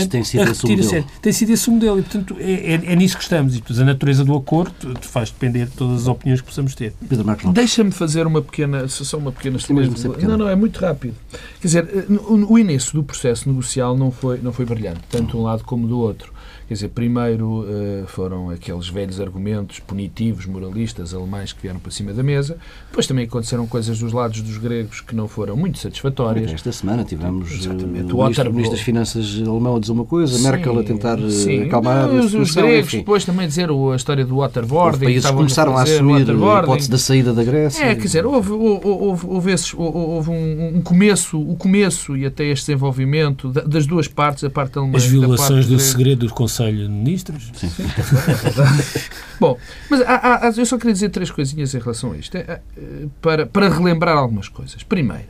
tem 0.09 0.23
sido 0.23 0.43
a 0.43 0.51
a 0.51 0.55
série. 0.55 1.05
Tem 1.23 1.33
sido 1.33 1.51
esse 1.51 1.69
o 1.69 1.73
modelo 1.73 1.99
e, 1.99 2.03
portanto, 2.03 2.37
é, 2.39 2.53
é, 2.53 2.75
é, 2.75 2.97
nisso 2.97 3.17
que 3.17 3.23
estamos. 3.23 3.57
E, 3.57 3.59
portanto, 3.59 3.81
a 3.81 3.85
natureza 3.85 4.25
do 4.25 4.35
acordo 4.35 4.95
faz 5.01 5.31
depender 5.31 5.67
de 5.67 5.73
todas 5.73 6.03
as 6.03 6.09
opiniões 6.09 6.41
que 6.41 6.47
possamos 6.47 6.75
ter. 6.75 6.93
Pedro 7.09 7.25
Marcos 7.25 7.51
Deixa-me 7.53 7.91
fazer 7.91 8.27
uma 8.27 8.43
pequena, 8.43 8.87
só 8.89 9.17
uma 9.17 9.33
pequena... 9.33 9.59
Não, 10.23 10.37
não, 10.37 10.49
é 10.49 10.55
muito 10.55 10.79
rápido. 10.79 11.15
Quer 11.61 11.67
dizer, 11.67 12.07
o 12.11 12.59
início 12.59 12.93
do 12.93 13.03
processo 13.03 13.49
negocial 13.49 13.97
não 13.97 14.11
foi, 14.11 14.39
não 14.43 14.53
foi 14.53 14.67
brilhante, 14.67 15.01
tanto 15.09 15.31
de 15.31 15.37
um 15.37 15.43
lado 15.43 15.65
como 15.65 15.87
do 15.87 15.99
outro. 15.99 16.36
Quer 16.69 16.75
dizer, 16.75 16.89
primeiro 16.89 17.61
uh, 17.61 18.07
foram 18.09 18.51
aqueles 18.51 18.89
velhos 18.89 19.21
argumentos 19.21 19.79
punitivos, 19.79 20.47
moralistas, 20.47 21.15
alemães 21.15 21.53
que 21.53 21.63
vieram 21.63 21.79
para 21.79 21.93
cima 21.93 22.13
da 22.13 22.25
mesa. 22.25 22.59
Depois 22.89 23.07
também 23.07 23.25
aconteceram 23.25 23.69
coisas 23.69 24.01
dos 24.01 24.13
lados 24.13 24.41
dos 24.41 24.59
gregos 24.59 25.01
que 25.01 25.15
não 25.15 25.29
foram 25.29 25.57
muito 25.57 25.79
satisfatórias. 25.79 26.53
Esta 26.53 26.73
semana 26.73 27.05
tivemos 27.05 27.53
Exatamente. 27.53 28.13
Uh, 28.13 28.17
o, 28.17 28.23
ministro, 28.25 28.51
ministro 28.51 28.77
das 28.77 28.85
Finanças 28.85 29.41
alemão 29.47 29.77
a 29.77 29.81
dizer 29.81 29.93
uma 29.93 30.05
coisa, 30.05 30.37
sim, 30.37 30.43
Merkel 30.43 30.81
a 30.81 30.83
tentar 30.83 31.21
uh, 31.21 31.31
sim. 31.31 31.63
acalmar 31.63 32.11
os, 32.11 32.35
os 32.35 32.53
gregos, 32.53 32.89
enfim. 32.89 32.99
depois 32.99 33.25
também 33.25 33.47
dizer 33.47 33.69
a 33.71 33.95
história 33.95 34.25
do 34.25 34.39
waterboarding. 34.39 34.97
Os 34.97 35.05
países 35.05 35.31
começaram 35.31 35.77
a, 35.77 35.81
a 35.81 35.83
assumir 35.85 36.29
a 36.29 36.63
hipótese 36.63 36.91
da 36.91 36.99
saída 36.99 37.33
da 37.33 37.45
Grécia. 37.45 37.85
É, 37.85 37.95
quer 37.95 38.03
dizer, 38.03 38.27
houve, 38.27 38.51
houve, 38.51 38.89
houve, 38.89 39.27
houve, 39.29 39.53
esses, 39.53 39.73
houve 39.73 40.31
um, 40.31 40.79
um, 40.79 40.83
começo, 40.83 41.41
o 41.41 41.55
começo 41.55 42.17
e 42.17 42.27
até 42.27 42.45
este 42.45 42.67
desenvolvimento 42.67 43.53
das 43.53 43.87
duas 43.87 44.09
partes, 44.09 44.43
a 44.43 44.51
parte 44.51 44.77
alemã 44.77 44.97
As 44.97 45.07
violações 45.07 45.69
do 45.69 45.79
segredo 45.79 46.27
do 46.27 46.35
Conselho 46.35 46.56
de 46.65 46.89
Ministros. 46.89 47.51
Sim. 47.55 47.69
Sim. 47.69 47.85
Bom, 49.39 49.59
mas 49.91 50.01
há, 50.03 50.47
há, 50.47 50.53
eu 50.57 50.67
só 50.67 50.79
queria 50.79 50.93
dizer 50.93 51.11
três 51.11 51.31
coisinhas 51.31 51.75
em 51.75 51.79
relação 51.79 52.13
a 52.13 52.17
isto, 52.17 52.37
é, 52.37 52.41
é, 52.41 52.61
para, 53.21 53.47
para 53.47 53.69
relembrar 53.69 54.17
algumas 54.17 54.49
coisas. 54.49 54.83
Primeiro, 54.83 55.29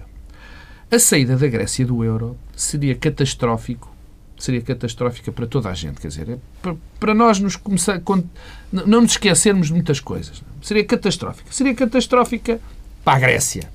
a 0.91 0.99
saída 0.99 1.37
da 1.37 1.47
Grécia 1.47 1.85
do 1.85 2.05
euro 2.05 2.37
seria 2.55 2.95
catastrófico 2.95 3.97
seria 4.39 4.61
catastrófica 4.61 5.33
para 5.33 5.47
toda 5.47 5.71
a 5.71 5.75
gente, 5.75 6.01
quer 6.01 6.09
dizer, 6.09 6.29
é 6.29 6.39
para, 6.61 6.77
para 7.01 7.15
nós 7.15 7.41
nos 7.41 7.57
começar, 7.57 8.01
não 8.71 9.01
nos 9.01 9.13
esquecermos 9.13 9.69
de 9.69 9.73
muitas 9.73 9.99
coisas. 9.99 10.43
Seria 10.61 10.85
catastrófica. 10.85 11.51
Seria 11.51 11.75
catastrófica 11.75 12.61
para 13.03 13.17
a 13.17 13.19
Grécia. 13.19 13.71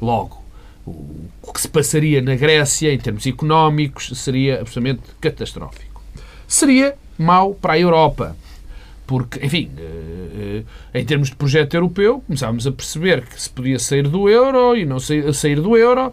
Logo, 0.00 0.42
o 0.84 1.52
que 1.52 1.60
se 1.60 1.68
passaria 1.68 2.20
na 2.20 2.34
Grécia 2.34 2.92
em 2.92 2.98
termos 2.98 3.26
económicos 3.26 4.10
seria 4.18 4.60
absolutamente 4.60 5.02
catastrófico 5.20 5.87
seria 6.48 6.96
mau 7.18 7.54
para 7.54 7.74
a 7.74 7.78
Europa. 7.78 8.36
Porque, 9.06 9.44
enfim, 9.44 9.70
eh, 9.78 10.64
eh, 10.92 11.00
em 11.00 11.04
termos 11.04 11.30
de 11.30 11.36
projeto 11.36 11.72
europeu, 11.72 12.22
começávamos 12.26 12.66
a 12.66 12.72
perceber 12.72 13.24
que 13.24 13.40
se 13.40 13.48
podia 13.48 13.78
sair 13.78 14.06
do 14.06 14.28
euro 14.28 14.76
e 14.76 14.84
não 14.84 14.98
sair 15.00 15.60
do 15.62 15.76
euro. 15.78 16.12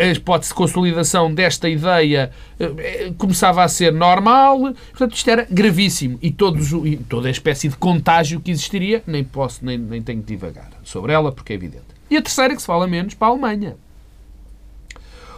A 0.00 0.04
hipótese 0.06 0.50
de 0.50 0.54
consolidação 0.54 1.32
desta 1.34 1.68
ideia 1.68 2.30
eh, 2.58 3.12
começava 3.18 3.62
a 3.62 3.68
ser 3.68 3.92
normal. 3.92 4.74
Portanto, 4.90 5.14
isto 5.14 5.28
era 5.28 5.46
gravíssimo. 5.50 6.18
E, 6.22 6.30
todos, 6.30 6.70
toda 7.10 7.28
a 7.28 7.30
espécie 7.30 7.68
de 7.68 7.76
contágio 7.76 8.40
que 8.40 8.50
existiria, 8.50 9.02
nem 9.06 9.22
posso, 9.22 9.62
nem, 9.62 9.76
nem 9.76 10.00
tenho 10.00 10.20
de 10.20 10.26
divagar 10.28 10.70
sobre 10.84 11.12
ela, 11.12 11.30
porque 11.30 11.52
é 11.52 11.56
evidente. 11.56 11.84
E 12.10 12.16
a 12.16 12.22
terceira, 12.22 12.54
que 12.54 12.60
se 12.62 12.66
fala 12.66 12.86
menos, 12.86 13.12
para 13.12 13.28
a 13.28 13.30
Alemanha. 13.32 13.76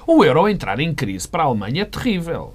O 0.07 0.25
euro 0.25 0.49
entrar 0.49 0.79
em 0.79 0.95
crise 0.95 1.27
para 1.27 1.43
a 1.43 1.47
Alemanha 1.47 1.83
é 1.83 1.85
terrível. 1.85 2.55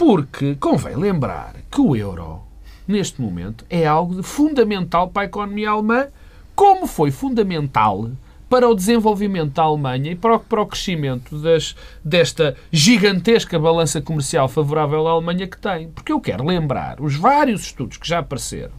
Porque 0.00 0.54
convém 0.54 0.96
lembrar 0.96 1.56
que 1.70 1.78
o 1.78 1.94
euro, 1.94 2.40
neste 2.88 3.20
momento, 3.20 3.66
é 3.68 3.86
algo 3.86 4.22
fundamental 4.22 5.08
para 5.08 5.24
a 5.24 5.26
economia 5.26 5.68
alemã, 5.68 6.06
como 6.54 6.86
foi 6.86 7.10
fundamental 7.10 8.10
para 8.48 8.66
o 8.66 8.74
desenvolvimento 8.74 9.52
da 9.52 9.64
Alemanha 9.64 10.12
e 10.12 10.14
para 10.16 10.36
o, 10.36 10.40
para 10.40 10.62
o 10.62 10.66
crescimento 10.66 11.36
das, 11.36 11.76
desta 12.02 12.56
gigantesca 12.72 13.58
balança 13.58 14.00
comercial 14.00 14.48
favorável 14.48 15.06
à 15.06 15.10
Alemanha 15.10 15.46
que 15.46 15.58
tem. 15.58 15.90
Porque 15.90 16.12
eu 16.12 16.18
quero 16.18 16.46
lembrar 16.46 16.98
os 16.98 17.16
vários 17.16 17.60
estudos 17.60 17.98
que 17.98 18.08
já 18.08 18.20
apareceram 18.20 18.72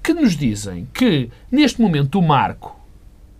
que 0.00 0.14
nos 0.14 0.36
dizem 0.36 0.86
que, 0.94 1.28
neste 1.50 1.80
momento, 1.80 2.20
o 2.20 2.22
marco 2.22 2.78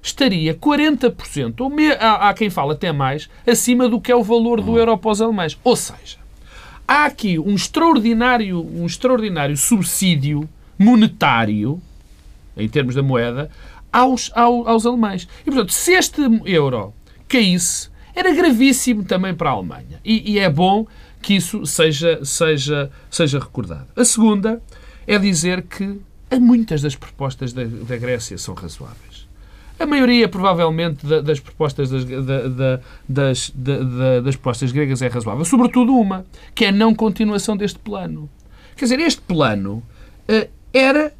estaria 0.02 0.54
40%, 0.54 1.60
ou 1.60 1.70
me, 1.70 1.88
há, 1.92 2.28
há 2.28 2.34
quem 2.34 2.50
fala 2.50 2.72
até 2.72 2.90
mais, 2.90 3.30
acima 3.46 3.88
do 3.88 4.00
que 4.00 4.10
é 4.10 4.16
o 4.16 4.24
valor 4.24 4.60
do 4.60 4.76
euro 4.76 4.98
para 4.98 5.12
os 5.12 5.22
alemães. 5.22 5.56
Ou 5.62 5.76
seja, 5.76 6.25
há 6.86 7.06
aqui 7.06 7.38
um 7.38 7.54
extraordinário, 7.54 8.60
um 8.60 8.86
extraordinário 8.86 9.56
subsídio 9.56 10.48
monetário, 10.78 11.80
em 12.56 12.68
termos 12.68 12.94
da 12.94 13.02
moeda, 13.02 13.50
aos, 13.92 14.30
aos, 14.34 14.66
aos 14.66 14.86
alemães. 14.86 15.28
E, 15.42 15.44
portanto, 15.44 15.72
se 15.72 15.92
este 15.92 16.20
euro 16.44 16.92
caísse, 17.28 17.88
era 18.14 18.34
gravíssimo 18.34 19.04
também 19.04 19.34
para 19.34 19.50
a 19.50 19.52
Alemanha. 19.52 20.00
E, 20.04 20.32
e, 20.32 20.38
é 20.38 20.48
bom 20.48 20.86
que 21.20 21.34
isso 21.34 21.66
seja, 21.66 22.24
seja, 22.24 22.90
seja 23.10 23.38
recordado. 23.38 23.86
A 23.96 24.04
segunda 24.04 24.62
é 25.06 25.18
dizer 25.18 25.62
que 25.62 26.00
muitas 26.40 26.82
das 26.82 26.94
propostas 26.94 27.52
da, 27.52 27.64
da 27.64 27.96
Grécia 27.96 28.38
são 28.38 28.54
razoáveis. 28.54 29.15
A 29.78 29.84
maioria, 29.84 30.26
provavelmente, 30.28 31.04
das 31.22 31.38
propostas 31.38 31.90
das, 31.90 32.04
das, 33.06 33.52
das, 33.54 34.36
propostas 34.36 34.72
gregas 34.72 35.02
é 35.02 35.08
razoável. 35.08 35.44
Sobretudo 35.44 35.94
uma, 35.94 36.24
que 36.54 36.64
é 36.64 36.68
a 36.68 36.72
não 36.72 36.94
continuação 36.94 37.56
deste 37.56 37.78
plano. 37.78 38.28
Quer 38.74 38.86
dizer, 38.86 39.00
este 39.00 39.20
plano 39.20 39.82
uh, 40.28 40.48
era 40.72 41.12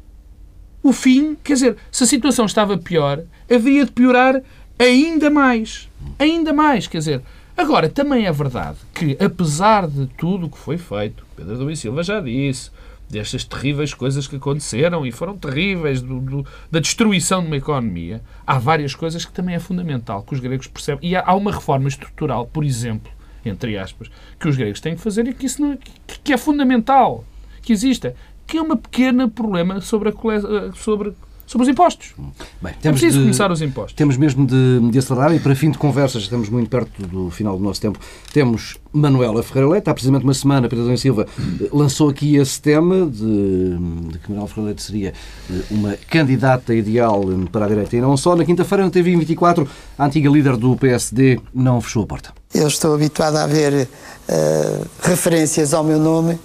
o 0.81 0.91
fim. 0.91 1.37
Quer 1.43 1.53
dizer, 1.53 1.77
se 1.91 2.03
a 2.03 2.07
situação 2.07 2.45
estava 2.45 2.77
pior, 2.77 3.21
havia 3.49 3.85
de 3.85 3.91
piorar 3.91 4.41
ainda 4.79 5.29
mais. 5.29 5.87
Ainda 6.17 6.51
mais. 6.51 6.87
Quer 6.87 6.97
dizer, 6.97 7.21
agora, 7.55 7.89
também 7.89 8.25
é 8.25 8.31
verdade 8.31 8.77
que, 8.93 9.17
apesar 9.23 9.87
de 9.87 10.07
tudo 10.17 10.47
o 10.47 10.49
que 10.49 10.57
foi 10.57 10.77
feito, 10.77 11.23
Pedro 11.35 11.57
Domingos 11.57 11.79
Silva 11.79 12.01
já 12.01 12.19
disse, 12.19 12.71
destas 13.09 13.43
terríveis 13.43 13.93
coisas 13.93 14.27
que 14.27 14.35
aconteceram 14.35 15.05
e 15.05 15.11
foram 15.11 15.37
terríveis, 15.37 16.01
do, 16.01 16.19
do, 16.19 16.45
da 16.69 16.79
destruição 16.79 17.41
de 17.41 17.47
uma 17.47 17.57
economia, 17.57 18.21
há 18.45 18.59
várias 18.59 18.93
coisas 18.93 19.23
que 19.25 19.31
também 19.31 19.55
é 19.55 19.59
fundamental 19.59 20.23
que 20.23 20.33
os 20.33 20.39
gregos 20.39 20.67
percebem. 20.67 21.09
E 21.09 21.15
há, 21.15 21.23
há 21.25 21.33
uma 21.35 21.51
reforma 21.51 21.87
estrutural, 21.87 22.45
por 22.47 22.63
exemplo, 22.63 23.11
entre 23.45 23.77
aspas, 23.77 24.09
que 24.39 24.47
os 24.47 24.57
gregos 24.57 24.81
têm 24.81 24.95
que 24.95 25.01
fazer 25.01 25.27
e 25.27 25.33
que, 25.33 25.45
isso 25.45 25.61
não, 25.61 25.77
que, 25.77 26.19
que 26.19 26.33
é 26.33 26.37
fundamental 26.37 27.23
que 27.61 27.71
exista, 27.71 28.15
que 28.45 28.57
é 28.57 28.61
um 28.61 28.75
pequeno 28.75 29.29
problema 29.29 29.81
sobre, 29.81 30.09
a, 30.09 30.73
sobre 30.73 31.13
sobre 31.47 31.63
os 31.63 31.69
impostos. 31.69 32.13
Bem, 32.61 32.73
é 32.73 32.75
temos 32.81 32.83
é 32.83 32.91
preciso 32.91 33.17
de, 33.17 33.23
começar 33.23 33.51
os 33.51 33.61
impostos. 33.61 33.93
Temos 33.93 34.17
mesmo 34.17 34.45
de, 34.45 34.91
de 34.91 34.99
acelerar 34.99 35.33
e 35.33 35.39
para 35.39 35.55
fim 35.55 35.71
de 35.71 35.77
conversas, 35.77 36.23
estamos 36.23 36.49
muito 36.49 36.69
perto 36.69 37.07
do 37.07 37.31
final 37.31 37.57
do 37.57 37.63
nosso 37.63 37.79
tempo, 37.79 37.97
temos 38.33 38.77
Manuela 38.91 39.41
Ferreira 39.41 39.69
Leite. 39.69 39.89
Há 39.89 39.93
precisamente 39.93 40.23
uma 40.23 40.33
semana, 40.33 40.67
Pedro 40.67 40.83
Adão 40.83 40.97
Silva 40.97 41.25
lançou 41.71 42.09
aqui 42.09 42.35
esse 42.35 42.61
tema 42.61 43.09
de, 43.09 43.77
de 44.09 44.19
que 44.19 44.29
Manuela 44.29 44.47
Ferreira 44.47 44.67
Leite 44.67 44.83
seria 44.83 45.13
eh, 45.49 45.61
uma 45.71 45.97
candidata 46.09 46.75
ideal 46.75 47.23
eh, 47.23 47.47
para 47.49 47.65
a 47.65 47.67
direita 47.69 47.95
e 47.95 48.01
não 48.01 48.17
só. 48.17 48.35
Na 48.35 48.43
quinta-feira, 48.43 48.83
na 48.83 48.89
TV 48.89 49.15
24, 49.15 49.67
a 49.97 50.05
antiga 50.05 50.29
líder 50.29 50.57
do 50.57 50.75
PSD 50.75 51.39
não 51.53 51.79
fechou 51.79 52.03
a 52.03 52.07
porta. 52.07 52.33
Eu 52.53 52.67
estou 52.67 52.93
habituado 52.93 53.37
a 53.37 53.47
ver 53.47 53.87
uh, 54.27 54.87
referências 55.01 55.73
ao 55.73 55.83
meu 55.83 55.99
nome, 55.99 56.37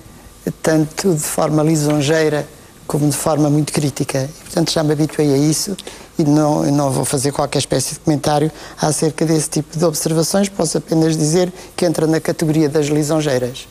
tanto 0.63 1.13
de 1.15 1.21
forma 1.21 1.63
lisonjeira 1.63 2.47
como 2.93 3.09
de 3.09 3.17
forma 3.17 3.49
muito 3.49 3.73
crítica. 3.73 4.29
E, 4.29 4.43
portanto, 4.43 4.71
já 4.71 4.83
me 4.83 4.93
habituei 4.93 5.33
a 5.33 5.39
isso 5.39 5.75
e 6.19 6.25
não, 6.25 6.63
não 6.65 6.91
vou 6.91 7.07
fazer 7.07 7.33
qualquer 7.33 7.61
espécie 7.61 7.95
de 7.95 8.01
comentário 8.01 8.53
acerca 8.79 9.25
desse 9.25 9.49
tipo 9.49 9.79
de 9.79 9.83
observações. 9.83 10.51
Posso 10.51 10.77
apenas 10.77 11.17
dizer 11.17 11.51
que 11.75 11.87
entra 11.87 12.07
na 12.07 12.21
categoria 12.21 12.69
das 12.69 12.89
lisonjeiras. 12.89 13.67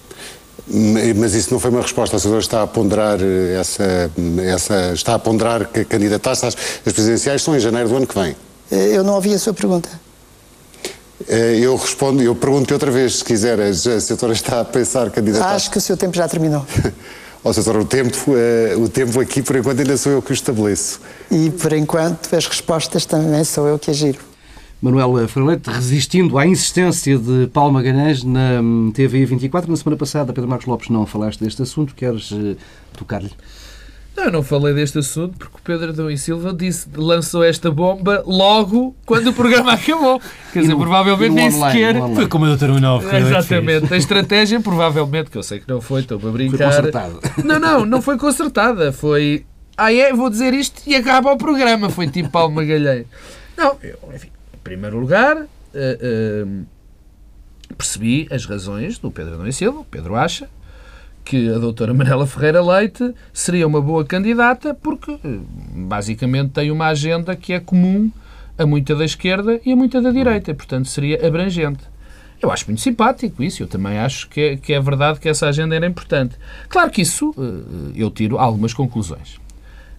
Mas 0.68 1.36
isso 1.36 1.54
não 1.54 1.60
foi 1.60 1.70
uma 1.70 1.84
resposta. 1.84 2.16
A 2.16 2.20
senhora 2.20 2.40
está 2.40 2.64
a 2.64 2.68
ponderar 2.68 3.20
eh, 3.22 3.60
essa, 3.60 4.12
essa 4.44 4.94
está 4.94 5.14
a 5.14 5.20
ponderar 5.20 5.68
que 5.68 5.86
candidatar-se 5.86 6.44
às 6.48 6.56
presidenciais 6.84 7.44
são 7.44 7.56
em 7.56 7.60
janeiro 7.60 7.90
do 7.90 7.98
ano 7.98 8.08
que 8.08 8.20
vem. 8.20 8.36
Eh, 8.72 8.98
eu 8.98 9.04
não 9.04 9.14
ouvi 9.14 9.36
a 9.36 9.40
sua 9.40 9.54
pergunta. 9.54 9.88
Eh, 11.30 11.60
eu 11.62 11.76
respondo, 11.76 12.24
eu 12.24 12.34
pergunto 12.34 12.74
outra 12.74 12.90
vez, 12.90 13.18
se 13.18 13.24
quiser, 13.24 13.60
a 13.60 13.72
senhora 13.72 14.34
está 14.34 14.62
a 14.62 14.66
pensar 14.66 15.12
candidatar. 15.12 15.54
Acho 15.54 15.70
que 15.70 15.78
o 15.78 15.82
seu 15.82 15.96
tempo 15.96 16.18
já 16.18 16.28
terminou. 16.28 16.66
Ou 17.44 17.54
seja, 17.54 17.72
o 17.72 17.86
tempo, 17.86 18.16
uh, 18.32 18.84
o 18.84 18.88
tempo 18.88 19.20
aqui, 19.20 19.42
por 19.42 19.56
enquanto, 19.56 19.80
ainda 19.80 19.98
sou 19.98 20.12
eu 20.12 20.22
que 20.22 20.32
o 20.32 20.34
estabeleço. 20.34 21.02
E, 21.32 21.50
por 21.50 21.74
enquanto, 21.74 22.36
as 22.36 22.46
respostas 22.46 23.06
também 23.06 23.44
sou 23.44 23.68
eu 23.68 23.80
que 23.80 23.90
agiro. 23.90 24.20
Manuela 24.82 25.28
Fralete, 25.28 25.70
resistindo 25.70 26.38
à 26.38 26.46
insistência 26.46 27.18
de 27.18 27.48
Paulo 27.54 27.74
Magalhães 27.74 28.24
na 28.24 28.60
hum, 28.62 28.92
TV 28.92 29.26
24, 29.26 29.70
na 29.70 29.78
semana 29.78 29.96
passada, 29.96 30.34
Pedro 30.34 30.50
Marcos 30.50 30.66
Lopes, 30.66 30.90
não 30.90 31.06
falaste 31.06 31.40
deste 31.40 31.62
assunto, 31.62 31.94
queres 31.94 32.32
uh, 32.32 32.58
tocar-lhe? 32.98 33.32
Não, 34.16 34.26
eu 34.26 34.32
não 34.32 34.44
falei 34.44 34.74
deste 34.74 35.00
assunto 35.00 35.38
porque 35.38 35.56
o 35.58 35.62
Pedro 35.64 35.90
Adão 35.90 36.12
e 36.12 36.18
Silva 36.18 36.54
disse, 36.54 36.88
lançou 36.96 37.44
esta 37.44 37.72
bomba 37.72 38.22
logo 38.28 38.94
quando 39.06 39.28
o 39.28 39.34
programa 39.34 39.72
acabou. 39.74 40.22
Quer 40.52 40.60
dizer, 40.62 40.74
no- 40.74 40.80
provavelmente 40.80 41.34
nem 41.34 41.48
online, 41.54 41.72
sequer. 41.80 42.16
Foi 42.16 42.28
como 42.28 42.46
Leite 42.46 43.10
fez. 43.10 43.28
Exatamente. 43.28 43.94
A 43.94 43.98
estratégia, 43.98 44.60
provavelmente, 44.60 45.32
que 45.32 45.38
eu 45.38 45.44
sei 45.44 45.60
que 45.62 45.68
não 45.70 45.80
foi, 45.82 46.02
estou-me 46.02 46.28
a 46.28 46.32
brincar. 46.32 46.66
concertada. 46.68 47.20
Não, 47.44 47.58
não, 47.60 47.86
não 47.86 48.02
foi 48.02 48.18
concertada. 48.18 48.92
Foi. 48.92 49.46
Ah, 49.78 49.94
é, 49.94 50.12
vou 50.14 50.30
dizer 50.30 50.54
isto 50.54 50.82
e 50.86 50.94
acaba 50.96 51.32
o 51.32 51.38
programa. 51.38 51.90
Foi 51.90 52.08
tipo 52.08 52.30
Paulo 52.30 52.54
Magalhães. 52.54 53.06
Não, 53.58 53.78
eu, 53.82 53.98
enfim, 54.14 54.28
em 54.54 54.58
primeiro 54.64 55.00
lugar, 55.00 55.38
eh, 55.74 55.98
eh, 56.02 56.46
percebi 57.78 58.28
as 58.30 58.46
razões 58.46 58.98
do 59.00 59.10
Pedro 59.10 59.36
Adão 59.36 59.48
e 59.48 59.54
Silva. 59.54 59.80
O 59.80 59.86
Pedro 59.86 60.16
acha 60.16 60.50
que 61.24 61.50
a 61.54 61.58
doutora 61.58 61.94
Manela 61.94 62.26
Ferreira 62.28 62.62
Leite 62.62 63.14
seria 63.34 63.68
uma 63.68 63.82
boa 63.82 64.04
candidata 64.06 64.74
porque, 64.74 65.18
basicamente, 65.76 66.52
tem 66.52 66.72
uma 66.72 66.88
agenda 66.88 67.36
que 67.36 67.54
é 67.54 67.60
comum 67.60 68.12
a 68.58 68.66
muita 68.66 68.96
da 68.96 69.06
esquerda 69.06 69.60
e 69.66 69.72
a 69.72 69.76
muita 69.76 70.02
da 70.02 70.12
direita. 70.12 70.54
Portanto, 70.54 70.88
seria 70.88 71.26
abrangente. 71.26 71.92
Eu 72.42 72.52
acho 72.52 72.66
muito 72.66 72.82
simpático 72.82 73.44
isso. 73.44 73.62
Eu 73.62 73.68
também 73.68 73.98
acho 74.00 74.28
que 74.28 74.42
é, 74.42 74.58
que 74.58 74.74
é 74.74 74.80
verdade 74.80 75.20
que 75.20 75.30
essa 75.30 75.48
agenda 75.48 75.76
era 75.76 75.86
importante. 75.86 76.36
Claro 76.68 76.90
que 76.90 77.02
isso 77.02 77.34
eh, 77.38 77.92
eu 77.96 78.10
tiro 78.10 78.38
algumas 78.40 78.74
conclusões. 78.74 79.41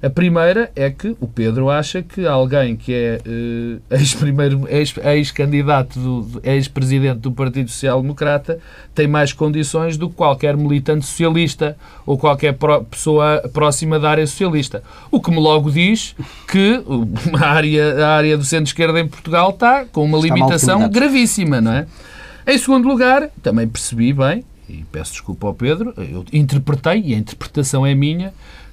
A 0.03 0.11
primeira 0.11 0.69
é 0.75 0.91
que 0.91 1.17
o 1.21 1.29
Pedro 1.29 1.71
acha 1.71 2.03
que 2.03 2.27
alguém 2.27 2.75
que 2.75 2.93
é 2.93 3.21
eh, 3.25 3.97
ex-primeiro- 3.99 4.67
ex- 4.69 4.95
ex-candidato, 5.05 5.99
do- 6.01 6.41
ex-presidente 6.43 7.21
do 7.21 7.31
Partido 7.31 7.71
Social 7.71 8.03
Democrata, 8.03 8.59
tem 8.95 9.07
mais 9.07 9.33
condições 9.33 9.97
do 9.97 10.09
que 10.11 10.17
qualquer 10.17 10.57
militante 10.57 11.07
socialista 11.07 11.77
ou 12.05 12.19
qualquer 12.19 12.55
pró- 12.55 12.81
pessoa 12.81 13.49
próxima 13.53 14.01
da 14.01 14.11
área 14.11 14.27
socialista. 14.27 14.83
O 15.09 15.21
que 15.21 15.31
me 15.31 15.39
logo 15.39 15.71
diz 15.71 16.17
que 16.51 16.83
a 17.41 17.47
área, 17.47 18.05
a 18.05 18.17
área 18.17 18.37
do 18.37 18.45
centro-esquerda 18.45 18.99
em 18.99 19.07
Portugal 19.07 19.51
está 19.51 19.85
com 19.85 20.05
uma 20.05 20.19
Está 20.19 20.35
limitação 20.35 20.89
gravíssima, 20.91 21.61
não 21.61 21.73
é? 21.73 21.87
Em 22.45 22.59
segundo 22.59 22.89
lugar, 22.89 23.29
também 23.41 23.69
percebi 23.69 24.13
bem, 24.13 24.45
e 24.69 24.85
peço 24.91 25.13
desculpa 25.13 25.47
ao 25.47 25.55
Pedro, 25.55 25.95
eu 25.97 26.25
interpretei, 26.33 27.01
e 27.07 27.15
a 27.15 27.19
interpretação 27.19 27.87
é 27.87 27.95
minha, 27.95 28.33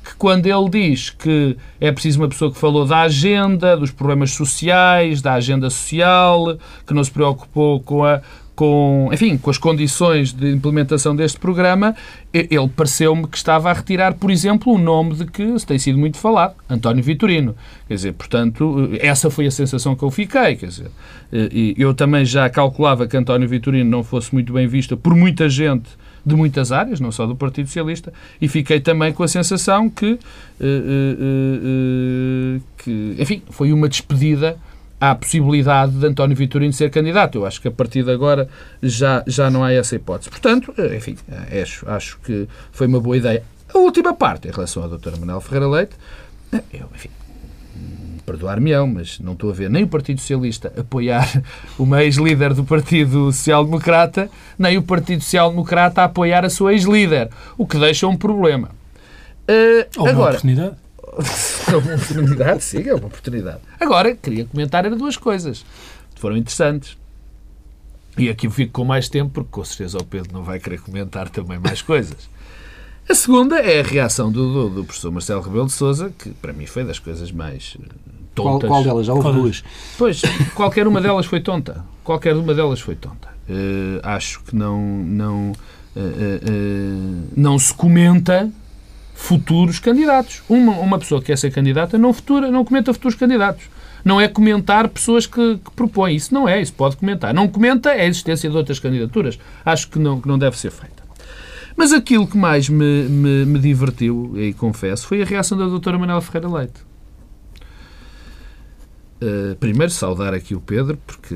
que 0.09 0.15
quando 0.15 0.47
ele 0.47 0.69
diz 0.69 1.11
que 1.11 1.55
é 1.79 1.91
preciso 1.91 2.19
uma 2.19 2.27
pessoa 2.27 2.51
que 2.51 2.57
falou 2.57 2.83
da 2.83 3.01
agenda, 3.01 3.77
dos 3.77 3.91
problemas 3.91 4.31
sociais, 4.31 5.21
da 5.21 5.33
agenda 5.33 5.69
social, 5.69 6.57
que 6.87 6.93
não 6.95 7.03
se 7.03 7.11
preocupou 7.11 7.79
com 7.79 8.03
a 8.03 8.19
com, 8.55 9.09
enfim, 9.13 9.37
com 9.37 9.49
as 9.49 9.57
condições 9.57 10.33
de 10.33 10.51
implementação 10.51 11.15
deste 11.15 11.39
programa, 11.39 11.95
ele 12.33 12.67
pareceu-me 12.75 13.25
que 13.25 13.37
estava 13.37 13.69
a 13.69 13.73
retirar, 13.73 14.15
por 14.15 14.29
exemplo, 14.29 14.73
o 14.73 14.77
nome 14.77 15.15
de 15.15 15.25
que 15.27 15.57
se 15.57 15.65
tem 15.65 15.79
sido 15.79 15.97
muito 15.97 16.17
falado, 16.17 16.55
António 16.69 17.01
Vitorino. 17.01 17.55
Quer 17.87 17.93
dizer, 17.93 18.13
portanto, 18.15 18.89
essa 18.99 19.29
foi 19.29 19.47
a 19.47 19.51
sensação 19.51 19.95
que 19.95 20.03
eu 20.03 20.11
fiquei. 20.11 20.57
Quer 20.57 20.65
dizer, 20.65 20.91
eu 21.77 21.93
também 21.93 22.25
já 22.25 22.49
calculava 22.49 23.07
que 23.07 23.15
António 23.15 23.47
Vitorino 23.47 23.89
não 23.89 24.03
fosse 24.03 24.33
muito 24.33 24.51
bem 24.51 24.67
visto 24.67 24.97
por 24.97 25.15
muita 25.15 25.47
gente 25.47 25.87
de 26.25 26.35
muitas 26.35 26.71
áreas, 26.71 26.99
não 26.99 27.11
só 27.11 27.25
do 27.25 27.35
Partido 27.35 27.67
Socialista, 27.67 28.13
e 28.41 28.47
fiquei 28.47 28.79
também 28.79 29.13
com 29.13 29.23
a 29.23 29.27
sensação 29.27 29.89
que, 29.89 30.19
eh, 30.59 31.17
eh, 31.19 32.61
que 32.77 33.15
enfim, 33.19 33.41
foi 33.49 33.71
uma 33.71 33.87
despedida 33.87 34.57
à 34.99 35.15
possibilidade 35.15 35.93
de 35.93 36.05
António 36.05 36.35
Vitorino 36.35 36.73
ser 36.73 36.89
candidato. 36.89 37.37
Eu 37.37 37.45
acho 37.45 37.61
que 37.61 37.67
a 37.67 37.71
partir 37.71 38.03
de 38.03 38.11
agora 38.11 38.49
já, 38.83 39.23
já 39.25 39.49
não 39.49 39.63
há 39.63 39.71
essa 39.71 39.95
hipótese. 39.95 40.29
Portanto, 40.29 40.73
enfim, 40.95 41.15
acho, 41.61 41.89
acho 41.89 42.19
que 42.19 42.47
foi 42.71 42.87
uma 42.87 42.99
boa 42.99 43.15
ideia. 43.15 43.43
A 43.73 43.77
última 43.77 44.13
parte, 44.13 44.47
em 44.47 44.51
relação 44.51 44.83
à 44.83 44.87
doutora 44.87 45.15
Manuel 45.17 45.39
Ferreira 45.39 45.67
Leite, 45.69 45.95
eu, 46.73 46.89
enfim, 46.93 47.09
perdoar-me-ão, 48.29 48.85
mas 48.85 49.19
não 49.19 49.33
estou 49.33 49.49
a 49.49 49.53
ver 49.53 49.71
nem 49.71 49.83
o 49.83 49.87
Partido 49.87 50.21
Socialista 50.21 50.71
apoiar 50.77 51.41
uma 51.79 52.03
ex-líder 52.03 52.53
do 52.53 52.63
Partido 52.63 53.31
Social 53.31 53.65
Democrata, 53.65 54.29
nem 54.57 54.77
o 54.77 54.83
Partido 54.83 55.23
Social 55.23 55.49
Democrata 55.49 56.01
a 56.01 56.05
apoiar 56.05 56.45
a 56.45 56.49
sua 56.49 56.73
ex-líder, 56.73 57.29
o 57.57 57.65
que 57.65 57.79
deixa 57.79 58.07
um 58.07 58.15
problema. 58.15 58.69
Eh, 59.47 59.87
Ou 59.97 60.03
uma 60.03 60.11
agora, 60.11 60.29
oportunidade. 60.29 60.75
uma 61.69 61.95
oportunidade, 61.95 62.63
sim, 62.63 62.87
é 62.87 62.93
uma 62.93 63.07
oportunidade. 63.07 63.59
Agora, 63.79 64.15
queria 64.15 64.45
comentar 64.45 64.85
era 64.85 64.95
duas 64.95 65.17
coisas 65.17 65.65
que 66.13 66.21
foram 66.21 66.37
interessantes. 66.37 66.97
E 68.15 68.29
aqui 68.29 68.49
fico 68.49 68.73
com 68.73 68.85
mais 68.85 69.09
tempo, 69.09 69.31
porque 69.31 69.49
com 69.49 69.63
certeza 69.63 69.97
o 69.97 70.03
Pedro 70.03 70.33
não 70.33 70.43
vai 70.43 70.59
querer 70.59 70.81
comentar 70.81 71.29
também 71.29 71.57
mais 71.57 71.81
coisas. 71.81 72.29
A 73.09 73.15
segunda 73.15 73.59
é 73.59 73.79
a 73.79 73.83
reação 73.83 74.31
do, 74.31 74.53
do, 74.53 74.69
do 74.69 74.83
professor 74.83 75.11
Marcelo 75.11 75.41
Rebelo 75.41 75.65
de 75.65 75.71
Sousa, 75.71 76.13
que 76.15 76.29
para 76.31 76.53
mim 76.53 76.67
foi 76.67 76.83
das 76.83 76.99
coisas 76.99 77.31
mais 77.31 77.75
eh, 78.39 78.43
Qual, 78.43 78.53
tontas. 78.59 78.69
qual 78.69 78.83
delas? 78.83 79.05
Já 79.05 79.13
houve 79.13 79.31
duas. 79.31 79.63
Pois, 79.97 80.21
qualquer 80.55 80.87
uma 80.87 81.01
delas 81.01 81.25
foi 81.25 81.39
tonta. 81.39 81.83
Qualquer 82.03 82.35
uma 82.35 82.53
delas 82.53 82.79
foi 82.79 82.95
tonta. 82.95 83.29
Eh, 83.49 83.99
acho 84.03 84.43
que 84.43 84.55
não, 84.55 84.79
não, 84.79 85.53
eh, 85.95 86.39
eh, 86.43 87.27
não 87.35 87.57
se 87.57 87.73
comenta 87.73 88.49
futuros 89.15 89.79
candidatos. 89.79 90.41
Uma, 90.47 90.73
uma 90.73 90.97
pessoa 90.99 91.19
que 91.19 91.27
quer 91.27 91.37
ser 91.37 91.51
candidata 91.51 91.97
não, 91.97 92.13
futura, 92.13 92.49
não 92.51 92.63
comenta 92.63 92.93
futuros 92.93 93.17
candidatos. 93.17 93.65
Não 94.05 94.21
é 94.21 94.27
comentar 94.29 94.87
pessoas 94.87 95.25
que, 95.25 95.57
que 95.57 95.71
propõem. 95.71 96.15
Isso 96.15 96.33
não 96.33 96.47
é, 96.47 96.61
isso 96.61 96.73
pode 96.73 96.95
comentar. 96.95 97.33
Não 97.33 97.47
comenta 97.47 97.89
é 97.91 98.01
a 98.01 98.05
existência 98.05 98.49
de 98.49 98.55
outras 98.55 98.79
candidaturas. 98.79 99.37
Acho 99.65 99.89
que 99.89 99.99
não, 99.99 100.21
que 100.21 100.27
não 100.27 100.37
deve 100.37 100.57
ser 100.57 100.71
feita. 100.71 101.03
Mas 101.75 101.91
aquilo 101.91 102.27
que 102.27 102.37
mais 102.37 102.69
me, 102.69 103.03
me, 103.03 103.45
me 103.45 103.59
divertiu, 103.59 104.33
e 104.37 104.53
confesso, 104.53 105.07
foi 105.07 105.21
a 105.21 105.25
reação 105.25 105.57
da 105.57 105.65
doutora 105.65 105.97
Manuela 105.97 106.21
Ferreira 106.21 106.49
Leite. 106.49 106.88
Uh, 109.21 109.55
primeiro, 109.57 109.91
saudar 109.91 110.33
aqui 110.33 110.55
o 110.55 110.61
Pedro, 110.61 110.97
porque 111.05 111.35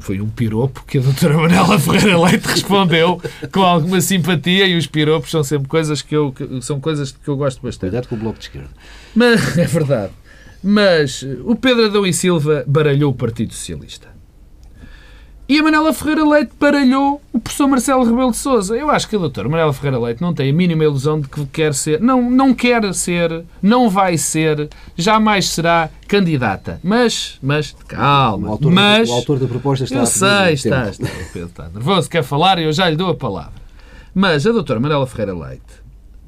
foi 0.00 0.20
um 0.20 0.28
piropo 0.28 0.84
que 0.86 0.98
a 0.98 1.00
doutora 1.00 1.36
Manuela 1.38 1.78
Ferreira 1.78 2.18
Leite 2.20 2.46
respondeu 2.46 3.20
com 3.52 3.62
alguma 3.62 4.00
simpatia 4.02 4.66
e 4.66 4.76
os 4.76 4.86
piropos 4.86 5.30
são 5.30 5.42
sempre 5.42 5.66
coisas 5.68 6.02
que 6.02 6.14
eu, 6.14 6.30
que- 6.32 6.60
são 6.60 6.78
coisas 6.78 7.10
que 7.12 7.26
eu 7.28 7.36
gosto 7.36 7.62
bastante. 7.62 7.90
Cuidado 7.92 8.08
com 8.08 8.14
o 8.16 8.18
Bloco 8.18 8.38
de 8.38 8.44
Esquerda. 8.44 8.68
Mas, 9.14 9.56
é 9.56 9.64
verdade. 9.64 10.12
Mas 10.62 11.22
uh, 11.22 11.42
o 11.46 11.56
Pedro 11.56 11.86
Adão 11.86 12.06
e 12.06 12.12
Silva 12.12 12.64
baralhou 12.66 13.12
o 13.12 13.14
Partido 13.14 13.54
Socialista. 13.54 14.08
E 15.50 15.58
a 15.58 15.64
Manela 15.64 15.92
Ferreira 15.92 16.24
Leite 16.24 16.52
baralhou 16.60 17.20
o 17.32 17.40
professor 17.40 17.66
Marcelo 17.66 18.04
Rebelo 18.04 18.30
de 18.30 18.36
Sousa. 18.36 18.76
Eu 18.76 18.88
acho 18.88 19.08
que 19.08 19.16
a 19.16 19.18
doutora 19.18 19.48
Manela 19.48 19.72
Ferreira 19.72 19.98
Leite 19.98 20.22
não 20.22 20.32
tem 20.32 20.48
a 20.48 20.52
mínima 20.52 20.84
ilusão 20.84 21.20
de 21.20 21.26
que 21.26 21.44
quer 21.46 21.74
ser, 21.74 22.00
não, 22.00 22.30
não 22.30 22.54
quer 22.54 22.94
ser, 22.94 23.44
não 23.60 23.90
vai 23.90 24.16
ser, 24.16 24.68
jamais 24.94 25.48
será 25.48 25.90
candidata. 26.06 26.78
Mas, 26.84 27.36
mas, 27.42 27.72
O 27.72 27.84
calma, 27.84 28.46
autor, 28.46 28.70
mas... 28.70 29.10
o 29.10 29.12
autor 29.12 29.40
da 29.40 29.48
proposta 29.48 29.82
está 29.82 29.96
Eu 29.96 30.06
sei, 30.06 30.52
está, 30.52 30.88
está. 30.88 31.04
O 31.04 31.32
Pedro 31.32 31.48
está 31.48 31.68
nervoso, 31.68 32.08
quer 32.08 32.22
falar 32.22 32.60
e 32.60 32.66
eu 32.66 32.72
já 32.72 32.88
lhe 32.88 32.94
dou 32.94 33.10
a 33.10 33.16
palavra. 33.16 33.60
Mas 34.14 34.46
a 34.46 34.52
doutora 34.52 34.78
Manela 34.78 35.04
Ferreira 35.04 35.36
Leite 35.36 35.82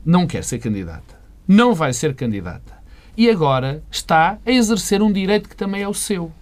não 0.04 0.26
quer 0.26 0.42
ser 0.42 0.58
candidata. 0.58 1.14
Não 1.46 1.76
vai 1.76 1.92
ser 1.92 2.12
candidata. 2.16 2.74
E 3.16 3.30
agora 3.30 3.84
está 3.88 4.38
a 4.44 4.50
exercer 4.50 5.00
um 5.00 5.12
direito 5.12 5.48
que 5.48 5.54
também 5.54 5.82
é 5.82 5.88
o 5.88 5.94
seu. 5.94 6.32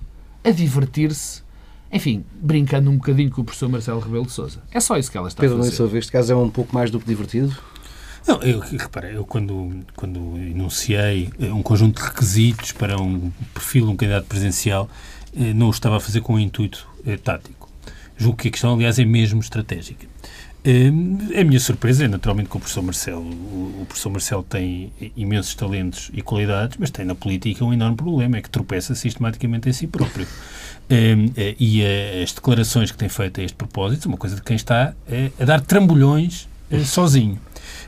A 0.43 0.51
divertir-se, 0.51 1.43
enfim, 1.93 2.25
brincando 2.41 2.91
um 2.91 2.97
bocadinho 2.97 3.31
com 3.31 3.43
o 3.43 3.45
professor 3.45 3.69
Marcelo 3.69 4.01
Rebelo 4.01 4.27
de 4.27 4.33
Sousa. 4.33 4.63
É 4.71 4.81
só 4.81 4.97
isso 4.97 5.11
que 5.11 5.19
ela 5.19 5.29
está 5.29 5.41
Pedro, 5.41 5.57
a 5.57 5.63
fazer. 5.63 5.77
sua 5.77 5.87
vez, 5.87 6.05
este 6.05 6.13
caso 6.13 6.33
é 6.33 6.37
um 6.37 6.51
pouco 6.51 6.75
mais 6.75 6.91
do 6.91 7.01
que 7.01 7.07
divertido. 7.07 7.57
Não, 8.27 8.41
eu, 8.43 8.61
repara, 8.61 9.11
eu 9.11 9.25
quando, 9.25 9.85
quando 9.97 10.19
enunciei 10.37 11.31
eh, 11.41 11.53
um 11.53 11.63
conjunto 11.63 12.01
de 12.01 12.07
requisitos 12.07 12.71
para 12.71 13.01
um 13.01 13.33
perfil 13.55 13.87
de 13.87 13.93
um 13.93 13.97
candidato 13.97 14.27
presidencial, 14.27 14.89
eh, 15.35 15.53
não 15.55 15.69
o 15.69 15.71
estava 15.71 15.97
a 15.97 16.01
fazer 16.01 16.21
com 16.21 16.35
um 16.35 16.39
intuito 16.39 16.87
eh, 17.07 17.17
tático. 17.17 17.69
Julgo 18.17 18.37
que 18.37 18.49
a 18.49 18.51
questão, 18.51 18.75
aliás, 18.75 18.99
é 18.99 19.05
mesmo 19.05 19.41
estratégica. 19.41 20.07
A 20.63 21.43
minha 21.43 21.59
surpresa 21.59 22.05
é, 22.05 22.09
naturalmente, 22.09 22.51
com 22.51 22.59
o 22.59 22.61
professor 22.61 22.83
Marcelo. 22.83 23.23
O 23.81 23.87
professor 23.89 24.11
Marcelo 24.11 24.43
tem 24.43 24.93
imensos 25.17 25.55
talentos 25.55 26.11
e 26.13 26.21
qualidades, 26.21 26.77
mas 26.79 26.91
tem 26.91 27.07
na 27.07 27.15
política 27.15 27.65
um 27.65 27.73
enorme 27.73 27.97
problema, 27.97 28.37
é 28.37 28.43
que 28.43 28.51
tropeça 28.51 28.95
sistematicamente 28.95 29.71
em 29.71 29.73
si 29.73 29.87
próprio. 29.87 30.27
Eh, 30.91 31.17
eh, 31.37 31.55
E 31.59 31.83
eh, 31.83 32.23
as 32.25 32.33
declarações 32.33 32.91
que 32.91 32.99
tem 32.99 33.09
feito 33.09 33.41
a 33.41 33.45
este 33.45 33.55
propósito 33.57 34.07
uma 34.07 34.17
coisa 34.17 34.35
de 34.37 34.43
quem 34.43 34.57
está 34.57 34.93
eh, 35.09 35.31
a 35.41 35.45
dar 35.45 35.61
trambolhões 35.61 36.49
sozinho. 36.85 37.39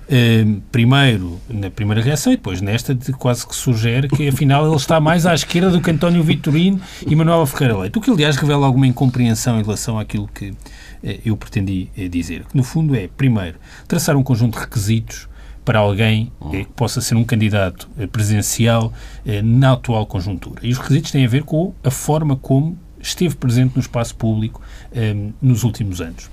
Eh, 0.08 0.44
primeiro 0.70 1.40
na 1.48 1.70
primeira 1.70 2.00
reação 2.00 2.32
e 2.32 2.36
depois 2.36 2.60
nesta 2.60 2.94
de 2.94 3.12
quase 3.12 3.46
que 3.46 3.54
sugere 3.54 4.08
que 4.08 4.28
afinal 4.28 4.66
ele 4.66 4.76
está 4.76 5.00
mais 5.00 5.26
à 5.26 5.34
esquerda 5.34 5.70
do 5.70 5.80
que 5.80 5.90
António 5.90 6.22
Vitorino 6.22 6.80
e 7.06 7.14
Manuela 7.14 7.46
Ferreira 7.46 7.78
Leite, 7.78 7.98
o 7.98 8.00
que 8.00 8.10
aliás 8.10 8.36
revela 8.36 8.66
alguma 8.66 8.86
incompreensão 8.86 9.58
em 9.58 9.62
relação 9.62 9.98
àquilo 9.98 10.28
que 10.28 10.52
eu 11.24 11.36
pretendi 11.36 11.88
dizer. 12.10 12.44
Que 12.44 12.56
no 12.56 12.62
fundo 12.62 12.94
é, 12.94 13.08
primeiro, 13.08 13.58
traçar 13.88 14.16
um 14.16 14.22
conjunto 14.22 14.54
de 14.54 14.60
requisitos 14.60 15.28
para 15.64 15.78
alguém 15.78 16.32
que 16.50 16.64
possa 16.74 17.00
ser 17.00 17.14
um 17.14 17.24
candidato 17.24 17.88
presidencial 18.10 18.92
eh, 19.24 19.40
na 19.42 19.72
atual 19.72 20.06
conjuntura. 20.06 20.60
E 20.62 20.72
os 20.72 20.78
requisitos 20.78 21.12
têm 21.12 21.24
a 21.24 21.28
ver 21.28 21.44
com 21.44 21.72
a 21.84 21.90
forma 21.90 22.36
como 22.36 22.76
esteve 23.02 23.34
presente 23.34 23.74
no 23.74 23.80
espaço 23.80 24.14
público 24.14 24.60
um, 24.94 25.32
nos 25.42 25.64
últimos 25.64 26.00
anos. 26.00 26.30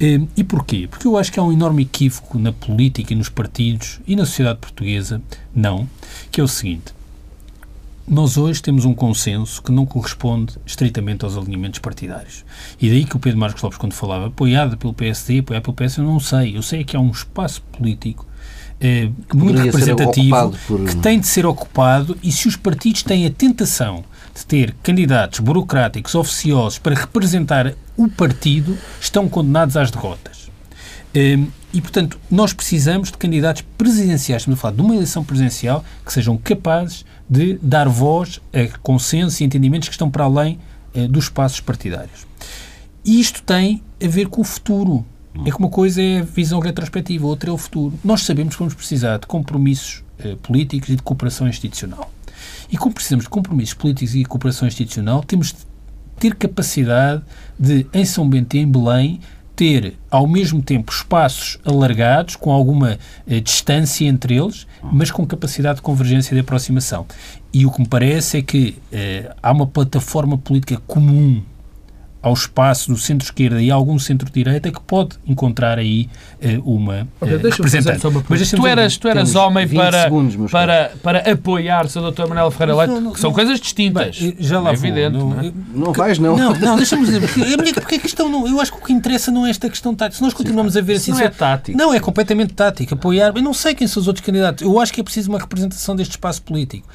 Um, 0.00 0.26
e 0.36 0.44
porquê? 0.44 0.88
Porque 0.90 1.06
eu 1.06 1.16
acho 1.16 1.32
que 1.32 1.38
há 1.38 1.42
um 1.42 1.52
enorme 1.52 1.82
equívoco 1.82 2.38
na 2.38 2.52
política 2.52 3.12
e 3.12 3.16
nos 3.16 3.28
partidos 3.28 4.00
e 4.06 4.16
na 4.16 4.26
sociedade 4.26 4.58
portuguesa, 4.58 5.22
não, 5.54 5.88
que 6.30 6.40
é 6.40 6.44
o 6.44 6.48
seguinte. 6.48 6.98
Nós 8.06 8.38
hoje 8.38 8.62
temos 8.62 8.86
um 8.86 8.94
consenso 8.94 9.62
que 9.62 9.70
não 9.70 9.84
corresponde 9.84 10.54
estritamente 10.64 11.26
aos 11.26 11.36
alinhamentos 11.36 11.78
partidários. 11.78 12.42
E 12.80 12.88
daí 12.88 13.04
que 13.04 13.14
o 13.14 13.18
Pedro 13.18 13.38
Marcos 13.38 13.62
Lopes, 13.62 13.78
quando 13.78 13.92
falava 13.92 14.28
apoiado 14.28 14.78
pelo 14.78 14.94
PSD, 14.94 15.40
apoiado 15.40 15.64
pelo 15.64 15.74
PS, 15.74 15.98
eu 15.98 16.04
não 16.04 16.18
sei. 16.18 16.56
Eu 16.56 16.62
sei 16.62 16.84
que 16.84 16.96
há 16.96 17.00
um 17.00 17.10
espaço 17.10 17.60
político 17.70 18.26
eh, 18.80 19.10
muito 19.34 19.60
representativo 19.60 20.54
por... 20.66 20.84
que 20.86 20.96
tem 20.96 21.18
de 21.18 21.26
ser 21.26 21.44
ocupado 21.44 22.16
e 22.22 22.30
se 22.30 22.46
os 22.46 22.54
partidos 22.54 23.02
têm 23.02 23.26
a 23.26 23.30
tentação 23.30 24.04
de 24.38 24.46
ter 24.46 24.74
candidatos 24.82 25.40
burocráticos, 25.40 26.14
oficiosos 26.14 26.78
para 26.78 26.94
representar 26.94 27.74
o 27.96 28.08
partido, 28.08 28.78
estão 29.00 29.28
condenados 29.28 29.76
às 29.76 29.90
derrotas. 29.90 30.48
Eh, 31.14 31.38
e, 31.72 31.80
portanto, 31.80 32.18
nós 32.30 32.52
precisamos 32.52 33.10
de 33.10 33.18
candidatos 33.18 33.62
presidenciais, 33.76 34.42
estamos 34.42 34.58
a 34.58 34.62
falar 34.62 34.74
de 34.74 34.80
uma 34.80 34.94
eleição 34.94 35.24
presidencial, 35.24 35.84
que 36.04 36.12
sejam 36.12 36.36
capazes 36.38 37.04
de 37.28 37.58
dar 37.60 37.88
voz 37.88 38.40
a 38.52 38.78
consenso 38.78 39.42
e 39.42 39.46
entendimentos 39.46 39.88
que 39.88 39.94
estão 39.94 40.10
para 40.10 40.24
além 40.24 40.58
eh, 40.94 41.06
dos 41.08 41.24
espaços 41.24 41.60
partidários. 41.60 42.26
E 43.04 43.20
isto 43.20 43.42
tem 43.42 43.82
a 44.02 44.08
ver 44.08 44.28
com 44.28 44.40
o 44.40 44.44
futuro. 44.44 45.04
É 45.44 45.50
que 45.50 45.58
uma 45.58 45.68
coisa 45.68 46.02
é 46.02 46.20
a 46.20 46.22
visão 46.22 46.58
retrospectiva, 46.58 47.26
outra 47.26 47.50
é 47.50 47.52
o 47.52 47.58
futuro. 47.58 47.98
Nós 48.02 48.22
sabemos 48.22 48.54
que 48.54 48.58
vamos 48.58 48.74
precisar 48.74 49.18
de 49.18 49.26
compromissos 49.26 50.02
eh, 50.18 50.36
políticos 50.42 50.88
e 50.88 50.96
de 50.96 51.02
cooperação 51.02 51.46
institucional. 51.48 52.10
E 52.70 52.76
como 52.76 52.94
precisamos 52.94 53.24
de 53.24 53.30
compromissos 53.30 53.74
políticos 53.74 54.14
e 54.14 54.24
cooperação 54.24 54.68
institucional, 54.68 55.22
temos 55.22 55.48
de 55.48 55.58
ter 56.18 56.34
capacidade 56.34 57.22
de, 57.58 57.86
em 57.92 58.04
São 58.04 58.28
Bento 58.28 58.56
e 58.56 58.60
em 58.60 58.70
Belém, 58.70 59.20
ter 59.56 59.94
ao 60.08 60.26
mesmo 60.28 60.62
tempo 60.62 60.92
espaços 60.92 61.58
alargados, 61.64 62.36
com 62.36 62.52
alguma 62.52 62.96
eh, 63.26 63.40
distância 63.40 64.06
entre 64.06 64.36
eles, 64.36 64.68
mas 64.92 65.10
com 65.10 65.26
capacidade 65.26 65.76
de 65.76 65.82
convergência 65.82 66.32
e 66.32 66.34
de 66.34 66.40
aproximação. 66.40 67.04
E 67.52 67.66
o 67.66 67.70
que 67.72 67.80
me 67.80 67.88
parece 67.88 68.38
é 68.38 68.42
que 68.42 68.76
eh, 68.92 69.34
há 69.42 69.50
uma 69.50 69.66
plataforma 69.66 70.38
política 70.38 70.80
comum 70.86 71.42
ao 72.20 72.32
espaço 72.32 72.90
do 72.90 72.96
centro-esquerda 72.96 73.62
e 73.62 73.70
algum 73.70 73.98
centro-direita 73.98 74.70
que 74.72 74.80
pode 74.80 75.16
encontrar 75.26 75.78
aí 75.78 76.08
uh, 76.42 76.74
uma 76.74 77.06
okay, 77.20 77.36
uh, 77.36 77.42
representante. 77.42 78.06
Uma 78.06 78.24
Mas 78.28 78.50
tu 78.50 78.66
eras, 78.66 78.96
tu 78.96 79.08
eras 79.08 79.34
homem 79.36 79.68
para, 79.68 80.02
segundos, 80.02 80.50
para, 80.50 80.92
para 81.02 81.30
apoiar-se 81.30 81.96
ao 81.96 82.10
Dr. 82.10 82.26
Manuel 82.26 82.50
Ferreira 82.50 82.76
Leite, 82.76 83.12
que 83.12 83.20
são 83.20 83.32
coisas 83.32 83.60
distintas. 83.60 84.18
Bem, 84.18 84.36
já 84.40 84.58
lá 84.58 84.70
é 84.70 84.72
evidente. 84.72 85.16
Não, 85.16 85.30
não, 85.30 85.40
é? 85.40 85.52
não 85.72 85.92
vais, 85.92 86.18
não. 86.18 86.36
Não, 86.36 86.54
não 86.54 86.76
deixa-me 86.76 87.04
dizer, 87.04 87.20
porque, 87.20 87.72
porque 87.80 87.94
a 87.94 88.00
questão 88.00 88.28
não, 88.28 88.48
eu 88.48 88.60
acho 88.60 88.72
que 88.72 88.78
o 88.78 88.84
que 88.84 88.92
interessa 88.92 89.30
não 89.30 89.46
é 89.46 89.50
esta 89.50 89.68
questão 89.68 89.94
tática. 89.94 90.16
Se 90.16 90.22
nós 90.22 90.34
continuamos 90.34 90.72
Sim, 90.72 90.78
a 90.80 90.82
ver 90.82 90.94
assim... 90.94 91.12
Não 91.12 91.20
é 91.20 91.28
tático. 91.28 91.78
Não, 91.78 91.94
é 91.94 92.00
completamente 92.00 92.52
tático. 92.52 92.94
Apoiar... 92.94 93.32
Eu 93.36 93.42
não 93.42 93.54
sei 93.54 93.74
quem 93.74 93.86
são 93.86 94.00
os 94.00 94.08
outros 94.08 94.24
candidatos. 94.24 94.62
Eu 94.62 94.80
acho 94.80 94.92
que 94.92 95.00
é 95.00 95.04
preciso 95.04 95.30
uma 95.30 95.38
representação 95.38 95.94
deste 95.94 96.12
espaço 96.12 96.42
político. 96.42 96.88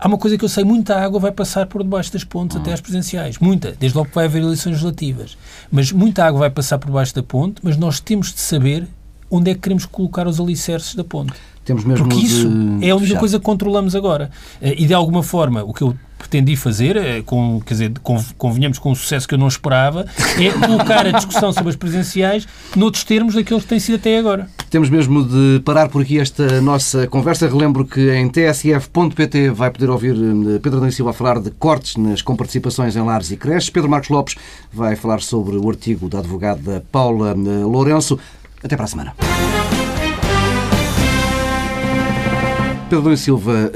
Há 0.00 0.08
uma 0.08 0.16
coisa 0.16 0.38
que 0.38 0.44
eu 0.44 0.48
sei, 0.48 0.64
muita 0.64 0.96
água 0.96 1.20
vai 1.20 1.30
passar 1.30 1.66
por 1.66 1.82
debaixo 1.82 2.10
das 2.10 2.24
pontes 2.24 2.56
até 2.56 2.72
às 2.72 2.80
presenciais. 2.80 3.36
Muita. 3.38 3.72
Desde 3.78 3.96
logo 3.96 4.08
que 4.08 4.14
vai 4.14 4.24
haver 4.24 4.42
eleições 4.42 4.72
legislativas. 4.72 5.36
Mas 5.70 5.92
muita 5.92 6.24
água 6.24 6.40
vai 6.40 6.50
passar 6.50 6.78
por 6.78 6.86
debaixo 6.86 7.14
da 7.14 7.22
ponte, 7.22 7.60
mas 7.62 7.76
nós 7.76 8.00
temos 8.00 8.32
de 8.32 8.40
saber 8.40 8.88
onde 9.30 9.50
é 9.50 9.54
que 9.54 9.60
queremos 9.60 9.84
colocar 9.84 10.26
os 10.26 10.40
alicerces 10.40 10.94
da 10.94 11.04
ponte. 11.04 11.34
Temos 11.66 11.84
mesmo 11.84 12.08
Porque 12.08 12.24
isso 12.24 12.48
é 12.80 12.90
a 12.90 12.96
única 12.96 13.18
coisa 13.18 13.38
que 13.38 13.44
controlamos 13.44 13.94
agora. 13.94 14.30
Eh, 14.62 14.76
e 14.78 14.86
de 14.86 14.94
alguma 14.94 15.22
forma, 15.22 15.62
o 15.62 15.74
que 15.74 15.82
eu 15.82 15.94
pretendi 16.20 16.54
fazer, 16.54 16.96
eh, 16.96 17.22
com, 17.24 17.60
quer 17.64 17.74
dizer, 17.74 17.92
convenhamos 18.36 18.78
com 18.78 18.92
um 18.92 18.94
sucesso 18.94 19.26
que 19.26 19.34
eu 19.34 19.38
não 19.38 19.48
esperava, 19.48 20.06
é 20.38 20.50
colocar 20.66 21.06
a 21.06 21.10
discussão 21.10 21.52
sobre 21.52 21.70
as 21.70 21.76
presenciais 21.76 22.46
noutros 22.76 23.02
termos 23.04 23.34
daqueles 23.34 23.62
que 23.62 23.68
têm 23.68 23.80
sido 23.80 23.96
até 23.96 24.18
agora. 24.18 24.48
Temos 24.68 24.88
mesmo 24.88 25.24
de 25.24 25.60
parar 25.64 25.88
por 25.88 26.02
aqui 26.02 26.20
esta 26.20 26.60
nossa 26.60 27.06
conversa. 27.06 27.48
Relembro 27.48 27.84
que 27.84 28.12
em 28.12 28.28
tsf.pt 28.28 29.50
vai 29.50 29.70
poder 29.70 29.90
ouvir 29.90 30.14
eh, 30.14 30.58
Pedro 30.62 30.78
Adão 30.78 30.90
Silva 30.90 31.12
falar 31.12 31.40
de 31.40 31.50
cortes 31.50 31.96
nas 31.96 32.22
comparticipações 32.22 32.94
em 32.94 33.02
lares 33.02 33.30
e 33.30 33.36
creches. 33.36 33.70
Pedro 33.70 33.90
Marcos 33.90 34.10
Lopes 34.10 34.36
vai 34.72 34.94
falar 34.94 35.20
sobre 35.20 35.56
o 35.56 35.68
artigo 35.68 36.08
da 36.08 36.18
advogada 36.18 36.84
Paula 36.92 37.34
Lourenço. 37.34 38.18
Até 38.62 38.76
para 38.76 38.84
a 38.84 38.88
semana. 38.88 39.59
Pedro 42.90 43.16
Silva, 43.16 43.70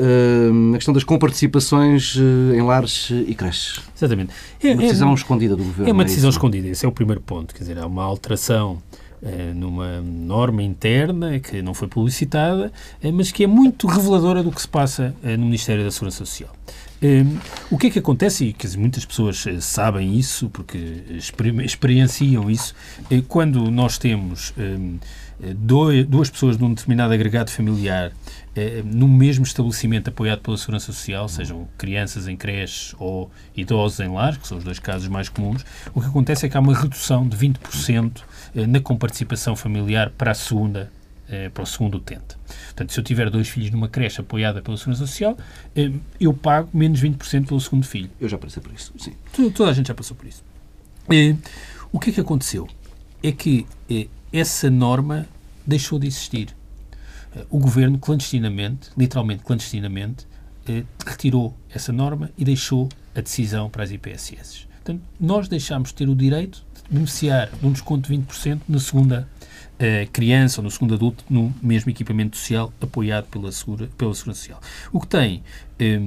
hum, 0.53 0.73
a 0.73 0.75
questão 0.75 0.93
das 0.93 1.05
comparticipações 1.05 2.17
eh, 2.19 2.57
em 2.57 2.63
lares 2.63 3.11
e 3.11 3.33
creches. 3.33 3.81
Exatamente. 3.97 4.33
É, 4.61 4.73
uma 4.73 4.83
decisão 4.83 5.13
é, 5.13 5.15
escondida 5.15 5.55
do 5.55 5.63
Governo. 5.63 5.89
É 5.89 5.93
uma 5.93 6.03
é 6.03 6.07
decisão 6.07 6.29
é 6.29 6.33
escondida, 6.33 6.67
esse 6.67 6.85
é 6.85 6.89
o 6.89 6.91
primeiro 6.91 7.21
ponto. 7.21 7.55
Quer 7.55 7.61
dizer, 7.61 7.79
há 7.79 7.87
uma 7.87 8.03
alteração 8.03 8.83
eh, 9.23 9.53
numa 9.55 10.01
norma 10.01 10.65
interna 10.65 11.39
que 11.39 11.63
não 11.63 11.75
foi 11.75 11.87
publicitada, 11.87 12.73
eh, 13.01 13.13
mas 13.13 13.31
que 13.31 13.45
é 13.45 13.47
muito 13.47 13.87
reveladora 13.87 14.43
do 14.43 14.51
que 14.51 14.61
se 14.61 14.67
passa 14.67 15.15
no 15.23 15.45
Ministério 15.45 15.85
da 15.85 15.93
Segurança 15.93 16.19
Social. 16.19 16.51
O 17.71 17.77
que 17.77 17.89
é 17.89 17.91
que 17.91 17.99
acontece, 17.99 18.47
e 18.47 18.53
quer 18.53 18.67
dizer, 18.67 18.79
muitas 18.79 19.05
pessoas 19.05 19.45
sabem 19.61 20.17
isso, 20.17 20.49
porque 20.49 21.05
experienciam 21.63 22.51
isso, 22.51 22.75
quando 23.29 23.71
nós 23.71 23.99
temos 23.99 24.55
duas 26.09 26.31
pessoas 26.31 26.57
de 26.57 26.65
um 26.65 26.73
determinado 26.73 27.13
agregado 27.13 27.51
familiar 27.51 28.07
eh, 28.07 28.11
no 28.85 29.09
mesmo 29.09 29.45
estabelecimento 29.45 30.09
apoiado 30.09 30.41
pela 30.41 30.57
Segurança 30.57 30.87
Social, 30.87 31.29
sejam 31.29 31.69
crianças 31.77 32.29
em 32.29 32.37
creches 32.37 32.95
ou 32.99 33.31
idosos 33.57 34.01
em 34.01 34.09
lar, 34.09 34.39
que 34.39 34.47
são 34.47 34.59
os 34.59 34.65
dois 34.65 34.79
casos 34.79 35.09
mais 35.09 35.29
comuns, 35.29 35.65
o 35.93 36.01
que 36.01 36.07
acontece 36.07 36.47
é 36.47 36.49
que 36.49 36.57
há 36.57 36.61
uma 36.61 36.77
redução 36.77 37.29
de 37.29 37.37
20% 37.37 38.23
eh, 38.55 38.67
na 38.67 38.81
comparticipação 38.81 39.57
familiar 39.57 40.11
para 40.11 40.31
a 40.31 40.35
segunda 40.35 40.91
eh, 41.29 41.49
para 41.49 41.63
o 41.63 41.67
segundo 41.67 41.97
utente. 41.97 42.37
Portanto, 42.67 42.93
se 42.93 43.01
eu 43.01 43.05
tiver 43.05 43.29
dois 43.31 43.49
filhos 43.49 43.71
numa 43.71 43.89
creche 43.89 44.21
apoiada 44.21 44.63
pela 44.63 44.77
Segurança 44.77 45.07
Social, 45.07 45.37
eu 46.21 46.33
pago 46.33 46.69
menos 46.73 47.01
20% 47.01 47.47
pelo 47.49 47.61
segundo 47.61 47.87
filho. 47.87 48.11
Eu 48.21 48.29
já 48.29 48.39
passei 48.39 48.63
por 48.63 48.73
isso, 48.73 48.93
sim. 48.99 49.15
Toda 49.53 49.71
a 49.71 49.73
gente 49.73 49.89
já 49.89 49.95
passou 49.95 50.17
por 50.17 50.27
isso. 50.27 50.45
O 51.91 51.99
que 51.99 52.11
é 52.11 52.13
que 52.13 52.21
aconteceu? 52.21 52.69
É 53.23 53.33
que 53.33 53.67
essa 54.33 54.71
norma 54.71 55.27
deixou 55.67 55.99
de 55.99 56.07
existir 56.07 56.55
o 57.51 57.59
governo 57.59 57.99
clandestinamente, 57.99 58.91
literalmente 58.97 59.43
clandestinamente, 59.43 60.27
eh, 60.69 60.85
retirou 61.07 61.55
essa 61.71 61.93
norma 61.93 62.31
e 62.37 62.45
deixou 62.45 62.89
a 63.15 63.21
decisão 63.21 63.69
para 63.69 63.85
as 63.85 63.91
IPSS. 63.91 64.67
Portanto, 64.75 65.03
nós 65.19 65.49
deixámos 65.49 65.91
de 65.91 65.95
ter 65.95 66.09
o 66.09 66.15
direito 66.15 66.65
de 66.89 66.95
beneficiar 66.95 67.51
de 67.51 67.67
um 67.67 67.73
desconto 67.73 68.09
de 68.09 68.17
20% 68.19 68.61
na 68.69 68.79
segunda 68.79 69.29
eh, 69.79 70.07
criança 70.13 70.61
ou 70.61 70.65
no 70.65 70.71
segundo 70.71 70.95
adulto 70.95 71.25
no 71.29 71.53
mesmo 71.63 71.91
equipamento 71.91 72.37
social 72.37 72.73
apoiado 72.81 73.27
pela, 73.27 73.51
segura, 73.51 73.89
pela 73.99 74.15
Segurança 74.15 74.41
Social. 74.41 74.61
O 74.93 75.01
que 75.01 75.07
tem 75.07 75.43
eh, 75.79 75.99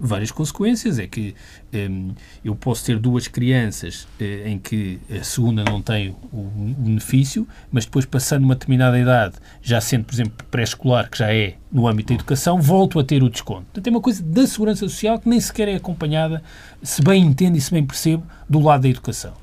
várias 0.00 0.30
consequências. 0.30 0.98
É 0.98 1.06
que 1.06 1.34
um, 1.72 2.12
eu 2.44 2.56
posso 2.56 2.84
ter 2.84 2.98
duas 2.98 3.28
crianças 3.28 4.08
uh, 4.20 4.48
em 4.48 4.58
que 4.58 4.98
a 5.10 5.22
segunda 5.22 5.62
não 5.62 5.82
tem 5.82 6.16
o 6.32 6.42
benefício, 6.78 7.46
mas 7.70 7.84
depois, 7.84 8.06
passando 8.06 8.44
uma 8.44 8.54
determinada 8.54 8.98
idade, 8.98 9.36
já 9.62 9.80
sendo, 9.80 10.04
por 10.04 10.14
exemplo, 10.14 10.32
pré-escolar, 10.50 11.10
que 11.10 11.18
já 11.18 11.32
é 11.32 11.54
no 11.70 11.86
âmbito 11.86 12.08
da 12.08 12.14
educação, 12.14 12.60
volto 12.60 12.98
a 12.98 13.04
ter 13.04 13.22
o 13.22 13.28
desconto. 13.28 13.64
Portanto, 13.64 13.86
é 13.86 13.90
uma 13.90 14.00
coisa 14.00 14.22
da 14.22 14.46
segurança 14.46 14.80
social 14.80 15.18
que 15.18 15.28
nem 15.28 15.40
sequer 15.40 15.68
é 15.68 15.76
acompanhada, 15.76 16.42
se 16.82 17.02
bem 17.02 17.22
entendo 17.22 17.56
e 17.56 17.60
se 17.60 17.70
bem 17.70 17.84
percebo, 17.84 18.24
do 18.48 18.58
lado 18.58 18.82
da 18.82 18.88
educação. 18.88 19.34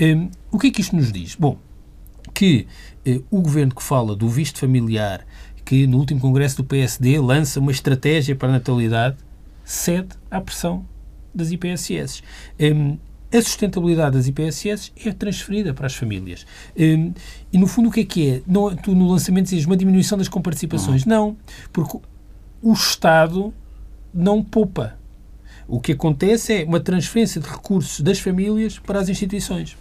Um, 0.00 0.30
o 0.50 0.58
que 0.58 0.68
é 0.68 0.70
que 0.70 0.80
isto 0.80 0.96
nos 0.96 1.12
diz? 1.12 1.34
Bom, 1.34 1.58
que 2.32 2.66
uh, 3.06 3.24
o 3.30 3.40
governo 3.40 3.74
que 3.74 3.82
fala 3.82 4.14
do 4.14 4.28
visto 4.28 4.58
familiar 4.58 5.26
que 5.66 5.84
no 5.86 5.98
último 5.98 6.20
congresso 6.20 6.58
do 6.58 6.64
PSD 6.64 7.18
lança 7.18 7.58
uma 7.58 7.72
estratégia 7.72 8.36
para 8.36 8.48
a 8.48 8.52
natalidade 8.52 9.16
cede 9.66 10.10
à 10.30 10.40
pressão 10.40 10.86
das 11.34 11.50
IPSS. 11.50 12.22
Um, 12.58 12.96
a 13.36 13.42
sustentabilidade 13.42 14.16
das 14.16 14.28
IPSS 14.28 14.92
é 15.04 15.12
transferida 15.12 15.74
para 15.74 15.86
as 15.86 15.94
famílias. 15.94 16.46
Um, 16.78 17.12
e, 17.52 17.58
no 17.58 17.66
fundo, 17.66 17.88
o 17.88 17.92
que 17.92 18.00
é 18.00 18.04
que 18.04 18.30
é? 18.30 18.42
Não, 18.46 18.74
tu, 18.76 18.94
no 18.94 19.10
lançamento, 19.10 19.48
dizes 19.48 19.66
uma 19.66 19.76
diminuição 19.76 20.16
das 20.16 20.28
comparticipações. 20.28 21.02
Uhum. 21.02 21.10
Não, 21.10 21.36
porque 21.72 21.98
o 22.62 22.72
Estado 22.72 23.52
não 24.14 24.42
poupa. 24.42 24.96
O 25.66 25.80
que 25.80 25.92
acontece 25.92 26.62
é 26.62 26.64
uma 26.64 26.78
transferência 26.78 27.40
de 27.40 27.48
recursos 27.48 28.00
das 28.00 28.20
famílias 28.20 28.78
para 28.78 29.00
as 29.00 29.08
instituições. 29.08 29.76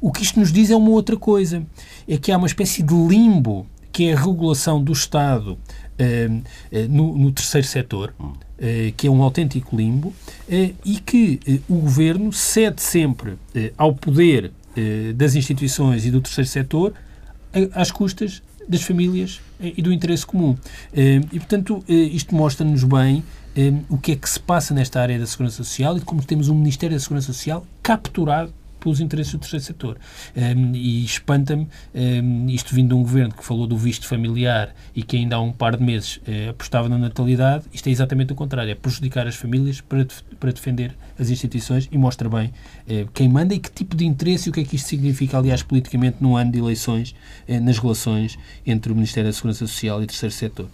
O 0.00 0.12
que 0.12 0.22
isto 0.22 0.38
nos 0.38 0.52
diz 0.52 0.70
é 0.70 0.76
uma 0.76 0.90
outra 0.90 1.16
coisa. 1.16 1.66
É 2.06 2.16
que 2.16 2.30
há 2.30 2.38
uma 2.38 2.46
espécie 2.46 2.84
de 2.84 2.94
limbo 2.94 3.66
que 3.90 4.08
é 4.08 4.12
a 4.12 4.20
regulação 4.20 4.82
do 4.82 4.92
Estado 4.92 5.52
uh, 5.52 6.36
uh, 6.76 6.88
no, 6.88 7.18
no, 7.18 7.32
terceiro 7.32 7.66
setor. 7.66 8.14
Uhum 8.18 8.32
eh, 8.32 8.43
que 8.96 9.06
é 9.06 9.10
um 9.10 9.22
autêntico 9.22 9.76
limbo, 9.76 10.12
eh, 10.48 10.72
e 10.84 10.98
que 10.98 11.40
eh, 11.46 11.58
o 11.68 11.76
governo 11.76 12.32
cede 12.32 12.80
sempre 12.80 13.36
ao 13.76 13.94
poder 13.94 14.52
das 15.14 15.36
instituições 15.36 16.04
e 16.04 16.10
do 16.10 16.20
terceiro 16.20 16.50
setor 16.50 16.94
às 17.72 17.92
custas 17.92 18.42
das 18.68 18.82
famílias 18.82 19.40
e 19.60 19.80
do 19.80 19.92
interesse 19.92 20.26
comum. 20.26 20.56
E, 20.92 21.38
portanto, 21.38 21.84
isto 21.86 22.34
mostra-nos 22.34 22.82
bem 22.82 23.22
o 23.88 23.96
que 23.96 24.10
é 24.10 24.16
que 24.16 24.28
se 24.28 24.40
passa 24.40 24.74
nesta 24.74 25.00
área 25.00 25.16
da 25.16 25.26
Segurança 25.26 25.58
Social 25.58 25.96
e 25.96 26.00
como 26.00 26.24
temos 26.24 26.48
um 26.48 26.56
Ministério 26.56 26.96
da 26.96 27.00
Segurança 27.00 27.28
Social 27.28 27.64
capturado 27.84 28.52
pelos 28.84 29.00
interesses 29.00 29.32
do 29.32 29.38
terceiro 29.38 29.64
setor. 29.64 29.98
Um, 30.36 30.74
e 30.74 31.04
espanta-me 31.04 31.66
um, 31.94 32.46
isto 32.50 32.74
vindo 32.74 32.88
de 32.88 32.94
um 32.94 33.02
governo 33.02 33.34
que 33.34 33.44
falou 33.44 33.66
do 33.66 33.76
visto 33.76 34.06
familiar 34.06 34.74
e 34.94 35.02
que 35.02 35.16
ainda 35.16 35.36
há 35.36 35.40
um 35.40 35.50
par 35.50 35.76
de 35.76 35.82
meses 35.82 36.16
uh, 36.18 36.50
apostava 36.50 36.88
na 36.88 36.98
natalidade, 36.98 37.64
isto 37.72 37.88
é 37.88 37.90
exatamente 37.90 38.32
o 38.32 38.36
contrário, 38.36 38.70
é 38.70 38.74
prejudicar 38.74 39.26
as 39.26 39.34
famílias 39.34 39.80
para, 39.80 40.06
para 40.38 40.52
defender 40.52 40.94
as 41.18 41.30
instituições 41.30 41.88
e 41.90 41.98
mostra 41.98 42.28
bem 42.28 42.48
uh, 42.48 43.08
quem 43.12 43.28
manda 43.28 43.54
e 43.54 43.58
que 43.58 43.70
tipo 43.70 43.96
de 43.96 44.04
interesse 44.04 44.48
e 44.48 44.50
o 44.50 44.52
que 44.52 44.60
é 44.60 44.64
que 44.64 44.76
isto 44.76 44.88
significa, 44.88 45.38
aliás, 45.38 45.62
politicamente 45.62 46.18
num 46.20 46.36
ano 46.36 46.52
de 46.52 46.58
eleições 46.58 47.14
uh, 47.48 47.60
nas 47.60 47.78
relações 47.78 48.38
entre 48.66 48.92
o 48.92 48.94
Ministério 48.94 49.28
da 49.28 49.32
Segurança 49.32 49.66
Social 49.66 50.00
e 50.00 50.04
o 50.04 50.06
terceiro 50.06 50.34
setor. 50.34 50.66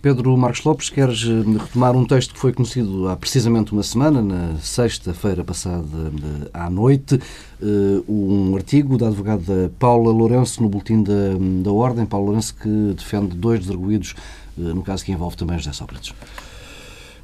Pedro 0.00 0.36
Marcos 0.36 0.62
Lopes, 0.64 0.90
queres 0.90 1.24
retomar 1.24 1.96
um 1.96 2.04
texto 2.04 2.32
que 2.34 2.40
foi 2.40 2.52
conhecido 2.52 3.08
há 3.08 3.16
precisamente 3.16 3.72
uma 3.72 3.82
semana, 3.82 4.22
na 4.22 4.56
sexta-feira 4.58 5.42
passada 5.42 6.12
à 6.52 6.70
noite, 6.70 7.20
uh, 7.60 8.04
um 8.08 8.56
artigo 8.56 8.96
da 8.96 9.08
advogada 9.08 9.72
Paula 9.78 10.12
Lourenço 10.12 10.62
no 10.62 10.68
Boletim 10.68 11.02
da, 11.02 11.12
da 11.62 11.72
Ordem, 11.72 12.06
Paula 12.06 12.26
Lourenço 12.26 12.54
que 12.54 12.94
defende 12.96 13.36
dois 13.36 13.60
desarguidos, 13.60 14.14
uh, 14.56 14.60
no 14.60 14.82
caso 14.82 15.04
que 15.04 15.12
envolve 15.12 15.36
também 15.36 15.58
José 15.58 15.72
Sócrates. 15.72 16.14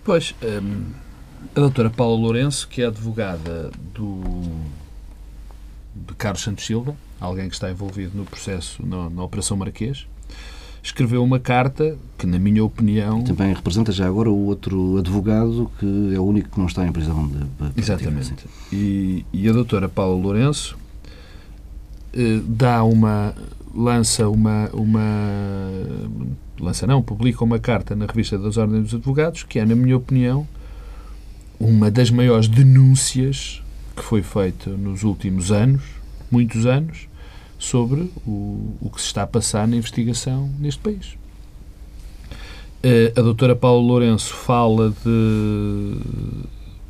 Pois, 0.03 0.35
um, 0.43 0.47
ehm, 0.47 0.85
a 1.55 1.61
doutora 1.61 1.91
Paula 1.91 2.19
Lourenço, 2.19 2.69
que 2.69 2.83
é 2.83 2.87
advogada 2.87 3.71
do, 3.95 4.43
de 5.95 6.15
Carlos 6.17 6.43
Santos 6.43 6.65
Silva, 6.65 6.97
alguém 7.21 7.49
que 7.49 7.55
está 7.55 7.71
envolvido 7.71 8.17
no 8.17 8.25
processo, 8.25 8.85
na, 8.85 9.09
na 9.11 9.23
Operação 9.23 9.57
Marquês, 9.57 10.07
escreveu 10.83 11.25
uma 11.25 11.41
carta 11.41 11.97
que, 12.19 12.27
na 12.27 12.39
minha 12.39 12.63
opinião. 12.63 13.21
E 13.21 13.25
também 13.25 13.53
representa 13.55 13.91
já 13.91 14.07
agora 14.07 14.31
o 14.31 14.47
outro 14.47 14.99
advogado 14.99 15.71
que 15.79 16.15
é 16.15 16.19
o 16.19 16.25
único 16.25 16.51
que 16.51 16.59
não 16.59 16.67
está 16.67 16.87
em 16.87 16.93
prisão. 16.93 17.27
De, 17.27 17.81
Exatamente. 17.81 18.45
E, 18.71 19.25
e, 19.33 19.49
a 19.49 19.53
doutora 19.53 19.89
Paula 19.89 20.21
Lourenço 20.21 20.77
eh, 22.13 22.41
dá 22.47 22.85
uma. 22.85 23.35
lança 23.75 24.29
uma. 24.29 24.69
uma 24.73 25.71
lança 26.61 26.87
não, 26.87 27.03
publica 27.03 27.43
uma 27.43 27.59
carta 27.59 27.97
na 27.97 28.07
revista 28.07 28.39
das 28.39 28.57
Ordens 28.57 28.85
dos 28.85 28.95
Advogados 28.95 29.43
que 29.43 29.59
é, 29.59 29.65
na 29.65 29.75
minha 29.75 29.97
opinião, 29.97 30.47
uma 31.65 31.91
das 31.91 32.11
maiores 32.11 32.47
denúncias 32.47 33.63
que 33.97 34.03
foi 34.03 34.23
feita 34.23 34.69
nos 34.69 35.03
últimos 35.03 35.51
anos, 35.51 35.83
muitos 36.31 36.67
anos, 36.67 37.09
sobre 37.59 38.11
o, 38.27 38.77
o 38.83 38.91
que 38.91 39.01
se 39.01 39.07
está 39.07 39.23
a 39.23 39.27
passar 39.27 39.67
na 39.67 39.77
investigação 39.77 40.51
neste 40.61 40.81
país. 40.81 41.17
Eh, 42.83 43.15
a 43.17 43.23
doutora 43.23 43.57
Paula 43.57 43.81
Lourenço 43.81 44.35
fala 44.35 44.91
de 44.91 45.97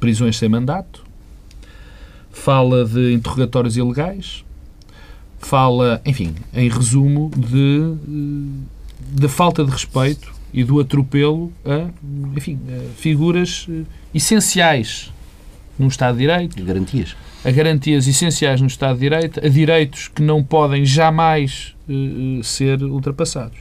prisões 0.01 0.37
sem 0.37 0.49
mandato, 0.49 1.05
fala 2.33 2.85
de 2.85 3.13
interrogatórios 3.13 3.77
ilegais, 3.77 4.45
fala, 5.39 6.03
enfim, 6.05 6.35
em 6.53 6.69
resumo, 6.69 7.31
de, 7.37 7.95
de 8.99 9.29
falta 9.29 9.65
de 9.65 9.71
respeito 9.71 10.35
e 10.55 10.65
do 10.65 10.81
atropelo 10.81 11.53
a, 11.67 11.91
enfim, 12.35 12.59
a 12.69 12.95
figuras 12.95 13.67
eh, 13.69 13.83
essenciais 14.15 15.13
num 15.79 15.89
Estado 15.89 16.15
de 16.15 16.21
Direito. 16.21 16.65
Garantias 16.65 17.15
a 17.45 17.51
garantias 17.51 18.07
essenciais 18.07 18.61
no 18.61 18.67
Estado 18.67 18.95
de 18.95 19.01
Direito, 19.01 19.45
a 19.45 19.49
direitos 19.49 20.09
que 20.09 20.23
não 20.23 20.43
podem 20.43 20.87
jamais 20.87 21.77
uh, 21.87 22.43
ser 22.43 22.83
ultrapassados. 22.83 23.59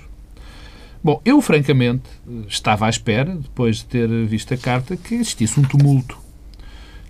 Bom, 1.04 1.22
eu 1.26 1.42
francamente 1.42 2.10
estava 2.48 2.86
à 2.86 2.90
espera, 2.90 3.36
depois 3.36 3.78
de 3.78 3.86
ter 3.86 4.08
visto 4.26 4.54
a 4.54 4.58
carta, 4.58 4.96
que 4.96 5.16
existisse 5.16 5.60
um 5.60 5.64
tumulto. 5.64 6.18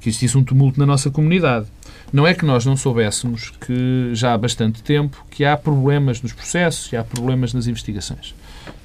Que 0.02 0.10
existisse 0.10 0.36
um 0.36 0.44
tumulto 0.44 0.80
na 0.80 0.86
nossa 0.88 1.12
comunidade. 1.12 1.68
Não 2.12 2.26
é 2.26 2.34
que 2.34 2.44
nós 2.44 2.66
não 2.66 2.76
soubéssemos 2.76 3.52
que 3.62 4.10
já 4.14 4.34
há 4.34 4.38
bastante 4.38 4.82
tempo 4.82 5.24
que 5.30 5.46
há 5.46 5.56
problemas 5.56 6.24
nos 6.24 6.34
processos 6.34 6.92
e 6.92 6.98
há 6.98 7.04
problemas 7.04 7.54
nas 7.54 7.68
investigações. 7.68 8.34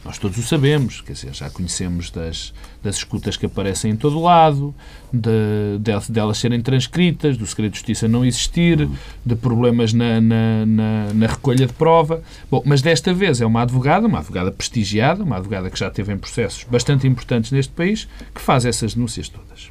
Nós 0.04 0.16
todos 0.16 0.38
o 0.38 0.42
sabemos, 0.42 1.00
quer 1.00 1.12
dizer, 1.12 1.34
já 1.34 1.50
conhecemos 1.50 2.10
das, 2.10 2.54
das 2.82 2.96
escutas 2.96 3.36
que 3.36 3.46
aparecem 3.46 3.90
em 3.90 3.96
todo 3.96 4.20
lado, 4.20 4.74
de, 5.12 5.78
de, 5.80 6.12
de 6.12 6.18
elas 6.18 6.38
serem 6.38 6.62
transcritas, 6.62 7.36
do 7.36 7.46
segredo 7.46 7.72
de 7.72 7.78
justiça 7.78 8.08
não 8.08 8.24
existir, 8.24 8.88
de 9.24 9.36
problemas 9.36 9.92
na, 9.92 10.20
na, 10.20 10.66
na, 10.66 11.12
na, 11.12 11.26
recolha 11.26 11.66
de 11.66 11.72
prova. 11.72 12.22
Bom, 12.50 12.62
mas 12.64 12.80
desta 12.80 13.12
vez 13.12 13.40
é 13.40 13.46
uma 13.46 13.62
advogada, 13.62 14.06
uma 14.06 14.18
advogada 14.20 14.50
prestigiada, 14.50 15.22
uma 15.22 15.36
advogada 15.36 15.68
que 15.68 15.78
já 15.78 15.90
teve 15.90 16.12
em 16.12 16.18
processos 16.18 16.64
bastante 16.64 17.06
importantes 17.06 17.50
neste 17.50 17.72
país, 17.72 18.08
que 18.34 18.40
faz 18.40 18.64
essas 18.64 18.94
denúncias 18.94 19.28
todas. 19.28 19.70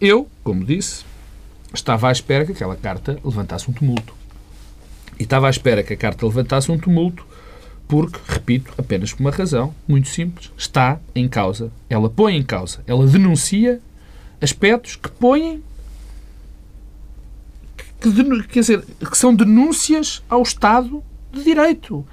Eu, 0.00 0.28
como 0.44 0.64
disse, 0.64 1.04
estava 1.72 2.08
à 2.08 2.12
espera 2.12 2.44
que 2.44 2.52
aquela 2.52 2.76
carta 2.76 3.18
levantasse 3.24 3.68
um 3.70 3.72
tumulto. 3.72 4.14
E 5.18 5.22
estava 5.22 5.46
à 5.46 5.50
espera 5.50 5.82
que 5.82 5.92
a 5.92 5.96
carta 5.96 6.26
levantasse 6.26 6.70
um 6.70 6.78
tumulto 6.78 7.26
porque, 7.86 8.18
repito, 8.26 8.72
apenas 8.78 9.12
por 9.12 9.20
uma 9.20 9.30
razão 9.30 9.74
muito 9.86 10.08
simples, 10.08 10.50
está 10.56 10.98
em 11.14 11.28
causa. 11.28 11.70
Ela 11.88 12.08
põe 12.08 12.36
em 12.36 12.42
causa, 12.42 12.80
ela 12.86 13.06
denuncia 13.06 13.80
aspectos 14.40 14.96
que 14.96 15.08
põem 15.08 15.62
que, 18.12 18.42
quer 18.48 18.60
dizer, 18.60 18.84
que 19.10 19.16
são 19.16 19.34
denúncias 19.34 20.22
ao 20.28 20.42
Estado 20.42 21.02
de 21.32 21.42
Direito. 21.42 22.06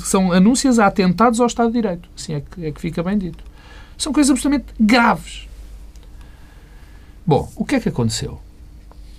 são 0.00 0.32
anúncias 0.32 0.78
a 0.78 0.86
atentados 0.86 1.40
ao 1.40 1.46
Estado 1.46 1.68
de 1.68 1.74
Direito. 1.74 2.08
Assim 2.16 2.34
é 2.34 2.40
que, 2.40 2.66
é 2.66 2.72
que 2.72 2.80
fica 2.80 3.02
bem 3.02 3.16
dito. 3.16 3.44
São 3.96 4.12
coisas 4.12 4.30
absolutamente 4.30 4.72
graves. 4.78 5.48
Bom, 7.26 7.50
o 7.56 7.64
que 7.64 7.76
é 7.76 7.80
que 7.80 7.88
aconteceu? 7.88 8.40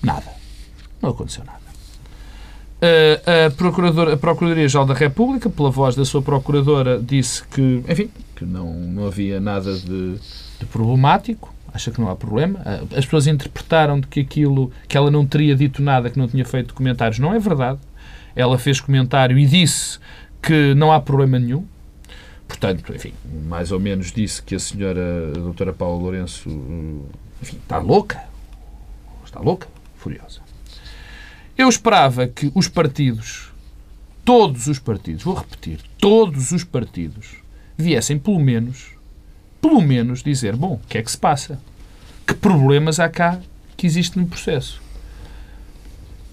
Nada. 0.02 0.32
Não 1.02 1.12
aconteceu 1.12 1.44
nada. 1.46 1.59
A, 2.82 3.52
Procuradora, 3.52 4.14
a 4.14 4.18
Procuradoria-Geral 4.18 4.86
da 4.86 4.94
República, 4.94 5.50
pela 5.50 5.70
voz 5.70 5.96
da 5.96 6.06
sua 6.06 6.22
Procuradora, 6.22 7.00
disse 7.00 7.46
que, 7.48 7.84
enfim, 7.88 8.10
que 8.36 8.46
não, 8.46 8.74
não 8.74 9.08
havia 9.08 9.40
nada 9.40 9.78
de, 9.78 10.16
de 10.60 10.66
problemático, 10.72 11.54
acha 11.74 11.92
que 11.92 12.00
não 12.00 12.10
há 12.10 12.16
problema. 12.16 12.60
As 12.96 13.06
pessoas 13.06 13.28
interpretaram 13.28 14.00
de 14.00 14.08
que 14.08 14.22
aquilo, 14.22 14.72
que 14.88 14.98
ela 14.98 15.12
não 15.12 15.26
teria 15.26 15.56
dito 15.56 15.82
nada, 15.82 16.10
que 16.10 16.18
não 16.18 16.28
tinha 16.28 16.46
feito 16.46 16.74
comentários. 16.74 17.20
Não 17.20 17.34
é 17.34 17.40
verdade. 17.40 17.80
Ela 18.36 18.58
fez 18.58 18.80
comentário 18.80 19.38
e 19.38 19.46
disse 19.46 20.00
que 20.42 20.74
não 20.74 20.92
há 20.92 21.02
problema 21.02 21.38
nenhum. 21.38 21.66
Portanto, 22.48 22.94
enfim, 22.96 23.14
mais 23.48 23.72
ou 23.72 23.80
menos 23.80 24.12
disse 24.12 24.42
que 24.42 24.56
a 24.56 24.60
senhora, 24.60 25.32
a 25.36 25.40
doutora 25.40 25.74
Paula 25.74 26.02
Lourenço, 26.02 26.50
enfim, 27.42 27.58
está 27.58 27.78
louca. 27.78 28.24
Está 29.24 29.40
louca, 29.40 29.68
furiosa. 29.98 30.42
Eu 31.60 31.68
esperava 31.68 32.26
que 32.26 32.50
os 32.56 32.70
partidos, 32.70 33.52
todos 34.24 34.68
os 34.68 34.80
partidos, 34.80 35.24
vou 35.24 35.34
repetir, 35.34 35.82
todos 35.98 36.54
os 36.54 36.64
partidos, 36.64 37.36
viessem 37.78 38.18
pelo 38.18 38.40
menos, 38.40 38.92
pelo 39.62 39.82
menos 39.82 40.24
dizer, 40.24 40.56
bom, 40.56 40.76
o 40.76 40.88
que 40.88 40.98
é 40.98 41.04
que 41.04 41.12
se 41.12 41.18
passa? 41.18 41.60
Que 42.26 42.34
problemas 42.34 42.98
há 42.98 43.10
cá 43.10 43.42
que 43.76 43.86
existem 43.86 44.24
no 44.24 44.30
processo? 44.30 44.82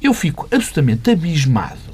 Eu 0.00 0.14
fico 0.14 0.46
absolutamente 0.48 1.10
abismado 1.10 1.90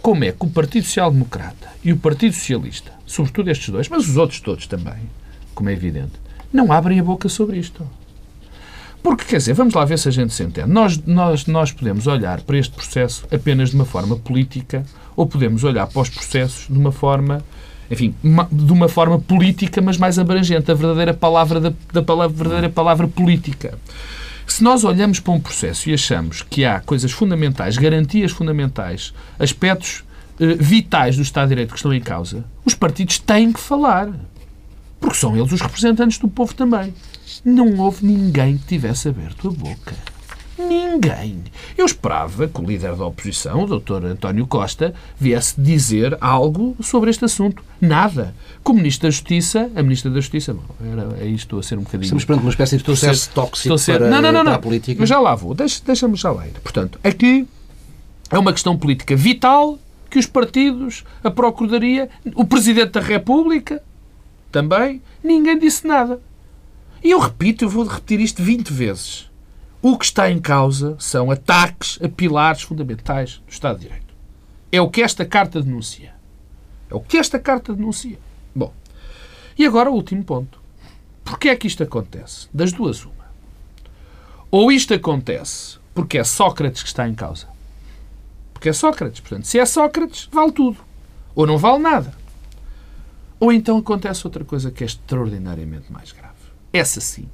como 0.00 0.22
é 0.22 0.30
que 0.30 0.46
o 0.46 0.48
Partido 0.48 0.84
Social 0.84 1.10
Democrata 1.10 1.72
e 1.82 1.92
o 1.92 1.98
Partido 1.98 2.34
Socialista, 2.36 2.92
sobretudo 3.04 3.50
estes 3.50 3.68
dois, 3.68 3.88
mas 3.88 4.08
os 4.08 4.16
outros 4.16 4.38
todos 4.38 4.68
também, 4.68 5.10
como 5.56 5.70
é 5.70 5.72
evidente, 5.72 6.20
não 6.52 6.70
abrem 6.70 7.00
a 7.00 7.04
boca 7.04 7.28
sobre 7.28 7.58
isto. 7.58 7.84
Porque, 9.04 9.26
quer 9.26 9.36
dizer, 9.36 9.52
vamos 9.52 9.74
lá 9.74 9.84
ver 9.84 9.98
se 9.98 10.08
a 10.08 10.10
gente 10.10 10.32
se 10.32 10.42
entende. 10.42 10.70
Nós, 10.70 10.96
nós, 11.04 11.44
nós 11.44 11.70
podemos 11.70 12.06
olhar 12.06 12.40
para 12.40 12.56
este 12.56 12.74
processo 12.74 13.26
apenas 13.30 13.68
de 13.68 13.76
uma 13.76 13.84
forma 13.84 14.16
política 14.16 14.82
ou 15.14 15.26
podemos 15.26 15.62
olhar 15.62 15.86
para 15.86 16.00
os 16.00 16.08
processos 16.08 16.66
de 16.70 16.78
uma 16.78 16.90
forma, 16.90 17.44
enfim, 17.90 18.14
de 18.50 18.72
uma 18.72 18.88
forma 18.88 19.20
política, 19.20 19.82
mas 19.82 19.98
mais 19.98 20.18
abrangente, 20.18 20.70
a 20.70 20.74
verdadeira 20.74 21.12
palavra 21.12 21.60
da, 21.60 21.72
da 21.92 22.02
palavra, 22.02 22.34
verdadeira 22.34 22.70
palavra 22.70 23.06
política. 23.06 23.78
Se 24.46 24.64
nós 24.64 24.84
olhamos 24.84 25.20
para 25.20 25.34
um 25.34 25.40
processo 25.40 25.90
e 25.90 25.92
achamos 25.92 26.40
que 26.40 26.64
há 26.64 26.80
coisas 26.80 27.12
fundamentais, 27.12 27.76
garantias 27.76 28.32
fundamentais, 28.32 29.12
aspectos 29.38 30.02
eh, 30.40 30.54
vitais 30.58 31.16
do 31.16 31.22
Estado 31.22 31.48
de 31.48 31.50
Direito 31.50 31.72
que 31.72 31.76
estão 31.76 31.92
em 31.92 32.00
causa, 32.00 32.42
os 32.64 32.74
partidos 32.74 33.18
têm 33.18 33.52
que 33.52 33.60
falar. 33.60 34.08
Porque 34.98 35.18
são 35.18 35.36
eles 35.36 35.52
os 35.52 35.60
representantes 35.60 36.16
do 36.16 36.26
povo 36.26 36.54
também 36.54 36.94
não 37.44 37.78
houve 37.78 38.06
ninguém 38.06 38.58
que 38.58 38.66
tivesse 38.66 39.08
aberto 39.08 39.48
a 39.48 39.50
boca. 39.50 39.94
Ninguém. 40.56 41.42
Eu 41.76 41.84
esperava 41.84 42.46
que 42.46 42.60
o 42.60 42.64
líder 42.64 42.94
da 42.94 43.04
oposição, 43.06 43.64
o 43.64 43.78
Dr. 43.78 44.04
António 44.04 44.46
Costa, 44.46 44.94
viesse 45.18 45.60
dizer 45.60 46.16
algo 46.20 46.76
sobre 46.80 47.10
este 47.10 47.24
assunto. 47.24 47.62
Nada. 47.80 48.34
Como 48.62 48.78
Ministro 48.78 49.08
da 49.08 49.10
Justiça, 49.10 49.70
a 49.74 49.82
Ministra 49.82 50.10
da 50.10 50.20
Justiça, 50.20 50.54
bom, 50.54 50.62
era, 50.80 51.16
aí 51.20 51.34
estou 51.34 51.58
a 51.58 51.62
ser 51.62 51.76
um 51.76 51.82
bocadinho... 51.82 52.04
Estamos 52.04 52.24
perante 52.24 52.42
uma 52.42 52.50
espécie 52.50 52.76
de 52.76 52.84
processo 52.84 53.24
ser, 53.24 53.32
tóxico 53.32 53.78
ser, 53.78 53.98
para, 53.98 54.10
não, 54.10 54.22
não, 54.22 54.30
não, 54.30 54.44
não. 54.44 54.52
a 54.52 54.58
política. 54.58 55.00
Mas 55.00 55.08
já 55.08 55.18
lá 55.18 55.34
vou. 55.34 55.54
Deixa-me 55.54 56.16
já 56.16 56.30
lá 56.30 56.46
ir. 56.46 56.52
Portanto, 56.62 57.00
aqui 57.02 57.46
é 58.30 58.38
uma 58.38 58.52
questão 58.52 58.76
política 58.78 59.16
vital 59.16 59.78
que 60.08 60.18
os 60.20 60.26
partidos, 60.26 61.04
a 61.24 61.30
Procuradoria, 61.30 62.08
o 62.36 62.44
Presidente 62.44 62.92
da 62.92 63.00
República, 63.00 63.82
também, 64.52 65.02
ninguém 65.22 65.58
disse 65.58 65.84
nada. 65.84 66.20
E 67.04 67.10
eu 67.10 67.18
repito, 67.18 67.66
eu 67.66 67.68
vou 67.68 67.84
repetir 67.84 68.18
isto 68.18 68.42
20 68.42 68.72
vezes. 68.72 69.30
O 69.82 69.98
que 69.98 70.06
está 70.06 70.30
em 70.30 70.38
causa 70.38 70.96
são 70.98 71.30
ataques 71.30 71.98
a 72.02 72.08
pilares 72.08 72.62
fundamentais 72.62 73.42
do 73.46 73.52
Estado 73.52 73.76
de 73.76 73.82
Direito. 73.82 74.14
É 74.72 74.80
o 74.80 74.88
que 74.88 75.02
esta 75.02 75.26
carta 75.26 75.60
denuncia. 75.60 76.14
É 76.88 76.94
o 76.94 77.00
que 77.00 77.18
esta 77.18 77.38
carta 77.38 77.74
denuncia. 77.74 78.18
Bom, 78.56 78.72
e 79.58 79.66
agora 79.66 79.90
o 79.90 79.94
último 79.94 80.24
ponto. 80.24 80.58
Porquê 81.22 81.50
é 81.50 81.56
que 81.56 81.66
isto 81.66 81.82
acontece? 81.82 82.48
Das 82.54 82.72
duas, 82.72 83.04
uma. 83.04 83.12
Ou 84.50 84.72
isto 84.72 84.94
acontece 84.94 85.78
porque 85.92 86.16
é 86.16 86.24
Sócrates 86.24 86.82
que 86.82 86.88
está 86.88 87.06
em 87.06 87.14
causa. 87.14 87.48
Porque 88.54 88.70
é 88.70 88.72
Sócrates. 88.72 89.20
Portanto, 89.20 89.44
se 89.44 89.58
é 89.58 89.66
Sócrates, 89.66 90.26
vale 90.32 90.52
tudo. 90.52 90.78
Ou 91.34 91.46
não 91.46 91.58
vale 91.58 91.82
nada. 91.82 92.14
Ou 93.38 93.52
então 93.52 93.76
acontece 93.76 94.26
outra 94.26 94.42
coisa 94.42 94.70
que 94.70 94.82
é 94.82 94.86
extraordinariamente 94.86 95.92
mais 95.92 96.10
grave. 96.10 96.23
Essa 96.74 97.00
sim, 97.00 97.28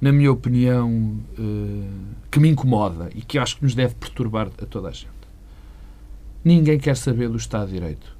na 0.00 0.10
minha 0.10 0.32
opinião, 0.32 1.18
eh, 1.38 1.86
que 2.30 2.40
me 2.40 2.48
incomoda 2.48 3.10
e 3.14 3.20
que 3.20 3.38
acho 3.38 3.58
que 3.58 3.62
nos 3.62 3.74
deve 3.74 3.94
perturbar 3.94 4.46
a 4.46 4.64
toda 4.64 4.88
a 4.88 4.90
gente. 4.90 5.10
Ninguém 6.42 6.78
quer 6.78 6.96
saber 6.96 7.28
do 7.28 7.36
Estado 7.36 7.66
de 7.66 7.74
Direito. 7.74 8.16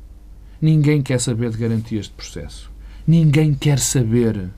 Ninguém 0.61 1.01
quer 1.01 1.19
saber 1.19 1.51
de 1.51 1.57
garantias 1.57 2.05
de 2.05 2.13
processo. 2.13 2.71
Ninguém 3.07 3.55
quer 3.55 3.79
saber 3.79 4.51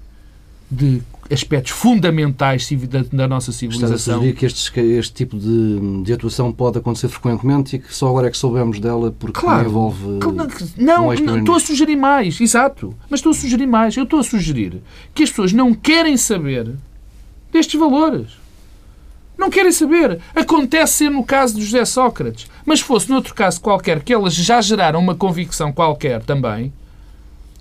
de 0.70 1.02
aspectos 1.30 1.72
fundamentais 1.72 2.68
da, 3.12 3.26
nossa 3.28 3.52
civilização. 3.52 3.96
Estás 3.96 4.08
a 4.08 4.14
sugerir 4.14 4.34
que 4.34 4.46
este, 4.46 4.80
este 4.80 5.12
tipo 5.12 5.36
de, 5.36 6.02
de, 6.02 6.12
atuação 6.12 6.52
pode 6.52 6.78
acontecer 6.78 7.08
frequentemente 7.08 7.76
e 7.76 7.78
que 7.78 7.94
só 7.94 8.08
agora 8.08 8.28
é 8.28 8.30
que 8.30 8.36
soubemos 8.36 8.78
dela 8.78 9.14
porque 9.18 9.40
claro, 9.40 9.68
envolve. 9.68 10.04
Não, 10.76 11.12
não 11.14 11.38
estou 11.38 11.56
a 11.56 11.60
sugerir 11.60 11.96
mais, 11.96 12.40
exato. 12.40 12.94
Mas 13.10 13.20
estou 13.20 13.30
a 13.30 13.34
sugerir 13.34 13.66
mais. 13.66 13.96
Eu 13.96 14.04
estou 14.04 14.20
a 14.20 14.24
sugerir 14.24 14.80
que 15.14 15.22
as 15.22 15.30
pessoas 15.30 15.52
não 15.52 15.74
querem 15.74 16.16
saber 16.16 16.74
destes 17.52 17.78
valores. 17.78 18.46
Não 19.36 19.50
querem 19.50 19.72
saber. 19.72 20.18
Acontece 20.34 20.94
ser 20.94 21.10
no 21.10 21.22
caso 21.22 21.56
de 21.56 21.62
José 21.62 21.84
Sócrates. 21.84 22.48
Mas 22.64 22.80
fosse 22.80 23.10
noutro 23.10 23.34
caso 23.34 23.60
qualquer 23.60 24.02
que 24.02 24.12
elas 24.12 24.34
já 24.34 24.60
geraram 24.60 24.98
uma 24.98 25.14
convicção 25.14 25.72
qualquer 25.72 26.22
também, 26.22 26.72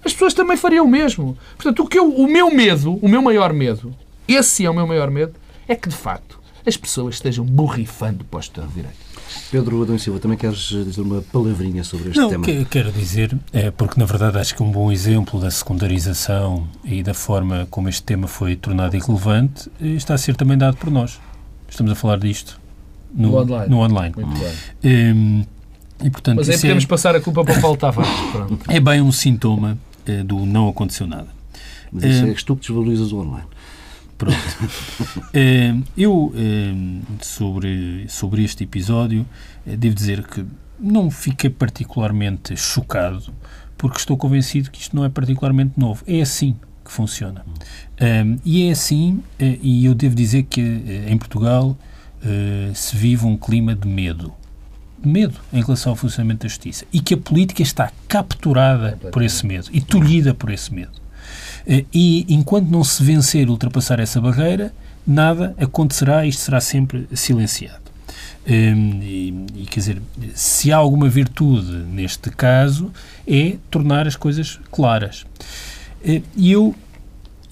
as 0.06 0.14
pessoas 0.14 0.34
também 0.36 0.56
fariam 0.56 0.86
o 0.86 0.88
mesmo. 0.88 1.36
Portanto, 1.58 1.84
o, 1.84 1.88
que 1.88 1.98
eu, 1.98 2.08
o 2.08 2.28
meu 2.28 2.54
medo, 2.54 2.94
o 3.02 3.10
meu 3.10 3.22
maior 3.22 3.52
medo, 3.52 3.94
esse 4.28 4.64
é 4.64 4.70
o 4.70 4.74
meu 4.74 4.86
maior 4.86 5.10
medo, 5.10 5.34
é 5.68 5.76
que, 5.76 5.90
de 5.90 5.96
facto, 5.96 6.40
as 6.66 6.78
pessoas 6.78 7.16
estejam 7.16 7.44
borrifando 7.44 8.24
para 8.24 8.38
o 8.38 8.40
Estado 8.40 8.68
de 8.68 8.76
Direito. 8.76 9.06
Pedro 9.52 9.82
Adão 9.82 9.98
Silva, 9.98 10.20
também 10.20 10.38
queres 10.38 10.60
dizer 10.60 11.02
uma 11.02 11.22
palavrinha 11.22 11.84
sobre 11.84 12.10
este 12.10 12.20
Não, 12.20 12.30
tema? 12.30 12.46
Não, 12.48 12.66
quero 12.66 12.92
dizer, 12.92 13.38
é, 13.52 13.72
porque 13.72 14.00
na 14.00 14.06
verdade 14.06 14.38
acho 14.38 14.56
que 14.56 14.64
um 14.64 14.72
bom 14.72 14.92
exemplo 14.92 15.40
da 15.40 15.50
secundarização 15.50 16.68
e 16.84 17.02
da 17.04 17.14
forma 17.14 17.68
como 17.70 17.90
este 17.90 18.04
tema 18.04 18.28
foi 18.28 18.56
tornado 18.56 18.96
irrelevante 18.96 19.70
eh, 19.82 19.88
está 19.90 20.14
a 20.14 20.18
ser 20.18 20.36
também 20.36 20.58
dado 20.58 20.78
por 20.78 20.90
nós. 20.90 21.20
Estamos 21.68 21.92
a 21.92 21.96
falar 21.96 22.18
disto 22.20 22.60
no, 23.14 23.30
no 23.30 23.38
online. 23.38 23.70
No 23.70 23.80
online. 23.80 24.16
Muito 24.16 24.40
bem. 24.40 25.14
Um, 25.14 25.46
e, 26.04 26.10
portanto, 26.10 26.38
Mas 26.38 26.50
aí 26.50 26.58
podemos 26.58 26.84
é, 26.84 26.88
passar 26.88 27.16
a 27.16 27.22
culpa 27.22 27.44
para 27.44 27.58
o 27.58 27.62
Paulo 27.62 27.78
Tavares. 27.78 28.12
Pronto. 28.32 28.60
É 28.68 28.80
bem 28.80 29.02
um 29.02 29.12
sintoma 29.12 29.78
do 30.26 30.46
não 30.46 30.70
aconteceu 30.70 31.08
nada. 31.08 31.28
Mas 31.92 32.04
isso 32.04 32.26
uh, 32.26 32.30
é 32.30 32.34
que 32.34 32.46
tu 32.46 32.56
que 32.56 32.68
desvalorizas 32.68 33.12
o 33.12 33.20
online. 33.20 33.48
Pronto. 34.18 34.36
uh, 34.36 35.84
eu, 35.98 36.34
sobre, 37.22 38.06
sobre 38.08 38.44
este 38.44 38.64
episódio, 38.64 39.26
devo 39.66 39.96
dizer 39.96 40.26
que 40.28 40.46
não 40.80 41.10
fiquei 41.10 41.50
particularmente 41.50 42.56
chocado, 42.58 43.34
porque 43.78 43.98
estou 43.98 44.18
convencido 44.18 44.72
que 44.72 44.80
isto 44.82 44.96
não 44.96 45.06
é 45.06 45.10
particularmente 45.10 45.80
novo. 45.80 46.04
É 46.06 46.22
assim 46.22 46.56
que 46.84 46.92
funciona. 46.92 47.44
Um, 48.00 48.38
e 48.46 48.68
é 48.68 48.72
assim, 48.72 49.24
e 49.40 49.86
eu 49.86 49.96
devo 49.96 50.16
dizer 50.16 50.44
que 50.44 50.62
em 51.08 51.18
Portugal 51.18 51.76
uh, 52.26 52.76
se 52.76 52.96
vive 52.96 53.26
um 53.26 53.36
clima 53.36 53.76
de 53.76 53.88
medo. 53.88 54.34
De 55.06 55.12
medo 55.12 55.40
em 55.54 55.62
relação 55.62 55.92
ao 55.92 55.96
funcionamento 55.96 56.42
da 56.44 56.50
justiça. 56.50 56.86
E 56.92 57.00
que 57.00 57.14
a 57.14 57.18
política 57.18 57.62
está 57.62 57.92
capturada 58.08 58.98
por 59.12 59.22
esse 59.22 59.46
medo 59.46 59.68
e 59.72 59.80
tolhida 59.80 60.34
por 60.34 60.52
esse 60.52 60.74
medo. 60.74 60.92
e 61.94 62.26
enquanto 62.28 62.70
não 62.70 62.84
se 62.84 63.04
vencer 63.04 63.50
ultrapassar 63.50 64.00
essa 64.00 64.20
barreira, 64.20 64.74
nada 65.06 65.56
acontecerá 65.60 66.26
e 66.26 66.30
isto 66.30 66.42
será 66.42 66.60
sempre 66.60 67.08
silenciado. 67.14 67.86
Um, 68.48 69.00
e, 69.02 69.46
e, 69.56 69.66
quer 69.66 69.80
dizer, 69.80 70.02
se 70.36 70.72
há 70.72 70.78
alguma 70.78 71.10
virtude 71.10 71.72
neste 71.72 72.30
caso, 72.30 72.92
é 73.28 73.58
tornar 73.72 74.08
as 74.08 74.16
coisas 74.16 74.60
claras. 74.72 75.26
E 76.04 76.52
eu 76.52 76.76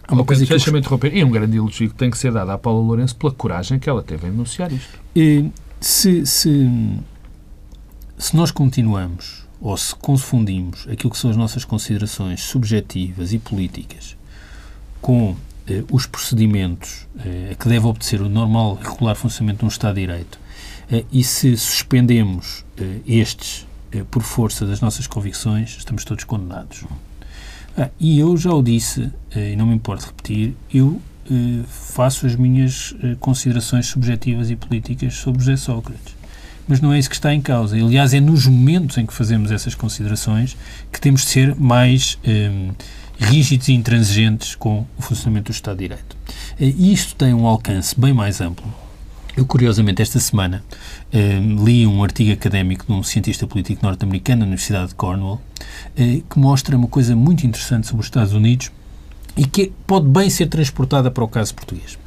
Há 0.07 0.13
uma 0.13 0.25
coisa 0.25 0.43
que 0.43 0.49
deixa-me 0.49 0.79
interromper. 0.79 1.15
E 1.15 1.23
um 1.23 1.29
grande 1.29 1.57
elogio 1.57 1.89
que 1.89 1.95
tem 1.95 2.11
que 2.11 2.17
ser 2.17 2.31
dado 2.31 2.51
à 2.51 2.57
Paula 2.57 2.81
Lourenço 2.81 3.15
pela 3.15 3.31
coragem 3.31 3.79
que 3.79 3.89
ela 3.89 4.03
teve 4.03 4.27
em 4.27 4.31
denunciar 4.31 4.71
isto. 4.71 4.99
E, 5.15 5.49
se, 5.79 6.25
se, 6.25 6.69
se 8.17 8.35
nós 8.35 8.51
continuamos 8.51 9.43
ou 9.59 9.75
se 9.77 9.95
confundimos 9.95 10.87
aquilo 10.89 11.11
que 11.11 11.17
são 11.17 11.29
as 11.29 11.37
nossas 11.37 11.63
considerações 11.65 12.41
subjetivas 12.41 13.33
e 13.33 13.39
políticas 13.39 14.15
com 15.01 15.35
eh, 15.67 15.83
os 15.91 16.05
procedimentos 16.05 17.07
eh, 17.19 17.49
a 17.51 17.55
que 17.55 17.67
deve 17.69 17.85
obedecer 17.85 18.21
o 18.21 18.29
normal 18.29 18.77
e 18.81 18.87
regular 18.87 19.15
funcionamento 19.15 19.59
de 19.59 19.65
um 19.65 19.69
Estado 19.69 19.95
de 19.95 20.01
Direito 20.01 20.39
eh, 20.91 21.05
e 21.11 21.23
se 21.23 21.55
suspendemos 21.57 22.65
eh, 22.77 22.99
estes 23.07 23.65
eh, 23.91 24.03
por 24.09 24.23
força 24.23 24.65
das 24.65 24.81
nossas 24.81 25.07
convicções, 25.07 25.77
estamos 25.77 26.03
todos 26.03 26.23
condenados. 26.23 26.83
Ah, 27.77 27.89
e 27.99 28.19
eu 28.19 28.35
já 28.37 28.51
o 28.53 28.61
disse, 28.61 29.11
eh, 29.35 29.53
e 29.53 29.55
não 29.55 29.65
me 29.65 29.75
importo 29.75 30.07
repetir, 30.07 30.55
eu 30.73 31.01
faço 31.69 32.27
as 32.27 32.35
minhas 32.35 32.93
considerações 33.21 33.85
subjetivas 33.85 34.49
e 34.49 34.57
políticas 34.57 35.13
sobre 35.13 35.39
José 35.39 35.55
Sócrates. 35.55 36.13
Mas 36.67 36.79
não 36.79 36.93
é 36.93 36.99
isso 36.99 37.09
que 37.09 37.15
está 37.15 37.33
em 37.33 37.41
causa. 37.41 37.75
Aliás, 37.75 38.13
é 38.13 38.19
nos 38.19 38.47
momentos 38.47 38.97
em 38.97 39.05
que 39.05 39.13
fazemos 39.13 39.51
essas 39.51 39.75
considerações 39.75 40.55
que 40.91 40.99
temos 40.99 41.21
de 41.21 41.27
ser 41.27 41.55
mais 41.55 42.17
rígidos 43.19 43.67
e 43.67 43.73
intransigentes 43.73 44.55
com 44.55 44.85
o 44.97 45.01
funcionamento 45.01 45.51
do 45.51 45.55
Estado 45.55 45.77
de 45.77 45.83
Direito. 45.89 46.17
E 46.59 46.93
isto 46.93 47.15
tem 47.15 47.33
um 47.33 47.45
alcance 47.45 47.99
bem 47.99 48.13
mais 48.13 48.39
amplo 48.39 48.73
eu, 49.35 49.45
curiosamente, 49.47 50.01
esta 50.01 50.19
semana 50.19 50.63
eh, 51.11 51.39
li 51.39 51.87
um 51.87 52.03
artigo 52.03 52.31
académico 52.31 52.85
de 52.85 52.91
um 52.91 53.01
cientista 53.01 53.47
político 53.47 53.83
norte-americano 53.83 54.41
da 54.41 54.45
Universidade 54.45 54.89
de 54.89 54.95
Cornwall 54.95 55.41
eh, 55.97 56.21
que 56.29 56.37
mostra 56.37 56.77
uma 56.77 56.87
coisa 56.87 57.15
muito 57.15 57.45
interessante 57.45 57.87
sobre 57.87 58.01
os 58.01 58.07
Estados 58.07 58.33
Unidos 58.33 58.71
e 59.35 59.45
que 59.45 59.73
pode 59.87 60.07
bem 60.07 60.29
ser 60.29 60.47
transportada 60.47 61.09
para 61.09 61.23
o 61.23 61.27
caso 61.27 61.55
português. 61.55 61.97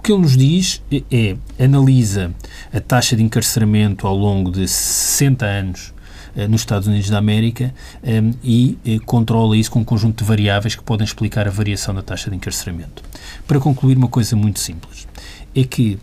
O 0.00 0.02
que 0.02 0.12
ele 0.12 0.22
nos 0.22 0.34
diz 0.34 0.82
é, 0.90 1.36
é 1.58 1.62
analisa 1.62 2.32
a 2.72 2.80
taxa 2.80 3.14
de 3.14 3.22
encarceramento 3.22 4.06
ao 4.06 4.16
longo 4.16 4.50
de 4.50 4.66
60 4.66 5.44
anos 5.44 5.92
eh, 6.34 6.48
nos 6.48 6.62
Estados 6.62 6.88
Unidos 6.88 7.10
da 7.10 7.18
América 7.18 7.74
eh, 8.02 8.22
e 8.42 8.78
eh, 8.82 8.98
controla 9.04 9.54
isso 9.54 9.70
com 9.70 9.80
um 9.80 9.84
conjunto 9.84 10.24
de 10.24 10.24
variáveis 10.24 10.74
que 10.74 10.82
podem 10.82 11.04
explicar 11.04 11.46
a 11.46 11.50
variação 11.50 11.94
da 11.94 12.00
taxa 12.00 12.30
de 12.30 12.36
encarceramento. 12.36 13.02
Para 13.46 13.60
concluir, 13.60 13.98
uma 13.98 14.08
coisa 14.08 14.34
muito 14.34 14.58
simples 14.58 15.06
é 15.54 15.64
que 15.64 15.98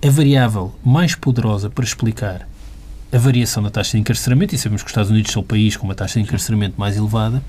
a 0.00 0.08
variável 0.08 0.72
mais 0.84 1.16
poderosa 1.16 1.68
para 1.68 1.84
explicar 1.84 2.48
a 3.12 3.18
variação 3.18 3.62
da 3.62 3.70
taxa 3.70 3.92
de 3.92 3.98
encarceramento, 3.98 4.54
e 4.54 4.58
sabemos 4.58 4.82
que 4.82 4.86
os 4.86 4.90
Estados 4.90 5.10
Unidos 5.10 5.32
são 5.32 5.42
o 5.42 5.44
país 5.44 5.76
com 5.76 5.86
uma 5.86 5.94
taxa 5.94 6.14
de 6.14 6.26
encarceramento 6.26 6.78
mais 6.78 6.96
elevada, 6.96 7.42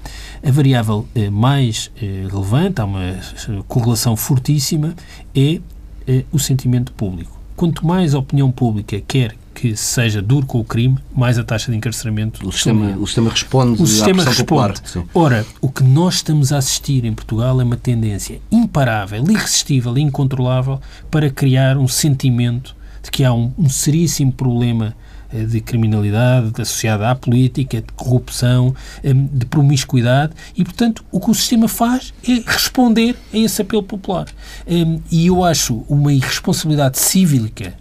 a 0.44 0.52
variável 0.52 1.08
eh, 1.14 1.30
mais 1.30 1.92
eh, 2.02 2.28
relevante, 2.30 2.82
há 2.82 2.86
uma 2.86 3.04
eh, 3.04 3.20
correlação 3.68 4.16
fortíssima, 4.16 4.96
é 5.36 5.60
eh, 6.08 6.24
o 6.32 6.40
sentimento 6.40 6.92
público. 6.94 7.38
Quanto 7.56 7.86
mais 7.86 8.16
a 8.16 8.20
opinião 8.20 8.50
pública 8.52 9.02
quer 9.06 9.36
que 9.60 9.76
seja 9.76 10.22
duro 10.22 10.46
com 10.46 10.62
o 10.62 10.64
crime, 10.64 10.98
mais 11.14 11.38
a 11.38 11.44
taxa 11.44 11.70
de 11.70 11.78
encarceramento. 11.78 12.48
O 12.48 12.52
sistema, 12.54 12.96
o 12.98 13.06
sistema 13.06 13.30
responde 13.30 13.82
o 13.82 13.86
sistema 13.86 14.24
responde. 14.24 14.82
Ora, 15.14 15.46
o 15.60 15.70
que 15.70 15.84
nós 15.84 16.16
estamos 16.16 16.54
a 16.54 16.58
assistir 16.58 17.04
em 17.04 17.14
Portugal 17.14 17.60
é 17.60 17.64
uma 17.66 17.76
tendência 17.76 18.40
imparável, 18.50 19.22
irresistível 19.30 19.98
e 19.98 20.02
incontrolável 20.02 20.80
para 21.12 21.30
criar 21.30 21.78
um 21.78 21.90
sentimento 21.90 22.74
de 23.04 23.12
que 23.12 23.26
há 23.26 23.34
um, 23.34 23.52
um 23.58 23.68
seríssimo 23.68 24.32
problema 24.32 24.96
de 25.32 25.62
criminalidade 25.62 26.62
associada 26.62 27.10
à 27.10 27.16
política, 27.16 27.82
de 27.82 27.92
corrupção, 27.94 28.76
eh, 29.04 29.14
de 29.14 29.46
promiscuidade 29.46 30.34
e, 30.56 30.64
portanto, 30.64 31.04
o 31.12 31.20
que 31.20 31.30
o 31.30 31.34
sistema 31.34 31.68
faz 31.68 32.14
é 32.28 32.42
responder 32.46 33.16
a 33.34 33.38
esse 33.38 33.62
apelo 33.62 33.84
popular. 33.84 34.28
Eh, 34.66 35.00
e 35.12 35.28
eu 35.28 35.44
acho 35.44 35.84
uma 35.88 36.12
irresponsabilidade 36.12 36.98
cívica 37.00 37.74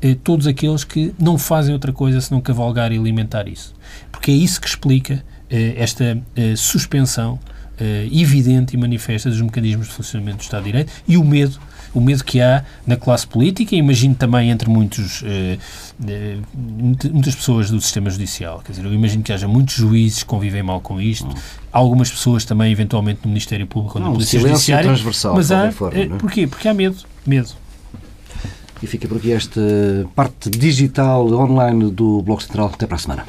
eh, 0.00 0.16
todos 0.22 0.46
aqueles 0.46 0.84
que 0.84 1.12
não 1.18 1.36
fazem 1.36 1.74
outra 1.74 1.92
coisa 1.92 2.20
senão 2.20 2.40
cavalgar 2.40 2.92
e 2.92 2.98
alimentar 2.98 3.48
isso. 3.48 3.74
Porque 4.12 4.30
é 4.30 4.34
isso 4.34 4.60
que 4.60 4.68
explica 4.68 5.24
eh, 5.50 5.74
esta 5.76 6.20
eh, 6.36 6.54
suspensão 6.56 7.38
evidente 8.10 8.74
e 8.74 8.76
manifesta 8.76 9.30
dos 9.30 9.40
mecanismos 9.40 9.86
de 9.86 9.92
funcionamento 9.92 10.38
do 10.38 10.42
Estado 10.42 10.64
de 10.64 10.72
Direito 10.72 10.92
e 11.06 11.16
o 11.16 11.22
medo 11.22 11.60
o 11.98 12.00
medo 12.00 12.24
que 12.24 12.40
há 12.40 12.64
na 12.86 12.96
classe 12.96 13.26
política 13.26 13.74
e 13.74 13.78
imagino 13.78 14.14
também 14.14 14.50
entre 14.50 14.70
muitos, 14.70 15.22
eh, 15.24 15.58
eh, 16.06 16.36
muitas 16.54 17.34
pessoas 17.34 17.70
do 17.70 17.80
sistema 17.80 18.08
judicial. 18.08 18.62
Quer 18.64 18.72
dizer, 18.72 18.84
eu 18.84 18.94
imagino 18.94 19.22
que 19.22 19.32
haja 19.32 19.48
muitos 19.48 19.74
juízes 19.74 20.22
que 20.22 20.28
convivem 20.28 20.62
mal 20.62 20.80
com 20.80 21.00
isto, 21.00 21.28
algumas 21.72 22.10
pessoas 22.10 22.44
também, 22.44 22.72
eventualmente, 22.72 23.20
no 23.24 23.28
Ministério 23.28 23.66
Público 23.66 23.98
ou 23.98 24.04
na 24.04 24.10
Polícia 24.12 24.38
Judiciária. 24.38 24.84
transversal, 24.84 25.34
mas 25.34 25.50
há, 25.50 25.70
forma, 25.72 25.98
é? 25.98 26.06
porquê? 26.06 26.46
Porque 26.46 26.68
há 26.68 26.74
medo. 26.74 26.96
Medo. 27.26 27.50
E 28.80 28.86
fica 28.86 29.08
por 29.08 29.16
aqui 29.16 29.32
esta 29.32 29.60
parte 30.14 30.48
digital 30.50 31.26
online 31.32 31.90
do 31.90 32.22
Bloco 32.22 32.42
Central. 32.42 32.70
Até 32.72 32.86
para 32.86 32.94
a 32.94 32.98
semana. 32.98 33.24